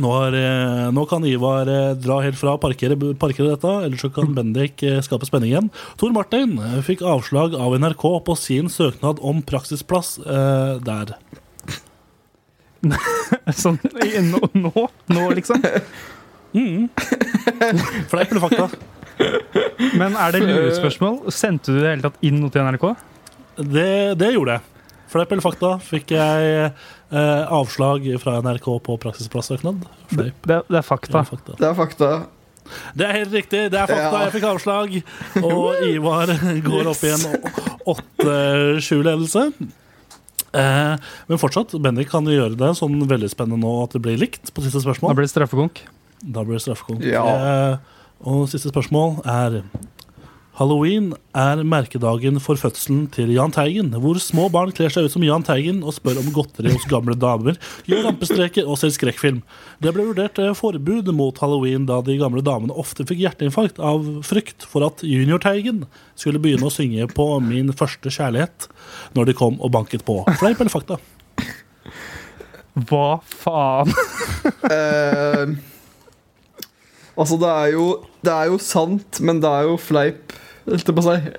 Nå, 0.00 0.10
er, 0.26 0.34
eh, 0.40 0.88
nå 0.96 1.04
kan 1.06 1.22
Ivar 1.28 1.68
eh, 1.70 1.92
dra 2.00 2.16
helt 2.24 2.38
fra, 2.40 2.56
parkere, 2.58 2.96
parkere 3.20 3.52
dette, 3.52 3.74
eller 3.86 4.00
så 4.00 4.08
kan 4.10 4.32
Bendik 4.34 4.82
eh, 4.82 4.98
skape 5.04 5.28
spenning 5.28 5.52
igjen. 5.52 5.68
Tor 6.00 6.10
Martin 6.16 6.56
eh, 6.58 6.80
fikk 6.86 7.04
avslag 7.06 7.54
av 7.54 7.76
NRK 7.78 8.04
på 8.26 8.36
sin 8.40 8.70
søknad 8.72 9.20
om 9.22 9.42
praksisplass 9.46 10.16
eh, 10.24 10.80
der. 10.82 11.14
Sånn 13.62 13.78
nå, 14.32 14.40
nå, 14.56 14.88
nå, 15.14 15.28
liksom. 15.38 15.62
Fleip 18.10 18.30
eller 18.30 18.42
fakta? 18.44 18.68
Men 19.98 20.14
er 20.18 20.34
det 20.34 20.44
lurespørsmål? 20.44 21.18
Sendte 21.34 21.74
du 21.74 21.80
det 21.80 21.90
hele 21.90 22.06
tatt 22.06 22.22
inn 22.26 22.38
noe 22.42 22.52
til 22.54 22.64
NRK? 22.66 22.86
Det, 23.58 23.90
det 24.20 24.30
gjorde 24.34 24.56
jeg. 24.56 24.70
Fleip 25.14 25.34
eller 25.34 25.44
fakta 25.44 25.72
fikk 25.82 26.14
jeg 26.16 26.54
eh, 26.66 27.42
avslag 27.54 28.06
fra 28.22 28.40
NRK 28.42 28.70
på 28.86 28.96
praksisplassøknad. 29.02 29.84
Det, 30.10 30.32
det 30.42 30.80
er 30.80 30.86
fakta. 30.86 31.22
Det 31.54 31.68
er 31.68 31.76
fakta. 31.78 32.14
Det 32.96 33.06
er 33.06 33.18
helt 33.20 33.34
riktig. 33.36 33.62
Det 33.70 33.78
er 33.78 33.90
fakta. 33.90 34.10
Ja. 34.10 34.24
Jeg 34.26 34.34
fikk 34.34 34.48
avslag. 34.48 34.98
Og 35.42 35.80
Ivar 35.92 36.34
går 36.66 36.90
opp 36.90 37.06
i 37.06 37.12
en 37.14 37.26
8-7-ledelse. 37.94 39.48
Eh, 40.54 41.10
men 41.30 41.40
fortsatt, 41.42 41.74
Bendik 41.82 42.10
kan 42.12 42.26
gjøre 42.30 42.54
det 42.58 42.72
sånn 42.78 42.96
veldig 43.10 43.30
spennende 43.32 43.62
nå 43.62 43.74
at 43.84 43.94
det 43.96 44.02
blir 44.04 44.18
likt 44.20 44.52
på 44.54 44.64
siste 44.64 44.82
Da 44.82 44.94
Det 44.94 45.18
blir 45.18 45.26
det 45.26 45.34
straffekonk. 45.34 45.82
Da 46.24 46.44
blir 46.44 46.58
det 46.58 46.64
straffekonk. 46.64 47.04
Ja. 47.04 47.24
Eh, 47.24 47.76
og 48.24 48.46
siste 48.48 48.72
spørsmål 48.72 49.20
er 49.28 49.60
Halloween 50.54 51.08
er 51.34 51.64
merkedagen 51.66 52.36
for 52.38 52.54
fødselen 52.54 53.08
til 53.10 53.32
Jahn 53.34 53.50
Teigen, 53.50 53.88
hvor 53.98 54.20
små 54.22 54.44
barn 54.54 54.70
kler 54.70 54.92
seg 54.92 55.08
ut 55.08 55.14
som 55.16 55.24
Jahn 55.26 55.42
Teigen 55.42 55.80
og 55.82 55.96
spør 55.96 56.20
om 56.20 56.28
godteri 56.36 56.70
hos 56.70 56.86
gamle 56.86 57.16
damer, 57.18 57.58
gjør 57.90 58.06
rampestreker 58.06 58.68
og 58.70 58.78
ser 58.78 58.92
skrekkfilm. 58.94 59.40
Det 59.82 59.90
ble 59.96 60.06
vurdert 60.12 60.38
eh, 60.38 60.54
forbud 60.54 61.10
mot 61.18 61.42
halloween 61.42 61.88
da 61.90 61.98
de 62.06 62.14
gamle 62.22 62.44
damene 62.46 62.76
ofte 62.78 63.02
fikk 63.08 63.24
hjerteinfarkt 63.24 63.82
av 63.82 64.06
frykt 64.22 64.62
for 64.70 64.86
at 64.86 65.02
Junior 65.02 65.42
Teigen 65.42 65.88
skulle 66.14 66.38
begynne 66.38 66.70
å 66.70 66.74
synge 66.74 67.10
på 67.10 67.26
Min 67.42 67.74
første 67.74 68.14
kjærlighet 68.14 68.70
når 69.18 69.32
de 69.32 69.38
kom 69.42 69.58
og 69.58 69.74
banket 69.74 70.06
på. 70.06 70.20
Fleip 70.38 70.62
eller 70.62 70.70
fakta? 70.70 71.02
Hva 72.86 73.08
faen? 73.42 73.90
Eh, 74.68 75.50
altså, 77.16 77.36
det 77.40 77.50
er 77.50 77.72
jo 77.74 77.84
Det 78.24 78.32
er 78.32 78.48
jo 78.52 78.58
sant, 78.58 79.20
men 79.20 79.40
det 79.42 79.50
er 79.50 79.66
jo 79.68 79.76
fleip, 79.76 80.32
holdt 80.66 80.86
jeg 80.88 80.96
på 80.96 81.02
å 81.04 81.06
si. 81.10 81.34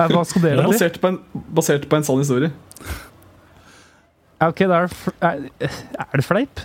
Hva 0.00 0.22
skal 0.26 0.42
dere 0.42 0.62
til? 0.64 0.72
Basert 0.72 0.98
på 1.02 1.08
en, 1.12 1.18
basert 1.54 1.84
på 1.90 1.96
en 1.98 2.04
sann 2.06 2.18
historie. 2.22 2.50
Ja, 4.40 4.48
Ok, 4.48 4.62
da 4.64 4.78
er 4.80 4.86
det, 4.88 4.96
fl- 4.96 5.16
er, 5.20 5.42
er 6.00 6.16
det 6.16 6.24
fleip? 6.24 6.62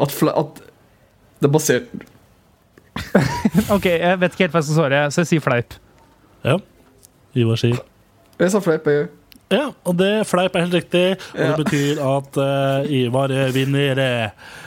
At, 0.00 0.12
fle, 0.12 0.32
at 0.36 0.60
det 1.40 1.48
er 1.48 1.52
basert 1.54 1.88
Ok, 3.74 3.86
jeg 3.86 4.18
vet 4.20 4.34
ikke 4.34 4.44
helt 4.44 4.52
hva 4.54 4.60
jeg 4.60 4.66
skal 4.68 4.76
svare, 4.76 5.00
så 5.14 5.22
jeg 5.22 5.30
sier 5.30 5.44
fleip. 5.44 5.76
Ja. 6.44 6.58
Ivar 7.38 7.56
sier 7.60 7.78
Jeg 8.40 8.52
sa 8.52 8.60
fleip, 8.64 8.86
jeg 8.88 9.06
òg. 9.06 9.16
Ja, 9.50 9.72
og 9.82 9.96
det 9.98 10.10
fleip 10.30 10.54
er 10.54 10.62
helt 10.66 10.74
riktig. 10.78 11.04
Og 11.34 11.40
det 11.40 11.64
betyr 11.64 12.00
at 12.06 12.36
uh, 12.38 12.90
Ivar 12.94 13.32
eh, 13.34 13.48
vinner, 13.54 13.98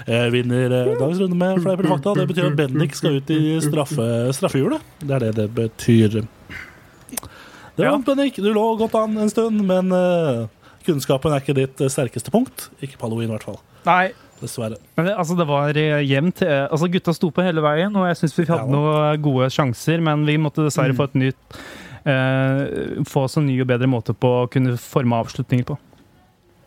uh, 0.10 0.26
vinner 0.34 0.66
eh, 0.76 0.90
dagens 1.00 1.22
runde 1.24 1.38
med 1.40 1.62
fleip 1.64 1.80
eller 1.80 1.94
fakta. 1.94 2.16
Det 2.20 2.26
betyr 2.34 2.50
at 2.50 2.58
Bendik 2.60 2.98
skal 3.00 3.16
ut 3.22 3.32
i 3.32 3.38
straffe, 3.64 4.08
straffehjulet. 4.36 4.84
Det 5.00 5.16
er 5.16 5.24
det 5.30 5.36
det 5.40 5.46
betyr. 5.56 6.18
Det 6.20 7.86
Ja. 7.86 7.92
vant 7.92 8.06
Bendik. 8.06 8.36
Du 8.36 8.52
lå 8.54 8.66
godt 8.78 8.96
an 9.00 9.16
en 9.18 9.30
stund, 9.32 9.64
men 9.66 9.92
eh, 9.96 10.44
kunnskapen 10.86 11.32
er 11.34 11.40
ikke 11.42 11.56
ditt 11.58 11.80
eh, 11.82 11.90
sterkeste 11.90 12.30
punkt. 12.36 12.68
Ikke 12.84 12.98
på 13.00 13.08
halloween, 13.08 13.32
i 13.32 13.38
hvert 13.38 13.48
fall. 13.48 13.62
Nei. 13.88 14.12
Dessverre. 14.44 14.76
Men 14.98 15.08
det, 15.08 15.14
altså, 15.16 15.38
det 15.40 15.48
var 15.48 15.78
eh, 15.80 16.02
jevnt. 16.04 16.42
eh, 16.44 16.66
Altså, 16.68 16.92
gutta 16.92 17.14
sto 17.16 17.32
på 17.32 17.46
hele 17.46 17.64
veien, 17.64 17.96
og 17.96 18.10
jeg 18.12 18.20
syns 18.20 18.36
vi 18.38 18.46
hadde 18.52 18.68
Ja. 18.68 18.76
noen 18.76 19.22
gode 19.24 19.48
sjanser, 19.56 20.04
men 20.04 20.26
vi 20.28 20.36
måtte 20.38 20.66
dessverre 20.68 20.94
få 20.98 21.08
et 21.08 21.16
nytt 21.16 21.56
eh, 21.56 21.93
Få 22.04 23.24
oss 23.24 23.38
en 23.40 23.46
ny 23.48 23.56
og 23.64 23.68
bedre 23.70 23.88
måte 23.88 24.16
på 24.16 24.30
å 24.42 24.48
kunne 24.52 24.76
forme 24.82 25.20
avslutninger 25.24 25.68
på. 25.72 25.78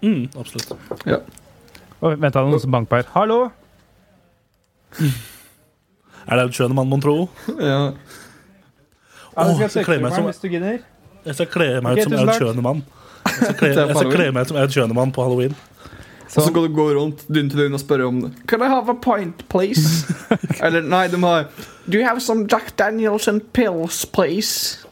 Mm, 0.05 0.26
absolutt. 0.39 0.72
Og 2.01 2.14
vent, 2.20 2.32
da, 2.32 2.43
noen 2.45 2.61
som 2.62 2.72
banker 2.72 2.93
på 2.93 3.01
her. 3.01 3.11
Hallo? 3.16 3.41
Er 6.26 6.41
det 6.41 6.47
en 6.49 6.55
skjønn 6.57 6.74
mann, 6.74 6.89
mon 6.91 7.03
tro? 7.03 7.28
Ja. 7.61 7.93
Åh, 9.37 9.59
jeg 9.61 9.70
skal 9.70 9.84
kle 9.87 10.01
meg 10.03 10.14
som 10.16 10.26
hvis 10.26 10.41
du 10.43 10.49
gidder. 10.51 10.80
Jeg 11.26 11.39
skal 11.39 11.49
kle 11.53 11.68
meg 11.84 11.99
ut 11.99 12.07
som 12.07 12.14
tusen 12.14 12.22
Aud 12.22 12.26
mann. 12.26 12.39
Schønemann. 12.41 12.82
Jeg 13.26 13.37
skal 13.37 13.57
kle, 13.61 13.70
Det 13.76 14.26
er 14.26 14.34
meg 14.34 14.47
ut 14.47 14.51
som 14.51 14.59
Aud 14.59 14.74
Schønemann 14.74 15.12
på 15.14 15.26
halloween. 15.26 15.55
Og 16.26 16.43
så 16.43 16.51
kan 16.51 16.66
du 16.66 16.72
gå 16.74 16.87
rundt 16.97 17.22
dynn 17.30 17.49
til 17.53 17.62
dynn 17.62 17.76
og 17.78 17.80
spørre 17.80 18.09
om 18.09 18.18
det. 18.24 18.32
Can 18.51 18.64
I 18.64 18.70
have 18.72 18.91
a 18.91 18.97
pint, 18.99 19.45
please? 19.53 20.11
Eller 20.64 20.82
nei, 20.82 21.07
de 21.12 21.20
har 21.22 21.47
Do 21.87 22.01
you 22.01 22.05
have 22.05 22.20
some 22.20 22.49
Jack 22.51 22.74
Daniels 22.76 23.28
and 23.30 23.45
pills, 23.55 24.03
please? 24.05 24.82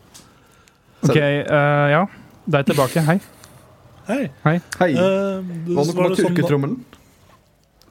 OK, 1.04 1.16
uh, 1.16 1.86
ja. 1.92 2.02
Da 2.44 2.60
er 2.60 2.68
tilbake. 2.68 3.02
Hei. 3.04 3.18
Hei. 4.08 4.24
Hei. 4.44 4.90
Eh, 4.92 5.52
Hva 5.70 5.80
var 5.80 5.86
nå 5.88 5.94
kommer 5.96 6.12
sånn 6.12 6.34
turketrommelen? 6.34 6.78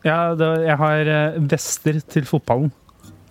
Ja, 0.06 0.18
det, 0.38 0.50
jeg 0.68 0.78
har 0.78 1.10
eh, 1.10 1.38
vester 1.50 2.00
til 2.14 2.28
fotballen. 2.30 2.70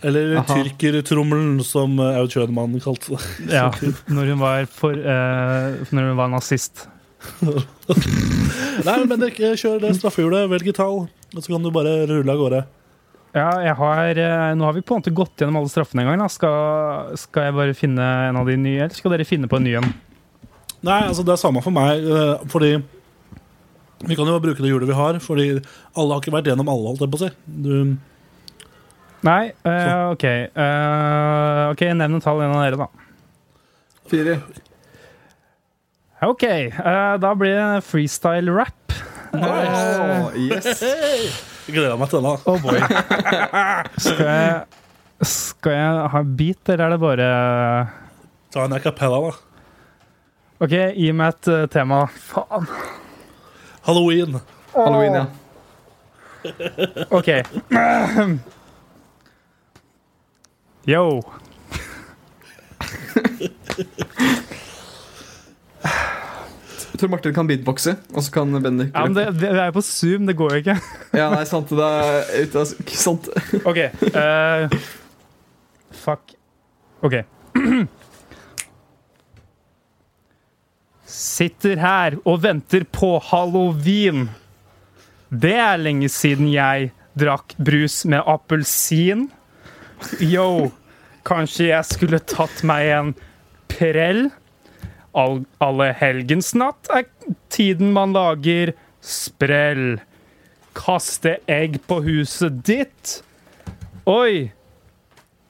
Eller 0.03 0.41
tyrkertrommelen, 0.49 1.61
som 1.63 1.95
Aud 2.03 2.33
Schønemann 2.33 2.75
kalte 2.83 3.15
det. 3.15 3.21
Ja, 3.55 3.69
når 4.17 4.33
hun 4.33 4.43
var, 4.43 4.67
for, 4.67 4.99
uh, 4.99 5.79
når 5.95 6.11
hun 6.11 6.19
var 6.19 6.33
nazist. 6.33 6.89
Nei, 8.87 8.97
men 8.97 9.11
Bendik, 9.13 9.39
kjør 9.39 9.79
det 9.85 9.95
straffehjulet, 10.01 10.49
velg 10.51 10.73
et 10.73 10.81
tall, 10.81 11.05
og 11.07 11.39
så 11.39 11.53
kan 11.53 11.63
du 11.63 11.71
bare 11.75 12.01
rulle 12.11 12.35
av 12.35 12.41
gårde. 12.41 12.65
Ja, 13.33 13.49
jeg 13.65 13.77
har, 13.79 14.19
eh, 14.21 14.55
nå 14.59 14.67
har 14.67 14.75
vi 14.77 14.83
på 14.85 14.93
en 14.93 15.01
måte 15.01 15.15
gått 15.17 15.41
gjennom 15.41 15.63
alle 15.63 15.73
straffene 15.73 16.05
en 16.05 16.11
gang. 16.11 16.21
Da. 16.21 16.29
Skal, 16.33 17.15
skal 17.21 17.49
jeg 17.49 17.57
bare 17.57 17.77
finne 17.77 18.09
en 18.29 18.37
av 18.37 18.49
de 18.49 18.59
nye, 18.61 18.85
eller 18.85 18.97
skal 18.97 19.15
dere 19.15 19.29
finne 19.29 19.49
på 19.49 19.57
en 19.57 19.65
ny 19.65 19.77
en? 19.81 19.89
Nei, 20.83 21.01
altså 21.07 21.25
det 21.25 21.33
er 21.37 21.41
samme 21.41 21.63
for 21.65 21.73
meg, 21.73 22.03
eh, 22.03 22.45
fordi 22.53 22.75
vi 24.03 24.17
kan 24.19 24.27
jo 24.27 24.41
bruke 24.43 24.61
det 24.61 24.73
hjulet 24.73 24.91
vi 24.91 24.99
har, 24.99 25.19
fordi 25.23 25.47
alle 25.55 26.11
har 26.11 26.21
ikke 26.21 26.35
vært 26.35 26.51
gjennom 26.51 26.69
alle, 26.69 26.91
holdt 26.91 27.05
jeg 27.07 27.13
på 27.13 27.21
å 27.21 27.23
si. 27.23 27.31
Du, 27.47 27.75
Nei, 29.23 29.53
uh, 29.63 30.11
OK. 30.11 30.25
Uh, 30.59 31.71
ok, 31.71 31.85
Nevn 31.95 32.19
et 32.19 32.25
tall, 32.27 32.43
en 32.43 32.57
av 32.57 32.65
dere, 32.65 32.81
da. 32.81 32.89
Fire. 34.11 34.37
OK, 36.27 36.45
Uh, 36.79 37.15
da 37.23 37.33
blir 37.39 37.55
det 37.55 37.85
freestyle 37.87 38.51
rap. 38.51 38.99
Åh, 39.33 40.35
yes. 40.37 41.49
Jeg 41.67 41.75
gleder 41.77 41.99
meg 42.01 42.09
til 42.11 42.19
den. 42.25 42.27
Oh 42.47 42.59
boy. 42.63 42.79
Skal 44.03 44.27
jeg, 44.27 44.63
skal 45.23 45.73
jeg 45.77 46.09
ha 46.15 46.23
en 46.25 46.37
bit, 46.37 46.63
eller 46.69 46.85
er 46.85 46.91
det 46.95 47.01
bare 47.03 47.29
Ta 48.53 48.65
en 48.67 48.77
acapella, 48.77 49.19
da. 49.23 49.33
OK, 50.63 50.75
gi 50.95 51.13
meg 51.17 51.29
et 51.33 51.49
uh, 51.51 51.67
tema. 51.73 52.07
Faen. 52.13 52.67
Halloween. 53.87 54.41
Halloween, 54.75 55.15
ja. 55.15 55.27
OK. 57.19 57.29
Yo. 60.93 61.23
Tror 67.03 67.11
Martin 67.11 67.33
kan 67.35 67.49
beatboxe, 67.51 67.97
og 68.15 68.23
så 68.23 68.31
kan 68.31 68.53
Bendik 68.63 68.93
Ja, 68.95 69.01
men 69.03 69.17
det, 69.17 69.25
det, 69.41 69.49
er 69.51 69.73
jo 69.73 69.75
på 69.75 69.83
Zoom, 69.83 70.27
det 70.29 70.37
går 70.39 70.53
jo 70.55 70.59
ikke. 70.61 70.77
Ja, 71.19 71.25
nei, 71.33 71.43
sant. 71.51 71.67
Det 71.75 71.83
er 71.83 72.45
ute 72.45 72.61
av 72.61 72.75
Ikke 72.79 72.99
sant. 73.01 73.25
OK. 73.73 73.81
Uh, 74.15 74.71
fuck. 75.99 76.35
OK. 77.03 77.17
Sitter 81.17 81.83
her 81.83 82.17
og 82.23 82.39
venter 82.45 82.87
på 82.87 83.19
halloween. 83.33 84.29
Det 85.27 85.57
er 85.59 85.83
lenge 85.83 86.07
siden 86.07 86.53
jeg 86.53 86.93
drakk 87.19 87.57
brus 87.59 88.05
med 88.07 88.23
appelsin. 88.31 89.27
Yo, 90.23 90.71
kanskje 91.27 91.73
jeg 91.73 91.83
skulle 91.91 92.23
tatt 92.31 92.63
meg 92.63 92.93
en 92.95 93.13
prell? 93.75 94.29
All, 95.13 95.43
natt 95.61 96.89
er 96.89 97.05
tiden 97.53 97.93
man 97.93 98.15
lager 98.17 98.73
sprell. 99.05 100.01
Kaste 100.73 101.37
egg 101.51 101.83
på 101.87 102.01
huset 102.07 102.63
ditt? 102.65 103.19
Oi! 104.09 104.53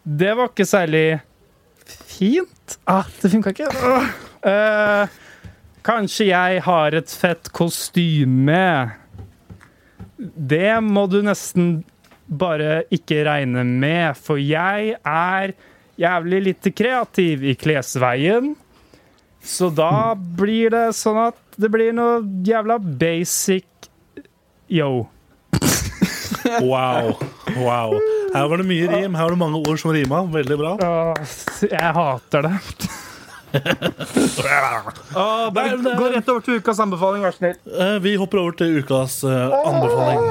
Det 0.02 0.32
var 0.34 0.50
ikke 0.50 0.66
særlig 0.66 1.20
fint. 1.86 2.78
Ah, 2.90 3.06
det 3.22 3.30
funka 3.30 3.52
ikke. 3.54 3.68
Uh, 4.42 5.06
kanskje 5.86 6.26
jeg 6.32 6.64
har 6.66 6.96
et 6.98 7.14
fett 7.22 7.52
kostyme. 7.54 8.66
Det 10.18 10.74
må 10.82 11.06
du 11.10 11.20
nesten 11.22 11.84
bare 12.26 12.82
ikke 12.94 13.22
regne 13.28 13.62
med, 13.66 14.18
for 14.18 14.40
jeg 14.42 14.96
er 14.98 15.54
jævlig 16.00 16.42
lite 16.48 16.72
kreativ 16.74 17.44
i 17.46 17.54
klesveien. 17.58 18.54
Så 19.45 19.68
da 19.74 20.14
blir 20.14 20.70
det 20.72 20.84
sånn 20.97 21.18
at 21.28 21.36
det 21.61 21.68
blir 21.74 21.93
noe 21.97 22.20
jævla 22.47 22.78
basic 22.78 23.64
yo. 24.72 25.09
Wow. 26.62 27.14
wow. 27.62 27.93
Her 28.34 28.49
var 28.51 28.57
det 28.62 28.66
mye 28.66 28.88
rim. 28.90 29.14
Her 29.14 29.24
var 29.28 29.30
det 29.34 29.38
mange 29.43 29.61
ord 29.62 29.78
som 29.78 29.93
rima. 29.95 30.22
Veldig 30.32 30.57
bra. 30.59 30.72
Åh, 30.82 31.14
jeg 31.68 31.93
hater 31.99 32.43
det. 32.49 32.55
Åh, 35.14 35.51
bare 35.53 35.76
Nei, 35.76 35.82
det- 35.84 35.97
Gå 35.99 36.09
rett 36.14 36.28
over 36.32 36.40
til 36.40 36.55
ukas 36.61 36.80
anbefaling, 36.82 37.22
vær 37.22 37.32
så 37.36 37.38
snill. 37.43 37.57
Eh, 37.78 37.99
Vi 38.03 38.14
hopper 38.16 38.38
over 38.43 38.53
til 38.59 38.78
ukas 38.82 39.20
eh, 39.24 39.53
anbefaling. 39.68 40.22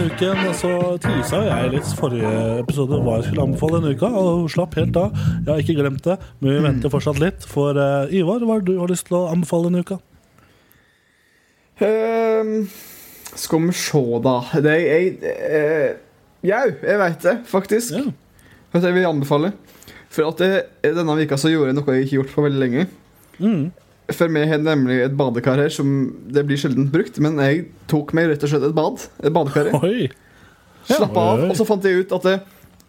Denne 0.00 0.14
uken 0.16 0.54
så 0.56 0.70
tisa 1.02 1.40
jeg 1.44 1.72
litt 1.74 1.88
forrige 1.98 2.30
episode 2.62 2.98
hva 3.04 3.18
jeg 3.18 3.26
skulle 3.26 3.44
anbefale 3.44 3.80
denne 3.80 3.96
uka, 3.98 4.08
og 4.16 4.46
slapp 4.52 4.76
helt 4.78 4.96
av. 4.96 5.16
Jeg 5.44 5.50
har 5.50 5.60
ikke 5.60 5.76
glemt 5.76 6.06
det, 6.06 6.16
men 6.40 6.54
vi 6.54 6.62
venter 6.64 6.92
fortsatt 6.92 7.20
litt. 7.20 7.44
For 7.48 7.76
uh, 7.76 8.12
Ivar, 8.14 8.44
hva 8.46 8.56
har 8.56 8.64
du 8.64 8.72
lyst 8.88 9.10
til 9.10 9.18
å 9.18 9.26
anbefale 9.32 9.68
denne 9.68 9.84
uka? 9.84 9.98
Ehm, 11.84 12.54
skal 13.34 13.66
vi 13.66 13.76
se, 13.76 14.02
da. 14.24 14.36
Det 14.64 14.72
er 14.76 14.86
jeg 14.86 15.34
eh, 15.34 15.90
Jau, 16.48 16.64
jeg 16.72 17.00
veit 17.02 17.26
det, 17.26 17.36
faktisk. 17.50 17.92
Yeah. 17.98 18.08
Vet 18.72 18.80
du 18.80 18.86
hva 18.86 18.94
jeg 18.94 18.98
vil 19.02 19.10
anbefale? 19.10 19.52
For 20.10 20.30
at 20.32 20.40
det, 20.40 20.52
denne 20.96 21.18
veka 21.18 21.36
så 21.40 21.52
gjorde 21.52 21.74
jeg 21.74 21.80
noe 21.80 21.98
jeg 21.98 22.06
ikke 22.06 22.14
har 22.14 22.22
gjort 22.22 22.36
på 22.38 22.46
veldig 22.46 22.62
lenge. 22.64 22.86
Mm. 23.36 23.64
For 24.16 24.32
meg 24.32 24.48
har 24.50 24.62
nemlig 24.62 25.00
et 25.04 25.16
badekar 25.18 25.60
her 25.62 25.72
som 25.74 25.90
det 26.32 26.44
blir 26.48 26.60
sjelden 26.60 26.88
brukt, 26.92 27.18
men 27.22 27.38
jeg 27.42 27.66
tok 27.90 28.14
meg 28.16 28.30
rett 28.30 28.46
og 28.46 28.52
slett 28.52 28.66
et 28.68 28.76
bad. 28.76 29.04
Et 29.22 29.34
badekar. 29.34 29.70
i. 29.70 29.80
Oi. 29.80 30.10
Slapp 30.88 31.16
av. 31.20 31.44
Og 31.50 31.54
så 31.58 31.66
fant 31.68 31.84
jeg 31.86 32.02
ut 32.04 32.14
at 32.16 32.26
det, 32.26 32.36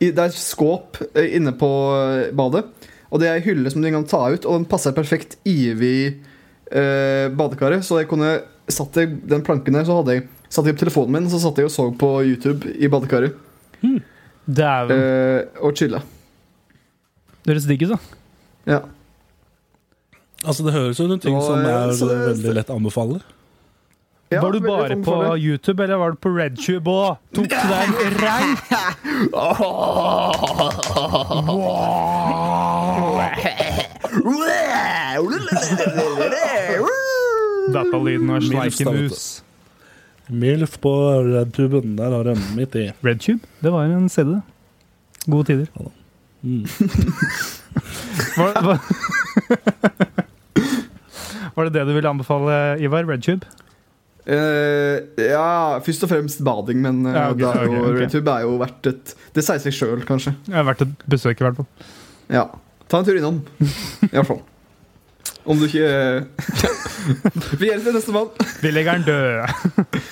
det 0.01 0.25
er 0.25 0.35
skåp 0.35 1.01
eh, 1.11 1.35
inne 1.37 1.53
på 1.57 1.69
eh, 1.97 2.31
badet. 2.37 2.65
Og 3.11 3.19
det 3.21 3.27
er 3.27 3.39
ei 3.39 3.45
hylle 3.45 3.71
som 3.71 3.83
du 3.83 3.89
kan 3.91 4.07
ta 4.07 4.23
ut, 4.31 4.45
og 4.45 4.61
den 4.61 4.67
passer 4.71 4.95
perfekt 4.95 5.37
over 5.43 5.97
eh, 6.07 7.27
badekaret. 7.35 7.83
Så 7.85 7.99
jeg 7.99 8.09
kunne 8.11 8.37
satt 8.71 8.95
jeg 8.97 9.19
den 9.27 9.43
planken 9.43 9.75
der, 9.75 9.85
så 9.87 9.99
hadde 9.99 10.15
jeg 10.15 10.29
satt 10.51 10.67
jeg 10.67 10.75
opp 10.75 10.81
telefonen 10.83 11.17
min, 11.17 11.29
så 11.31 11.39
satt 11.43 11.59
jeg 11.59 11.67
og 11.67 11.73
så 11.73 11.89
på 11.95 12.09
YouTube 12.27 12.71
i 12.75 12.89
badekaret. 12.91 13.35
Dæven. 13.81 14.95
Eh, 14.95 15.61
og 15.63 15.75
chilla. 15.77 16.01
Det 17.41 17.53
høres 17.53 17.67
digg 17.69 17.85
ut, 17.87 17.95
da. 17.95 17.99
Ja. 18.69 18.81
Altså, 20.41 20.63
det 20.65 20.73
høres 20.73 20.99
ut 20.99 21.05
som 21.05 21.19
ting 21.21 21.37
som 21.37 21.61
er 21.69 21.93
så 21.97 22.07
veldig 22.09 22.53
lett 22.57 22.69
å 22.73 22.79
anbefale. 22.79 23.21
Ja, 24.31 24.39
var 24.41 24.51
du 24.55 24.59
bare 24.63 24.95
på. 25.03 25.37
YouTube, 25.37 25.83
eller 25.83 25.97
var 25.99 26.11
du 26.11 26.17
på 26.23 26.29
RedTube 26.31 26.87
òg? 26.87 27.17
Tok 27.35 27.51
du 27.51 27.55
deg 27.67 27.87
en 28.05 28.15
rein? 28.23 28.55
Datalyden 37.75 38.29
og 38.31 38.43
sleikemus. 38.47 39.43
Milf 40.31 40.79
på 40.79 40.93
redtuben. 41.27 41.97
Der 41.99 42.15
har 42.15 42.31
jeg 42.31 42.37
midt 42.55 42.75
i. 42.79 42.87
RedTube? 43.03 43.43
Det 43.59 43.71
var 43.75 43.83
en 43.83 44.07
CD. 44.09 44.39
Gode 45.27 45.43
tider. 45.51 45.67
Mm. 46.41 46.63
hva, 48.35 48.47
var, 48.63 48.79
var 51.55 51.67
det 51.67 51.73
det 51.79 51.87
du 51.89 51.93
ville 51.95 52.09
anbefale, 52.11 52.59
Ivar? 52.83 53.07
RedTube? 53.09 53.47
Uh, 54.21 55.01
ja, 55.17 55.79
først 55.81 56.03
og 56.05 56.11
fremst 56.11 56.43
bading, 56.45 56.81
men 56.83 56.99
uh, 57.07 57.13
Ja, 57.15 57.23
okay, 57.31 57.41
det 57.41 57.49
er 57.49 57.63
jo, 57.65 57.79
ok, 57.79 57.87
ok. 57.89 58.01
YouTube 58.05 58.29
er 58.35 58.43
jo 58.45 58.51
verdt 58.61 58.89
et 58.91 59.13
Det 59.33 59.43
sier 59.47 59.63
seg 59.63 59.73
sjøl, 59.73 60.03
kanskje. 60.05 60.35
Ja, 60.51 60.61
verdt 60.67 60.83
et 60.85 61.05
besøk, 61.09 61.41
i 61.41 61.47
hvert 61.47 61.57
fall. 61.57 61.69
Ja. 62.31 62.45
Ta 62.91 62.99
en 63.01 63.07
tur 63.07 63.17
innom. 63.17 63.39
I 63.63 64.13
hvert 64.13 64.29
fall. 64.29 64.41
Om 65.49 65.57
du 65.57 65.65
ikke 65.65 65.87
Vi 67.61 67.69
hjelper 67.71 67.95
nestemann. 67.95 68.29
neste 68.29 68.45
mann. 68.45 68.59
Vi 68.61 68.73
legger 68.75 68.99
den 68.99 69.07
død. 69.09 70.11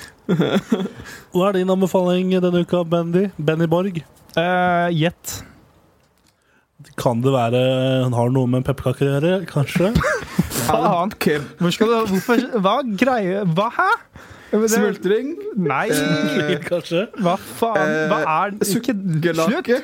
Hva 1.33 1.49
er 1.49 1.59
din 1.59 1.69
anbefaling 1.73 2.33
denne 2.41 2.63
uka, 2.65 2.81
Bendy? 2.87 3.27
Benny 3.37 3.67
Borg? 3.69 4.01
Eh, 4.37 4.89
Gjett. 4.97 5.39
Kan 6.99 7.21
det 7.21 7.33
være 7.33 7.59
hun 8.05 8.15
har 8.15 8.29
noe 8.33 8.49
med 8.49 8.65
pepperkaker 8.67 9.05
å 9.09 9.13
gjøre? 9.17 9.33
Kanskje? 9.49 9.93
Faen. 10.69 11.13
Hvor 11.59 11.73
skal 11.75 11.87
du 11.87 11.95
Hvorfor 12.13 12.43
Hva 12.65 12.75
greie 13.01 13.43
Hva, 13.57 13.69
hæ? 13.77 13.89
Smultring. 14.49 15.35
Nei, 15.61 15.89
Eh, 15.93 16.55
kanskje? 16.65 17.03
hva 17.21 17.35
faen? 17.37 17.91
Hva 18.09 18.17
er 18.25 18.55
Ikke. 19.59 19.77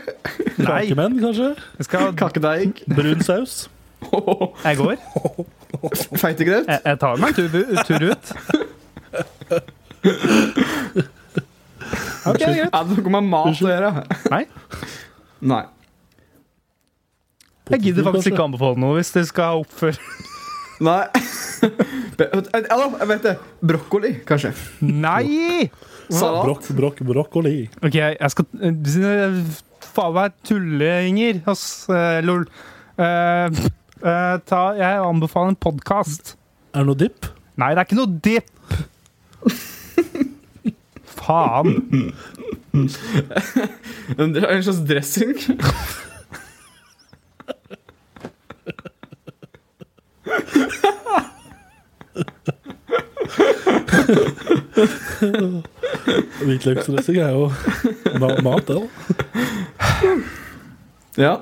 Nei, 0.57 0.65
Kakemenn, 0.65 1.19
kanskje? 1.21 1.51
skal 1.85 2.13
Kakedeig. 2.17 2.81
Brun 2.89 3.21
saus? 3.21 3.67
Jeg 4.65 4.77
går. 4.77 4.95
Feitegrøt. 6.17 6.65
Jeg, 6.67 6.79
jeg 6.85 6.99
tar 6.99 7.15
meg 7.21 7.29
en 7.29 7.35
tur, 7.35 7.49
tur 7.85 8.09
ut. 8.09 8.33
Ok, 12.25 12.39
greit. 12.41 12.69
Er 12.73 12.83
det 12.89 12.97
noe 12.97 13.11
med 13.19 13.27
mat 13.29 13.61
å 13.61 13.69
gjøre? 13.69 13.91
Nei. 14.33 14.43
Nei. 15.45 15.63
Jeg 17.69 17.81
gidder 17.81 18.05
faktisk 18.05 18.31
ikke 18.33 18.45
anbefale 18.45 18.77
noe 18.81 18.97
hvis 18.99 19.11
det 19.15 19.23
skal 19.29 19.61
oppføre 19.63 19.97
Nei. 20.83 21.05
Eller, 22.19 22.97
jeg 22.99 23.07
vet 23.11 23.23
det. 23.23 23.35
Brokkoli, 23.63 24.11
kanskje. 24.27 24.51
Nei! 24.83 25.69
Salat. 26.09 26.43
Brokk, 26.45 26.67
brokk, 26.77 26.99
brokkoli. 27.07 27.55
OK, 27.81 27.95
jeg 27.97 28.31
skal 28.33 28.45
eh, 28.61 29.39
Faen 29.95 30.13
meg 30.17 30.35
tullinger, 30.45 31.39
ass. 31.49 31.85
eh, 31.89 32.19
Lol. 32.25 32.43
Uh, 32.95 33.47
uh, 34.03 34.35
ta, 34.47 34.59
jeg 34.77 34.99
anbefaler 35.03 35.53
en 35.53 35.59
podkast. 35.65 36.35
Er 36.75 36.83
det 36.83 36.89
noe 36.91 36.99
dipp? 36.99 37.29
Nei, 37.59 37.71
det 37.75 37.81
er 37.81 37.87
ikke 37.87 37.99
noe 38.01 38.19
dipp! 38.23 38.51
Faen. 41.15 41.69
En 44.19 44.35
en 44.35 44.63
slags 44.63 44.81
dressing. 44.83 45.37
Hvitløksdressing 56.45 57.17
er 57.17 57.31
jo 57.35 57.51
ma 58.19 58.29
mat, 58.45 58.67
det. 58.67 58.75
da. 58.75 58.81
Ja. 61.17 61.33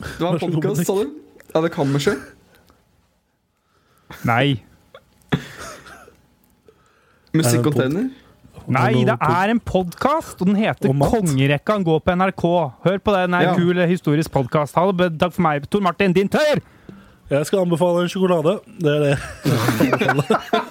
Det 0.00 0.24
var 0.24 0.38
podkast, 0.38 0.86
sa 0.86 0.92
du? 1.00 1.12
Ja, 1.54 1.60
det 1.64 1.72
kan 1.74 1.92
vi 1.92 2.00
ikke. 2.00 2.16
Nei. 4.24 4.64
Musikkonteiner. 7.34 8.10
Nei, 8.70 9.02
det 9.04 9.16
er 9.20 9.50
en 9.50 9.60
podkast, 9.60 10.40
og 10.40 10.46
den 10.46 10.56
heter 10.60 10.92
Kongerekka. 10.94 11.74
Den 11.80 11.84
går 11.88 11.98
på 12.06 12.14
NRK. 12.14 12.44
Hør 12.86 12.98
på 13.02 13.14
det, 13.16 13.22
den 13.26 13.34
er 13.34 13.42
Ja. 13.42 13.54
en 13.54 13.58
kul 13.58 13.74
historisk 13.86 14.30
podkast. 14.30 14.74
Takk 14.74 15.32
for 15.32 15.42
meg, 15.42 15.68
Tor 15.70 15.80
Martin, 15.80 16.12
din 16.12 16.28
tør! 16.28 16.60
Jeg 17.30 17.46
skal 17.46 17.60
anbefale 17.60 18.02
en 18.02 18.08
sjokolade. 18.08 18.58
Det 18.78 18.90
er 18.90 19.00
det. 19.04 19.18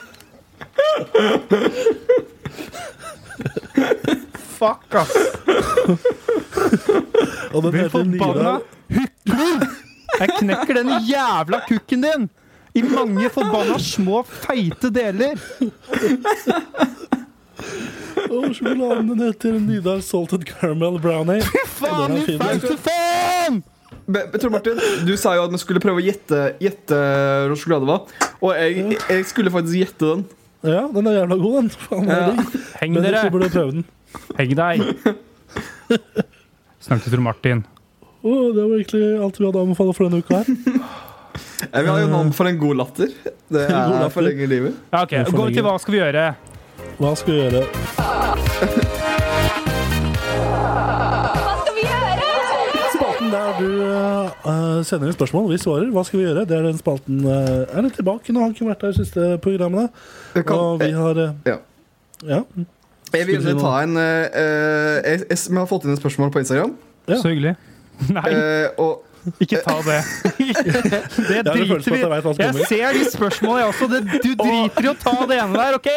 Fuck, 4.60 4.96
ass. 4.96 5.14
Og 7.54 7.64
den 7.64 7.74
heter 7.80 8.04
Nidar. 8.04 8.60
hykler! 8.90 9.68
Jeg 10.20 10.30
knekker 10.40 10.74
den 10.82 10.90
jævla 11.08 11.62
kukken 11.70 12.02
din 12.04 12.30
i 12.76 12.82
mange 12.86 13.30
forbanna 13.34 13.78
små, 13.82 14.24
feite 14.28 14.92
deler. 14.94 15.40
Og 18.30 18.50
sjokoladen 18.56 19.08
den 19.14 19.22
heter 19.26 19.58
Nidar 19.64 20.02
Salted 20.06 20.44
Caramel 20.50 21.00
Brownie. 21.02 21.42
Faen, 21.80 22.12
er 22.12 22.16
din 22.16 22.26
fin. 22.28 22.42
feite 22.42 22.76
faen! 22.86 23.62
Tor 24.10 24.50
Martin, 24.54 24.80
du 25.06 25.12
sa 25.22 25.36
jo 25.38 25.44
at 25.46 25.54
vi 25.54 25.60
skulle 25.62 25.82
prøve 25.84 26.02
å 26.02 26.06
gjette 26.06 26.38
gjette 26.62 26.98
sjokolade 27.60 27.90
var. 27.90 28.06
Og 28.42 28.54
jeg, 28.58 28.98
jeg 29.10 29.26
skulle 29.30 29.52
faktisk 29.54 29.78
gjette 29.84 30.12
den. 30.16 30.24
Ja, 30.66 30.86
den 30.92 31.08
er 31.08 31.20
jævla 31.22 31.38
god, 31.40 31.58
den. 31.60 31.70
Faen, 31.88 32.10
Ja. 32.10 32.30
Heng 32.82 32.96
Men 32.98 33.06
dere. 33.06 33.26
burde 33.34 33.50
prøve 33.54 33.76
den. 33.78 33.86
Heng 34.40 34.56
deg. 34.58 34.84
Snakk 36.84 37.04
til 37.06 37.14
Tor 37.14 37.22
Martin. 37.24 37.62
Oh, 38.24 38.50
det 38.56 38.64
var 38.66 38.76
egentlig 38.80 39.06
alt 39.24 39.38
vi 39.40 39.46
hadde 39.48 39.62
anbefalt 39.64 39.96
for 39.96 40.10
denne 40.10 40.20
uka 40.24 40.42
her. 40.42 40.50
Jeg 41.70 41.84
vil 41.86 41.92
ha 41.92 41.98
jo 42.02 42.10
navn 42.12 42.32
for 42.36 42.50
en 42.50 42.58
god 42.60 42.76
latter. 42.82 43.12
Det 43.52 43.62
er 43.64 43.70
god 43.72 43.80
er 43.80 43.94
latter. 43.94 44.14
for 44.16 44.26
lenge 44.26 44.44
i 44.44 44.50
livet. 44.50 44.76
Ja, 44.92 45.04
ok, 45.06 45.14
Gå 45.38 45.46
til 45.54 45.64
hva 45.66 45.76
skal 45.80 45.96
vi 45.96 46.02
gjøre? 46.02 46.26
Hva 47.00 47.14
skal 47.16 47.32
vi 47.32 47.40
gjøre? 47.40 47.60
Hva 47.64 48.34
skal 51.64 51.76
vi 51.78 51.84
gjøre? 51.86 52.26
Spalten 52.92 53.30
der 53.32 53.54
du 53.56 53.70
eh, 53.88 54.82
sender 54.84 55.08
inn 55.08 55.16
spørsmål, 55.16 55.46
vi 55.54 55.60
svarer. 55.64 55.86
Hva 55.96 56.04
skal 56.04 56.20
vi 56.20 56.26
gjøre? 56.26 56.44
Det 56.50 56.58
er 56.58 56.66
den 56.68 56.82
spalten 56.82 57.22
uh, 57.24 57.64
er 57.72 57.86
litt 57.86 57.96
tilbake. 57.96 58.36
Nå 58.36 58.42
har 58.44 58.50
han 58.50 58.58
ikke 58.58 58.68
vært 58.68 58.84
der 58.84 58.92
de 58.92 59.00
siste 59.00 59.30
programmene. 59.46 59.88
Jeg, 60.36 60.44
kan, 60.50 60.60
Og 60.60 60.84
vi 60.84 60.92
har 60.98 61.24
eh, 61.24 61.40
ja. 61.48 61.56
Ja. 62.28 62.42
jeg 63.16 63.30
vil 63.30 63.40
Skulle 63.46 63.64
ta 63.64 63.74
en 63.86 63.96
eh, 63.96 64.28
eh, 64.44 65.00
jeg, 65.00 65.24
jeg, 65.30 65.40
Vi 65.48 65.60
har 65.62 65.72
fått 65.72 65.88
inn 65.88 65.96
et 65.96 66.04
spørsmål 66.04 66.36
på 66.36 66.44
Instagram. 66.44 66.76
Ja. 67.08 67.22
Så 67.24 67.32
hyggelig. 67.32 67.56
Nei, 68.18 68.28
eh, 68.28 68.68
og 68.76 69.08
ikke 69.44 69.62
ta 69.66 69.76
det. 69.86 70.00
Det 71.30 71.42
driter 71.46 71.92
vi 71.92 72.00
jeg 72.00 72.36
Jeg 72.40 72.68
ser 72.70 72.94
de 72.94 73.04
spørsmålene, 73.12 73.60
jeg 73.60 73.68
også. 73.68 73.88
Det, 73.92 74.00
du 74.24 74.32
driter 74.40 74.86
i 74.86 74.92
å 74.92 74.96
ta 75.00 75.16
det 75.30 75.40
ene 75.44 75.60
der, 75.60 75.78
OK? 75.80 75.90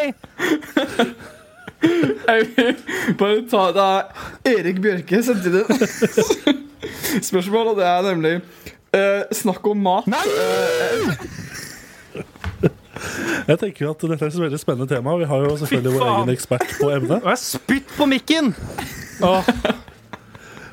jeg 1.83 2.47
vil 2.57 2.77
bare 3.19 3.41
ta 3.51 3.63
Det 3.75 3.87
er 4.53 4.59
Erik 4.59 4.83
Bjørke 4.83 5.23
sendte 5.27 5.51
inn 5.51 6.61
et 7.17 7.27
spørsmål, 7.27 7.73
og 7.73 7.81
det 7.81 7.87
er 7.87 8.07
nemlig 8.07 8.35
uh, 8.39 9.23
Snakk 9.35 9.67
om 9.71 9.83
mat. 9.83 10.09
Nei! 10.11 10.23
Jeg 13.49 13.59
tenker 13.59 13.87
jo 13.87 13.93
at 13.93 14.05
dette 14.07 14.27
er 14.27 14.31
et 14.31 14.43
veldig 14.45 14.59
spennende 14.61 14.87
tema. 14.91 15.17
Vi 15.19 15.27
har 15.27 15.47
jo 15.47 15.55
selvfølgelig 15.59 15.95
vår 15.97 16.09
egen 16.11 16.35
ekspert 16.37 16.75
på 16.79 16.91
emnet. 16.95 17.19
Og 17.23 17.31
jeg 17.33 17.41
spytt 17.43 17.95
på 17.97 18.07
mikken! 18.11 18.53
Åh, 19.23 19.49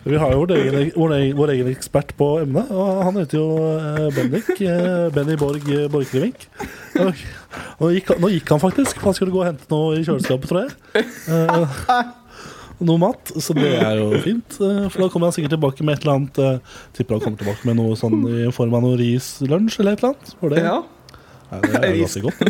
Vi 0.10 0.18
har 0.18 0.32
jo 0.34 0.40
vår 0.42 0.52
egen, 0.58 0.92
vår 0.96 1.12
egen, 1.20 1.34
vår 1.38 1.52
egen 1.54 1.68
ekspert 1.70 2.14
på 2.18 2.28
emnet, 2.42 2.70
og 2.74 3.02
han 3.06 3.18
heter 3.20 3.38
jo 3.38 3.48
eh, 3.76 4.08
Bendik. 4.16 4.50
eh, 4.66 5.10
Benny 5.14 5.36
Borg 5.38 5.68
eh, 5.76 5.86
Borchgrevink. 5.94 6.48
Nå 6.98 7.12
nå 7.80 8.30
gikk 8.34 8.50
han 8.52 8.62
faktisk, 8.62 8.98
for 9.00 9.10
han 9.12 9.18
skulle 9.18 9.34
gå 9.34 9.42
og 9.44 9.48
hente 9.52 9.70
noe 9.72 10.00
i 10.00 10.04
kjøleskapet, 10.08 10.50
tror 10.50 10.66
jeg. 10.66 10.74
Noe 12.80 12.96
mat, 13.02 13.32
så 13.44 13.54
det 13.58 13.74
er 13.76 13.98
jo 14.00 14.20
fint. 14.24 14.56
For 14.56 15.02
da 15.04 15.10
kommer 15.12 15.28
han 15.30 15.36
sikkert 15.36 15.52
tilbake 15.58 15.84
med 15.84 15.98
et 15.98 16.06
eller 16.06 16.16
annet 16.16 16.70
Tipper 16.96 17.18
han 17.18 17.24
kommer 17.26 17.42
tilbake 17.42 17.68
med 17.68 17.76
noe 17.80 17.98
sånn 18.00 18.22
i 18.32 18.46
form 18.56 18.78
av 18.78 18.86
noe 18.86 18.96
rislunsj 19.02 19.82
eller 19.84 19.98
et 19.98 20.04
eller 20.04 20.14
annet. 20.16 20.34
For 20.40 20.54
det, 20.56 20.64
Ja. 20.64 20.78
ja, 21.52 21.60
det 21.66 21.82
er 21.84 21.98
ganske 22.00 22.24
godt. 22.24 22.44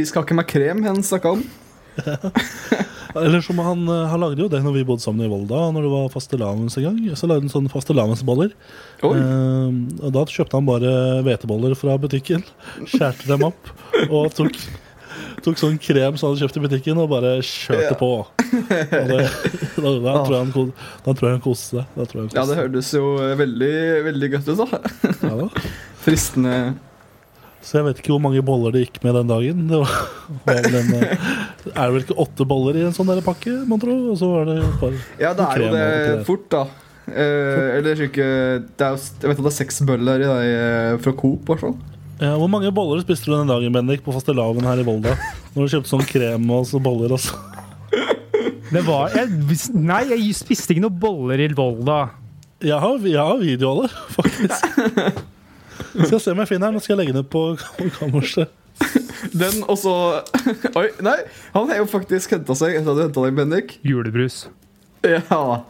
Riskake 0.00 0.34
med 0.38 0.48
krem, 0.50 0.82
hen 0.88 0.98
snakka 1.06 1.36
om. 1.38 1.44
Eller 3.18 3.40
som 3.42 3.58
han, 3.64 3.86
eh, 3.88 4.06
han 4.12 4.20
lagde 4.22 4.42
jo 4.44 4.48
det 4.52 4.60
når 4.62 4.74
vi 4.76 4.84
bodde 4.86 5.02
sammen 5.02 5.24
i 5.26 5.30
Volda, 5.30 5.62
når 5.74 5.86
det 5.86 5.92
var 5.94 6.10
fastelavns 6.12 6.76
en 6.78 6.84
gang. 6.88 6.98
Så 7.18 7.26
lagde 7.30 7.46
han 7.46 7.52
sånne 7.52 7.72
fastelavnsboller. 7.72 8.52
Eh, 9.02 9.78
og 10.02 10.10
da 10.14 10.26
kjøpte 10.28 10.58
han 10.58 10.68
bare 10.68 10.92
hveteboller 11.26 11.74
fra 11.78 11.96
butikken, 12.00 12.44
skjærte 12.90 13.26
dem 13.30 13.46
opp 13.48 13.72
og 14.12 14.28
tok, 14.36 14.58
tok 15.46 15.58
sånn 15.60 15.78
krem 15.82 16.18
som 16.20 16.28
han 16.28 16.36
hadde 16.36 16.44
kjøpt 16.46 16.60
i 16.60 16.64
butikken, 16.66 17.00
og 17.02 17.10
bare 17.14 17.38
kjørte 17.42 17.94
Ja. 17.94 17.96
på. 17.98 18.12
Det, 18.48 19.22
da, 19.82 19.94
da, 20.04 20.12
tror 20.22 20.34
jeg 20.36 20.42
han, 20.44 20.72
da 21.06 21.14
tror 21.14 21.26
jeg 21.30 21.38
han 21.38 21.44
koste 21.44 21.80
seg. 21.80 22.36
Ja, 22.36 22.44
det 22.48 22.60
hørtes 22.60 22.92
jo 22.96 23.14
veldig, 23.40 23.72
veldig 24.12 24.30
godt 24.36 24.52
ut, 24.52 24.62
da. 24.62 24.82
Ja, 25.24 25.34
da. 25.46 25.48
Fristende 26.04 26.54
Så 27.68 27.76
jeg 27.76 27.84
vet 27.84 27.98
ikke 28.00 28.14
hvor 28.14 28.22
mange 28.24 28.40
boller 28.48 28.72
det 28.72 28.86
gikk 28.86 29.02
med 29.04 29.12
den 29.18 29.28
dagen. 29.28 29.66
Det 29.68 29.78
var, 29.82 29.96
var 30.46 30.68
en, 30.68 30.92
eh, 30.96 31.26
er 31.68 31.82
det 31.82 31.88
vel 31.92 32.04
ikke 32.06 32.16
åtte 32.24 32.46
boller 32.48 32.78
i 32.80 32.84
en 32.88 32.94
sånn 32.96 33.10
der 33.10 33.20
pakke, 33.26 33.58
mon 33.68 33.80
tro? 33.82 33.96
Og 34.14 34.16
så 34.20 34.30
var 34.32 34.48
det 34.48 34.54
et 34.62 34.78
par 34.80 34.94
Ja, 35.20 35.34
det 35.36 35.48
er 35.50 35.64
jo 35.66 35.68
det 35.74 36.22
fort, 36.28 36.46
da. 36.54 36.62
Eh, 37.08 37.76
eller 37.78 38.00
ikke 38.08 38.24
det 38.76 38.84
er, 38.88 38.96
jo- 38.96 39.20
Jeg 39.20 39.28
vet 39.30 39.38
at 39.38 39.44
det 39.44 39.52
er 39.52 39.56
seks 39.58 39.82
bøller 39.88 40.24
i 40.24 40.28
deg 40.30 40.48
eh, 40.48 40.96
fra 41.04 41.12
Coop, 41.20 41.44
i 41.44 41.52
hvert 41.52 41.62
fall. 41.66 41.76
Ja, 42.18 42.32
hvor 42.40 42.48
mange 42.50 42.72
boller 42.74 43.04
spiste 43.04 43.28
du 43.30 43.36
den 43.36 43.46
dagen, 43.52 43.72
Bendik, 43.76 44.00
på 44.02 44.16
fastelavn 44.16 44.64
her 44.66 44.80
i 44.80 44.86
Volda? 44.88 45.12
Når 45.54 45.68
du 45.68 45.74
kjøpte 45.76 45.92
sånn 45.92 46.08
krem 46.08 46.48
og 46.50 46.64
så 46.66 46.80
boller 46.82 47.14
og 47.14 47.20
så 47.22 47.36
det 48.68 48.82
var 48.84 49.14
jeg, 49.16 49.30
Nei, 49.72 50.02
jeg 50.10 50.34
spiste 50.36 50.74
ikke 50.74 50.82
noen 50.84 50.98
boller 51.00 51.40
i 51.40 51.46
Volda. 51.56 52.10
Jeg 52.60 52.76
har, 52.82 52.98
jeg 53.00 53.16
har 53.16 53.38
video 53.40 53.70
av 53.70 53.78
det, 53.86 53.90
faktisk. 54.18 55.24
Skal 55.94 56.20
se 56.20 56.32
om 56.34 56.40
jeg 56.42 56.50
finner 56.50 56.68
den. 56.68 56.78
Nå 56.78 56.84
skal 56.84 56.94
jeg 56.94 57.00
legge 57.02 57.16
den 57.16 57.24
ut 57.26 57.30
på 57.32 57.44
kammerset. 57.98 58.54
Den 59.34 59.64
og 59.66 59.74
så 59.80 59.92
Oi, 60.78 60.84
nei! 61.02 61.16
Han 61.56 61.66
har 61.70 61.80
jo 61.80 61.88
faktisk 61.90 62.36
henta 62.36 62.54
seg 62.58 62.76
etter 62.78 62.92
at 62.92 62.98
du 62.98 63.02
henta 63.08 63.24
deg, 63.24 63.34
Bendik. 63.38 63.74
Julebrus. 63.86 64.44
Ja. 65.06 65.64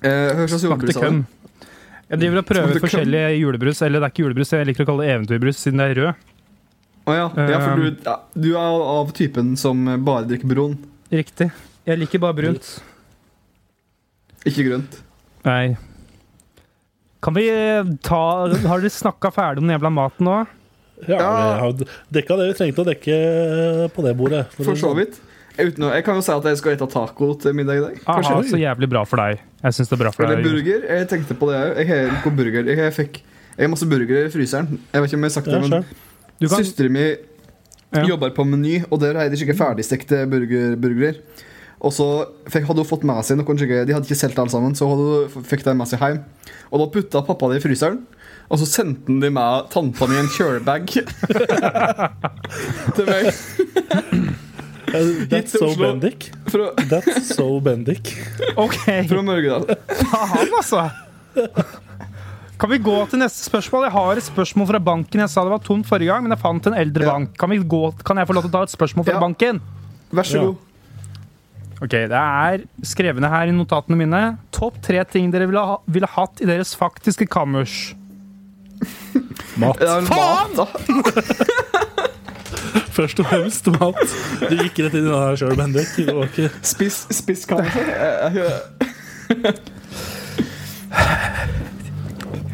Eh, 0.00 0.30
hva 0.32 0.46
slags 0.48 0.64
julebrus 0.64 0.96
er 0.96 1.04
køm. 1.04 1.20
det? 1.20 1.68
Jeg 2.10 2.22
driver 2.22 2.40
og 2.40 2.46
prøver 2.48 2.80
forskjellige 2.82 3.34
julebrus. 3.38 3.82
Eller 3.86 4.00
det 4.00 4.08
er 4.08 4.14
ikke 4.14 4.24
julebrus, 4.24 4.52
jeg 4.56 4.68
liker 4.70 4.86
å 4.86 4.88
kalle 4.88 5.06
det 5.06 5.14
eventyrbrus 5.18 5.60
siden 5.60 5.82
det 5.82 5.88
er 5.90 6.00
rød. 6.00 6.24
Å 7.10 7.16
ja. 7.16 7.26
ja, 7.50 7.58
for 7.62 7.80
du, 7.80 8.00
ja, 8.06 8.16
du 8.36 8.48
er 8.54 8.82
av 8.94 9.12
typen 9.16 9.52
som 9.58 9.84
bare 10.06 10.26
drikker 10.30 10.50
brun, 10.50 10.78
Riktig. 11.10 11.48
Jeg 11.88 11.98
liker 11.98 12.20
bare 12.22 12.36
brunt. 12.38 12.66
ikke 14.46 14.66
grønt. 14.68 15.00
Nei. 15.46 15.76
Kan 17.20 17.34
vi 17.36 17.44
eh, 17.52 17.84
ta 18.06 18.20
Har 18.48 18.80
dere 18.80 18.90
snakka 18.92 19.30
ferdig 19.34 19.60
om 19.62 19.66
den 19.68 19.76
jævla 19.78 19.90
maten 19.92 20.24
nå? 20.28 20.38
Ja, 21.08 21.16
Ja. 21.16 21.32
Jeg 21.40 21.58
har 21.64 21.82
dekka 22.12 22.36
det 22.40 22.46
vi 22.50 22.56
trengte 22.58 22.82
å 22.84 22.88
dekke 22.88 23.18
på 23.94 24.04
det 24.04 24.14
bordet. 24.18 24.46
For 24.56 24.76
så 24.76 24.90
vidt. 24.98 25.16
Uten 25.60 25.84
å, 25.84 25.90
jeg 25.92 26.04
kan 26.06 26.16
jo 26.16 26.22
si 26.24 26.32
at 26.32 26.44
jeg 26.48 26.58
skal 26.60 26.76
spise 26.76 26.88
taco 26.92 27.30
til 27.40 27.56
middag 27.56 27.78
i 27.80 27.82
dag. 27.84 27.96
Aha, 28.08 28.36
så 28.48 28.60
jævlig 28.60 28.88
bra 28.92 29.02
for 29.08 29.20
deg. 29.20 29.40
Jeg 29.64 29.76
syns 29.76 29.90
det 29.90 29.96
er 29.96 30.02
bra 30.04 30.12
for 30.14 30.24
Eller 30.24 30.40
deg. 30.40 30.46
burger. 30.46 30.84
Jeg 30.88 31.08
tenkte 31.10 31.36
på 31.40 31.48
det 31.50 31.58
òg. 31.60 31.80
Jeg 31.80 31.88
har 31.90 32.36
burger. 32.38 32.70
Jeg, 32.70 32.92
fikk, 32.96 33.18
jeg 33.56 33.64
har 33.66 33.72
masse 33.72 33.88
burgere 33.90 34.28
i 34.28 34.32
fryseren. 34.32 34.78
Jeg 34.92 35.02
vet 35.02 35.10
ikke 35.10 35.18
om 35.20 35.26
jeg 35.26 35.32
har 35.32 35.36
sagt 35.36 35.50
det, 35.52 35.60
men. 35.64 35.90
Kan, 36.40 36.54
Søstera 36.54 36.88
mi 36.92 37.06
Ja. 37.90 38.04
jobber 38.06 38.30
på 38.30 38.44
Meny, 38.46 38.84
og 38.88 39.00
der 39.02 39.16
har 39.18 39.28
de 39.28 39.36
skikkelig 39.36 39.58
ferdigstekte 39.58 40.20
burger, 40.30 40.76
burgere. 40.78 41.16
Og 41.80 41.92
så 41.96 42.06
fikk, 42.52 42.66
hadde 42.68 42.82
hun 42.82 42.88
fått 42.90 43.04
med 43.08 43.24
seg 43.24 43.38
noen 43.40 43.56
skikkelig- 43.56 43.86
De 43.88 43.94
hadde 43.96 44.04
ikke 44.06 44.18
solgt 44.20 44.38
alle 44.42 44.50
sammen, 44.52 44.74
så 44.76 44.84
hadde 44.90 45.04
hun, 45.34 45.44
fikk 45.48 45.62
de 45.64 45.72
med 45.74 45.88
seg 45.88 45.98
hjem. 46.04 46.18
Og 46.70 46.78
da 46.82 46.86
putta 46.92 47.22
pappa 47.26 47.48
det 47.48 47.62
i 47.62 47.68
fryseren. 47.68 48.02
Og 48.50 48.58
så 48.58 48.66
sendte 48.66 49.06
han 49.08 49.20
de 49.22 49.30
med 49.30 49.70
tanta 49.70 50.06
mi 50.10 50.16
en 50.18 50.28
kjølebag 50.28 50.90
til 52.96 53.06
meg. 53.06 53.24
That's 55.30 55.52
so. 55.54 55.68
Bendik. 55.78 56.32
Fra, 56.50 56.72
That's 56.90 57.30
so 57.36 57.60
Bendik. 57.62 58.10
OK! 58.58 58.74
fra 59.08 59.22
Mørgedal. 59.22 59.68
Faen, 60.10 60.50
altså! 60.58 60.82
Kan 62.60 62.68
vi 62.74 62.78
gå 62.84 62.96
til 63.08 63.22
neste 63.22 63.46
spørsmål? 63.46 63.86
Jeg 63.86 63.94
har 63.94 64.18
et 64.20 64.26
spørsmål 64.26 64.66
fra 64.68 64.80
banken. 64.90 65.20
Jeg 65.22 65.30
sa 65.32 65.44
det 65.46 65.52
var 65.54 65.62
tomt 65.64 65.86
forrige 65.88 66.10
gang, 66.10 66.26
men 66.26 66.34
jeg 66.34 66.42
fant 66.42 66.66
en 66.68 66.74
eldre 66.76 67.06
Ja. 67.06 67.14
bank. 67.14 67.30
Kan, 67.40 67.48
vi 67.54 67.60
gå, 67.62 67.80
kan 68.04 68.18
jeg 68.20 68.28
få 68.28 68.34
lov 68.36 68.44
til 68.44 68.50
å 68.52 68.56
ta 68.58 68.62
et 68.66 68.74
spørsmål 68.74 69.06
fra 69.06 69.14
Ja. 69.16 69.22
banken? 69.22 69.62
Vær 70.12 70.26
så 70.28 70.42
Ja. 70.42 70.50
Ok, 71.80 71.94
Det 72.12 72.12
er 72.12 72.60
skrevne 72.84 73.24
her 73.32 73.48
i 73.48 73.54
notatene 73.56 73.96
mine. 73.96 74.36
Topp 74.52 74.76
tre 74.84 75.00
ting 75.08 75.30
dere 75.32 75.46
ville, 75.48 75.62
ha, 75.64 75.78
ville 75.88 76.04
hatt 76.12 76.36
i 76.44 76.46
deres 76.48 76.74
faktiske 76.76 77.24
kammers. 77.30 77.94
Mat. 79.60 79.76
Faen! 80.08 80.08
mat, 80.08 80.56
da. 80.56 80.64
Først 82.96 83.20
og 83.22 83.26
fremst 83.30 83.66
mat. 83.72 84.00
Du 84.50 84.54
gikk 84.60 84.76
rett 84.84 84.94
inn 84.98 85.06
i 85.06 85.08
det 85.08 85.20
her 85.22 85.36
sjøl, 85.40 85.56
Bendik. 85.56 85.88
Ikke 86.04 86.50
Spiss, 86.66 86.98
spiss 87.16 87.46
kanskje? 87.48 87.80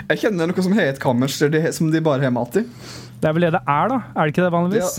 Jeg, 0.06 0.16
kjenner 0.22 0.46
noe 0.52 0.62
som 0.62 0.74
heter 0.76 0.92
et 0.94 1.02
kammers 1.02 1.34
som 1.74 1.86
de 1.90 2.00
bare 2.04 2.22
har 2.22 2.30
mat 2.34 2.56
i. 2.62 2.64
Det 3.16 3.26
er 3.26 3.32
vel 3.34 3.42
det 3.48 3.52
det 3.56 3.64
er, 3.64 3.86
da? 3.90 3.96
Er 4.14 4.20
det 4.22 4.30
ikke 4.34 4.46
det 4.46 4.54
vanligvis? 4.54 4.90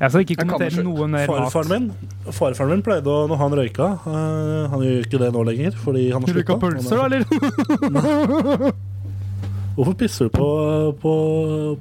Jeg 0.00 0.10
skal 0.10 0.24
ikke 0.24 0.36
kommentere 0.42 0.82
noe 0.84 1.06
mer 1.06 1.26
Farfaren 1.30 1.68
min 1.70 1.84
Farfaren 2.34 2.70
min 2.74 2.82
pleide 2.82 3.06
å, 3.06 3.28
når 3.30 3.38
han 3.38 3.52
røyka 3.60 3.86
uh, 4.02 4.64
Han 4.72 4.82
gjør 4.82 5.04
ikke 5.06 5.20
det 5.22 5.28
nå 5.36 5.44
lenger, 5.46 5.76
fordi 5.84 6.02
han 6.10 6.24
har 6.26 6.34
Røyka 6.34 6.56
slutta. 6.56 6.58
pølser, 6.64 6.96
da, 6.98 7.04
eller? 7.06 8.74
Hvorfor 9.74 9.94
pisser 9.98 10.28
du 10.28 10.34
på, 10.34 10.48
på, 11.02 11.12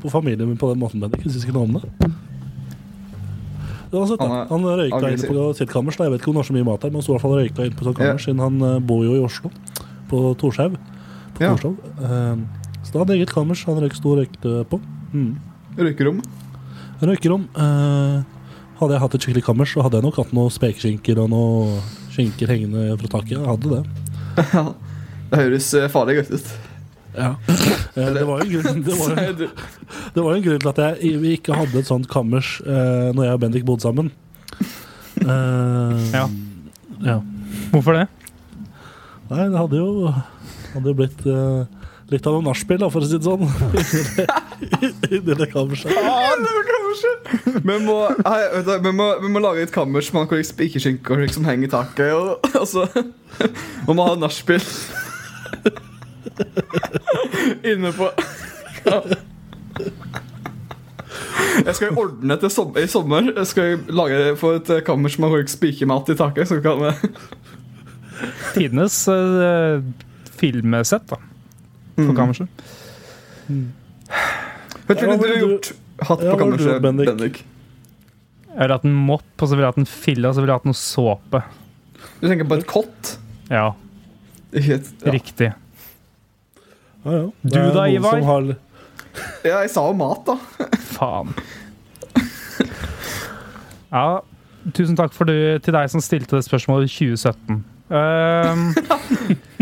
på 0.01 0.09
familien 0.13 0.47
min 0.49 0.57
på 0.61 0.69
den 0.71 0.79
måten, 0.81 1.01
Bendik? 1.03 1.21
Du 1.25 1.29
syns 1.33 1.43
ikke 1.45 1.53
noe 1.57 1.67
om 1.69 1.75
det? 1.77 2.11
Uansett. 3.93 4.21
Han 4.23 4.31
er 4.33 4.47
Han 4.49 4.63
røyka 4.81 5.09
inn 5.13 5.25
på 5.29 5.43
sitt 5.57 5.69
kammers. 5.69 5.99
Jeg 6.01 6.09
vet 6.13 6.21
ikke 6.23 6.31
om 6.31 6.37
det 6.37 6.41
var 6.41 6.47
så 6.49 6.55
mye 6.55 6.65
mat 6.65 6.81
der, 6.81 6.89
men 6.93 6.97
han 7.01 7.05
sto 7.05 7.13
i 7.13 7.15
hvert 7.17 7.25
fall 7.27 7.35
røyka 7.37 7.67
inn 7.67 7.75
på 7.77 7.85
Ja. 7.85 7.93
kammers, 7.99 8.25
siden 8.25 8.41
han 8.41 8.55
eh, 8.65 8.79
bor 8.89 9.03
jo 9.05 9.13
i 9.19 9.21
Oslo, 9.21 9.51
på 10.09 10.21
Torshov. 10.41 10.77
På 11.37 11.43
Ja. 11.45 11.51
Torshov. 11.53 11.75
Eh, 12.01 12.35
så 12.81 12.89
da 12.95 13.03
hadde 13.03 13.13
han 13.13 13.19
eget 13.19 13.33
kammers 13.35 13.61
han 13.69 13.77
røyk, 13.83 13.93
sto 13.99 14.15
og 14.15 14.17
røykte 14.23 14.55
på. 14.71 14.79
Mm. 15.13 15.35
Røykerom. 15.77 16.23
Røykerom. 17.03 17.47
Eh, 17.55 18.23
hadde 18.79 18.95
jeg 18.95 19.03
hatt 19.03 19.15
et 19.17 19.25
skikkelig 19.25 19.45
kammers, 19.45 19.73
så 19.75 19.83
hadde 19.85 19.99
jeg 19.99 20.05
nok 20.07 20.17
hatt 20.21 20.33
noen 20.35 20.51
spekeskinker 20.53 21.19
og 21.23 21.29
noen 21.31 21.77
skinker 22.13 22.51
hengende 22.51 22.97
fra 23.01 23.11
taket. 23.17 23.37
Jeg 23.37 23.47
hadde 23.47 23.77
det. 23.77 23.83
Det 25.33 25.39
høres 25.41 25.67
eh, 25.73 25.87
farlig 25.89 26.15
godt 26.19 26.31
ut. 26.37 26.49
Ja. 27.13 27.29
Eh, 27.97 28.09
det 28.13 28.23
var 28.25 28.41
jo 28.41 28.45
en 28.45 28.51
grunn, 28.53 28.81
det 28.87 28.95
var 28.99 29.21
jo, 29.21 29.47
det 30.13 30.21
var 30.21 30.27
jo 30.27 30.35
en 30.37 30.43
grunn 30.45 30.59
til 30.61 30.69
at 30.71 30.81
jeg, 30.83 31.13
vi 31.23 31.31
ikke 31.39 31.55
hadde 31.57 31.79
et 31.81 31.89
sånt 31.89 32.05
kammers 32.11 32.55
eh, 32.65 33.07
når 33.17 33.25
jeg 33.27 33.37
og 33.37 33.41
Bendik 33.41 33.65
bodde 33.65 33.85
sammen. 33.85 34.11
Eh, 35.21 36.03
Ja. 36.13 36.27
ja. 37.05 37.17
Hvorfor 37.73 37.97
det? 37.97 38.05
Nei, 39.31 39.47
det 39.49 39.57
hadde 39.57 39.79
jo, 39.81 40.11
hadde 40.75 40.91
jo 40.91 40.97
blitt 41.01 41.25
eh, 41.25 41.81
litt 42.13 42.29
av 42.29 42.35
noe 42.37 42.45
nachspiel, 42.51 42.85
for 42.93 43.01
å 43.01 43.09
si 43.09 43.17
det 43.17 43.25
sånn. 43.25 43.49
I 45.13 45.21
det 45.33 45.49
kammerset. 45.53 45.93
Vi 47.63 47.77
må, 47.85 47.97
hei, 48.27 48.41
vet 48.53 48.65
du, 48.67 48.73
vi, 48.87 48.91
må, 48.95 49.07
vi 49.23 49.29
må 49.33 49.41
lage 49.43 49.63
et 49.65 49.73
kammers 49.73 50.09
med 50.13 50.27
hvor 50.31 50.41
spikerskinker 50.45 51.23
som 51.33 51.45
henger 51.47 51.67
i 51.67 51.71
taket. 51.71 52.13
Og, 52.13 52.39
og 52.61 52.67
så 52.69 52.87
må 53.87 53.95
vi 53.97 54.07
ha 54.07 54.15
nachspiel 54.21 54.63
inne 57.73 57.91
på 57.95 58.09
Jeg 61.63 61.75
skal 61.77 61.97
ordne 61.99 62.37
til 62.41 62.51
som, 62.51 62.73
i 62.79 62.87
sommer. 62.89 63.29
Jeg 63.35 63.47
skal 63.47 63.83
lage 63.93 64.35
få 64.39 64.55
et 64.57 64.71
kammers 64.87 65.19
med 65.21 65.29
hvor 65.33 65.45
spikermat 65.49 66.09
i 66.09 66.17
taket. 66.19 66.49
Så 66.49 66.59
kan 66.63 66.81
vi 66.81 66.91
Tidenes 68.53 68.97
uh, 69.11 69.83
filmsett, 70.39 71.05
da. 71.09 71.17
Mm. 71.97 72.07
På 72.07 72.13
Mm. 73.51 73.65
Vet 74.87 74.99
du 75.01 75.05
hva 75.07 75.15
du 75.17 75.23
har 75.27 75.33
du- 75.33 75.39
gjort? 75.41 75.73
Hatt 76.01 76.19
på 76.19 76.29
du 76.29 76.39
kammerset, 76.39 76.81
Bendik? 76.81 77.09
Bendik? 77.11 77.43
Jeg 78.53 78.59
ville 78.59 78.75
hatt 78.77 78.85
en 78.85 78.97
mopp, 79.07 79.29
og 79.39 79.49
så 79.49 79.55
vil 79.55 79.63
jeg 79.63 79.73
hatt 79.73 79.81
en 79.81 79.89
fille, 79.89 80.29
og 80.29 80.35
så 80.35 80.43
vil 80.43 80.51
jeg 80.51 80.61
hatt 80.61 80.69
noe 80.69 80.77
såpe. 80.77 81.41
Du 82.19 82.27
tenker 82.27 82.49
på 82.49 82.59
et 82.59 82.67
kott? 82.69 83.15
Ja, 83.49 83.71
et, 84.53 84.65
ja. 84.69 85.13
riktig. 85.13 85.49
Ja, 87.03 87.15
ja. 87.17 87.25
Du 87.41 87.57
da, 87.75 87.87
Ivar? 87.89 88.21
Har, 88.23 88.53
ja, 89.43 89.57
jeg 89.63 89.71
sa 89.73 89.87
jo 89.89 89.97
mat, 89.97 90.29
da. 90.29 90.69
Faen. 90.93 91.33
Ja, 93.93 94.23
tusen 94.73 94.97
takk 94.97 95.13
for 95.13 95.29
det 95.29 95.61
til 95.65 95.75
deg 95.75 95.89
som 95.91 96.01
stilte 96.01 96.37
det 96.39 96.45
spørsmålet 96.47 96.89
i 96.89 96.93
2017. 96.93 97.59
Um, 97.93 98.63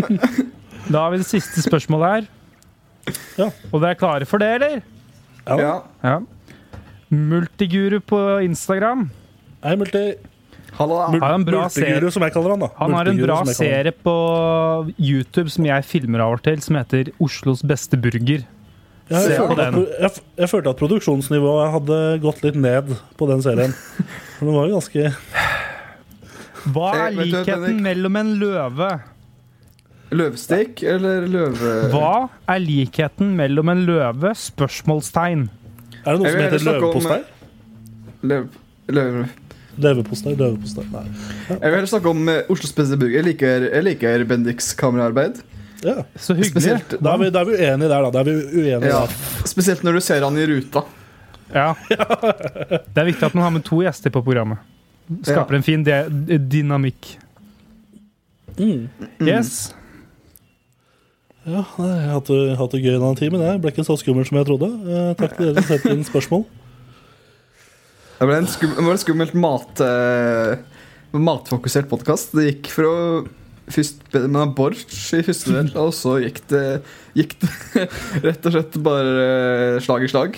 da 0.94 1.02
har 1.02 1.12
vi 1.12 1.20
det 1.20 1.28
siste 1.28 1.64
spørsmålet 1.66 2.14
her. 2.14 2.30
Ja. 3.40 3.50
Og 3.72 3.82
dere 3.82 3.96
er 3.96 4.00
klare 4.00 4.28
for 4.30 4.44
det, 4.44 4.52
eller? 4.60 4.84
Ja. 5.46 5.74
Ja. 6.04 6.20
Multiguru 7.12 8.00
på 8.00 8.20
Instagram. 8.46 9.10
Hei, 9.64 9.76
multi. 9.78 10.04
Hallo, 10.78 10.96
da. 10.96 11.20
Har 11.20 11.34
en 11.36 11.44
bra 11.46 11.66
Multiguru, 11.68 12.08
som 12.14 12.24
jeg 12.24 12.34
kaller 12.34 12.54
han, 12.56 12.64
da. 12.64 12.70
Han 12.80 12.94
har 12.96 13.10
en 13.12 13.20
bra 13.20 13.42
han. 13.42 13.52
serie 13.54 13.92
på 13.92 14.16
YouTube 14.96 15.52
som 15.52 15.68
jeg 15.68 15.86
filmer 15.90 16.24
av 16.24 16.38
og 16.38 16.44
til, 16.46 16.62
som 16.64 16.80
heter 16.80 17.12
Oslos 17.22 17.64
beste 17.68 18.00
burger. 18.00 18.46
Ja, 19.12 19.20
jeg, 19.28 19.36
følte 19.42 19.66
at, 19.66 19.74
den. 19.76 19.88
jeg, 20.00 20.24
jeg 20.40 20.50
følte 20.54 20.72
at 20.72 20.80
produksjonsnivået 20.80 21.74
hadde 21.74 21.98
gått 22.24 22.46
litt 22.46 22.56
ned 22.64 22.94
på 23.20 23.28
den 23.28 23.44
serien. 23.44 23.74
Men 24.40 24.48
det 24.48 24.56
var 24.56 24.70
jo 24.70 24.78
ganske 24.78 25.10
Hva 26.72 26.92
Eh, 26.96 27.02
er 27.10 27.18
likheten 27.18 27.82
mellom 27.84 28.20
en 28.22 28.32
løve? 28.40 28.92
Løvstek 30.12 30.82
eller 30.84 31.24
løve... 31.32 31.76
Hva 31.94 32.28
er 32.52 32.60
likheten 32.60 33.36
mellom 33.38 33.72
en 33.72 33.86
løve? 33.88 34.34
Spørsmålstegn. 34.36 35.46
Er 36.02 36.18
det 36.18 36.18
noe 36.20 36.34
som 36.34 36.42
heter 36.44 36.66
løvepostei? 36.68 37.22
Løv... 38.28 38.50
Løv... 38.92 39.22
Løvepostei, 39.82 40.34
løvepostei. 40.36 40.84
Nei. 40.92 41.06
Jeg 41.48 41.62
vil 41.64 41.78
heller 41.78 41.90
snakke 41.94 42.12
om 42.12 42.28
Oslo 42.28 42.68
Oslos. 42.68 42.92
Jeg 43.00 43.24
liker, 43.24 43.70
jeg 43.72 43.88
liker 43.88 44.26
Bendiks 44.28 44.74
kameraarbeid. 44.78 45.40
Ja. 45.82 46.04
Så 46.20 46.36
hyggelig. 46.36 46.52
Spesielt, 46.52 46.98
Da 47.00 47.16
er 47.16 47.24
vi, 47.24 47.30
da 47.34 47.42
er 47.42 47.48
vi 47.48 47.56
uenige 47.58 47.88
der, 47.88 48.04
da. 48.04 48.12
Da 48.12 48.20
er 48.20 48.28
vi 48.28 48.36
uenige 48.52 48.92
ja, 48.92 49.00
der. 49.08 49.48
spesielt 49.50 49.88
når 49.88 49.98
du 49.98 50.04
ser 50.06 50.28
han 50.28 50.38
i 50.38 50.46
ruta. 50.52 50.84
Ja. 51.56 51.72
Det 51.88 53.00
er 53.00 53.08
viktig 53.08 53.26
at 53.32 53.34
man 53.36 53.48
har 53.48 53.56
med 53.56 53.64
to 53.68 53.82
gjester 53.82 54.14
på 54.14 54.22
programmet. 54.28 54.60
Skaper 55.24 55.58
en 55.58 55.66
fin 55.66 55.82
dynamikk. 55.84 57.16
Mm. 58.60 58.90
Yes. 59.24 59.72
Ja, 61.42 61.64
nei, 61.82 61.90
jeg 61.98 62.12
hatt 62.14 62.28
det- 62.30 62.58
hatt 62.60 62.72
det 62.76 62.82
gøy 62.84 62.92
denne 63.00 63.16
timen. 63.18 63.42
Jeg 63.42 63.62
ble 63.62 63.72
ikke 63.72 63.86
så 63.86 63.96
skummel 63.98 64.26
som 64.28 64.38
jeg 64.38 64.46
trodde. 64.46 64.68
Eh, 64.86 65.14
takk 65.18 65.38
til 65.38 65.46
dere 65.54 65.64
som 65.64 65.72
sendte 65.72 65.92
inn 65.96 66.04
spørsmål. 66.06 66.44
Det 68.20 68.28
ble 68.30 68.36
en 68.38 68.46
skum, 68.46 68.70
det 68.78 68.84
var 68.86 68.92
en 68.92 68.98
skummelt 69.02 69.34
mat, 69.34 69.82
eh, 69.82 70.56
matfokusert 71.18 71.90
podkast. 71.90 72.32
Det 72.38 72.46
gikk 72.62 72.68
fra 72.70 73.24
først 73.72 74.14
med 74.30 74.54
borch 74.56 75.14
i 75.18 75.24
første 75.26 75.52
del, 75.56 75.72
og 75.82 75.92
så 75.98 76.20
gikk 76.22 76.42
det, 76.48 76.84
gikk 77.16 77.34
det 77.40 77.50
rett 78.28 78.46
og 78.46 78.52
slett 78.54 78.78
bare 78.84 79.26
eh, 79.26 79.80
slag 79.82 80.04
i 80.06 80.12
slag. 80.14 80.38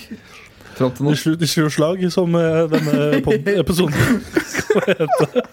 Fram 0.77 0.91
til 0.95 1.05
I 1.05 1.09
nå. 1.09 1.11
i 1.43 1.45
sju 1.51 1.67
slag, 1.69 1.99
som 2.15 2.33
eh, 2.39 2.67
denne 2.71 3.59
episoden 3.59 4.23
skal 4.55 4.81
hete. 4.87 5.43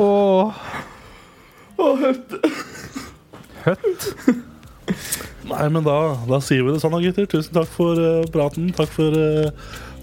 Åh. 0.00 0.52
Høtt. 2.00 2.32
høtt. 3.64 4.06
Nei, 5.50 5.66
men 5.74 5.84
da, 5.84 5.96
da 6.28 6.38
sier 6.44 6.64
vi 6.64 6.72
det 6.72 6.80
sånn, 6.82 6.94
da, 6.94 7.00
gutter. 7.02 7.26
Tusen 7.30 7.56
takk 7.56 7.70
for 7.74 7.98
eh, 8.00 8.24
praten. 8.32 8.70
Takk 8.76 8.90
for, 8.94 9.16
eh, 9.18 9.50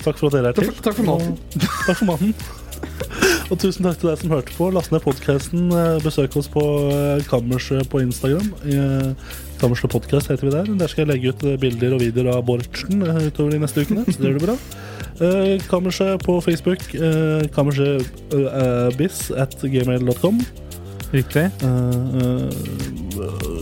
takk 0.03 0.19
for 0.19 0.29
at 0.29 0.37
dere 0.37 0.51
er 0.51 0.57
til. 0.57 0.69
Takk, 0.69 0.83
takk 0.89 0.97
for 0.99 1.07
maten. 1.07 1.35
Og, 1.37 1.59
takk 1.87 1.99
for 2.01 2.09
maten. 2.11 2.33
Og 3.47 3.55
tusen 3.61 3.87
takk 3.87 4.01
til 4.01 4.11
deg 4.11 4.19
som 4.21 4.33
hørte 4.35 4.55
på. 4.57 4.69
Last 4.75 4.91
ned 4.93 5.03
podkasten. 5.05 5.69
Besøk 6.03 6.35
oss 6.39 6.49
på 6.51 6.63
eh, 6.91 7.23
Kammerset 7.29 7.87
på 7.91 8.03
Instagram. 8.03 8.51
Eh, 8.67 9.37
Kammerset 9.61 9.93
podcast 9.93 10.29
heter 10.33 10.49
vi 10.49 10.53
der. 10.53 10.73
Der 10.83 10.91
skal 10.91 11.05
jeg 11.05 11.13
legge 11.15 11.33
ut 11.33 11.47
eh, 11.47 11.57
bilder 11.61 11.95
og 11.95 12.03
videoer 12.03 12.35
av 12.35 12.43
bortsen 12.49 13.01
eh, 13.07 13.23
utover 13.29 13.55
de 13.55 13.63
neste 13.63 13.87
ukene. 13.87 14.05
Så 14.09 14.19
det 14.19 14.33
gjør 14.33 14.41
du 14.41 14.47
bra. 14.49 14.57
Eh, 15.21 15.57
Kammerset 15.69 16.23
på 16.23 16.41
Facebook. 16.45 16.83
Uh, 16.93 17.47
Kammerset 17.55 18.05
uh, 18.33 19.41
at 19.41 19.57
gmail.com. 19.61 20.41
Riktig. 21.11 21.39
Eh, 21.39 21.69
eh, 22.19 22.49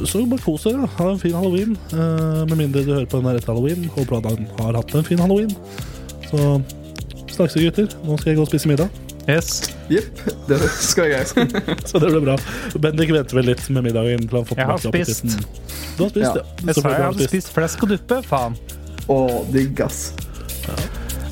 så 0.06 0.26
bare 0.26 0.42
kos 0.42 0.66
dere. 0.66 0.88
Ha 0.98 1.10
en 1.12 1.20
fin 1.20 1.36
halloween. 1.36 1.78
Eh, 1.94 2.42
med 2.50 2.58
mindre 2.58 2.82
du 2.84 2.94
hører 2.94 3.06
på 3.10 3.20
den 3.22 3.30
her 3.30 3.40
etter 3.40 3.54
halloween. 3.54 3.86
Håper 3.96 4.18
at 4.18 4.30
han 4.32 4.48
har 4.60 4.80
hatt 4.80 4.96
en 4.96 5.06
fin 5.06 5.22
halloween. 5.22 5.54
Så 6.32 6.42
snakkes 7.36 7.58
vi, 7.60 7.68
gutter. 7.68 7.92
Nå 8.06 8.18
skal 8.18 8.34
jeg 8.34 8.40
gå 8.42 8.48
og 8.48 8.50
spise 8.54 8.72
middag. 8.72 8.90
Yes. 9.30 9.72
Jepp, 9.90 10.20
det 10.50 10.60
skal 10.82 11.10
jeg. 11.14 11.26
Så 11.90 12.02
det 12.02 12.12
blir 12.12 12.22
bra. 12.26 12.36
Bendik 12.82 13.14
venter 13.14 13.40
vel 13.40 13.50
litt 13.54 13.64
med 13.70 13.88
middagen. 13.90 14.28
til 14.28 14.38
han 14.42 14.46
får 14.50 14.62
Jeg 14.62 14.72
har 14.74 14.86
spist. 14.86 15.26
Du 15.98 16.04
har 16.04 16.14
spist, 16.14 16.26
Ja. 16.26 16.36
ja. 16.36 16.68
Jeg 16.68 16.76
sa 16.82 16.90
jeg 16.90 17.08
hadde 17.10 17.30
spist 17.30 17.54
flesk 17.54 17.86
og 17.86 17.96
duppe. 17.96 18.22
Faen. 18.26 18.58
Å, 19.10 19.18
digg, 19.54 19.82
ass. 19.86 20.08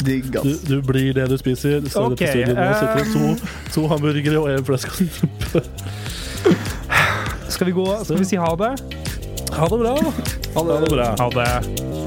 Digg, 0.06 0.32
Du, 0.34 0.40
ass. 0.40 0.62
du 0.68 0.82
blir 0.82 1.14
det 1.14 1.30
du 1.32 1.38
spiser. 1.38 1.80
Det 1.84 1.96
okay, 1.96 2.44
Ok, 2.44 2.50
på 2.50 2.58
nå. 2.58 2.68
Sitter 2.80 2.96
det 2.96 3.06
um, 3.16 3.38
to, 3.38 3.48
to 3.76 3.88
hamburgere 3.88 4.40
og 4.40 4.52
en 4.52 4.66
flesk 4.68 4.96
suppe. 5.00 5.64
Skal 7.54 7.70
vi 7.70 7.72
gå 7.72 7.86
Skal 8.04 8.20
vi 8.20 8.26
si 8.26 8.40
ha 8.42 8.56
det? 8.60 8.74
Ha 9.54 9.68
det 9.70 9.80
bra. 9.80 9.96
Ha 10.56 10.64
det. 10.68 10.74
Ha 10.74 10.80
det 10.82 10.92
bra. 10.96 11.10
Ha 11.20 11.30
det. 11.30 12.03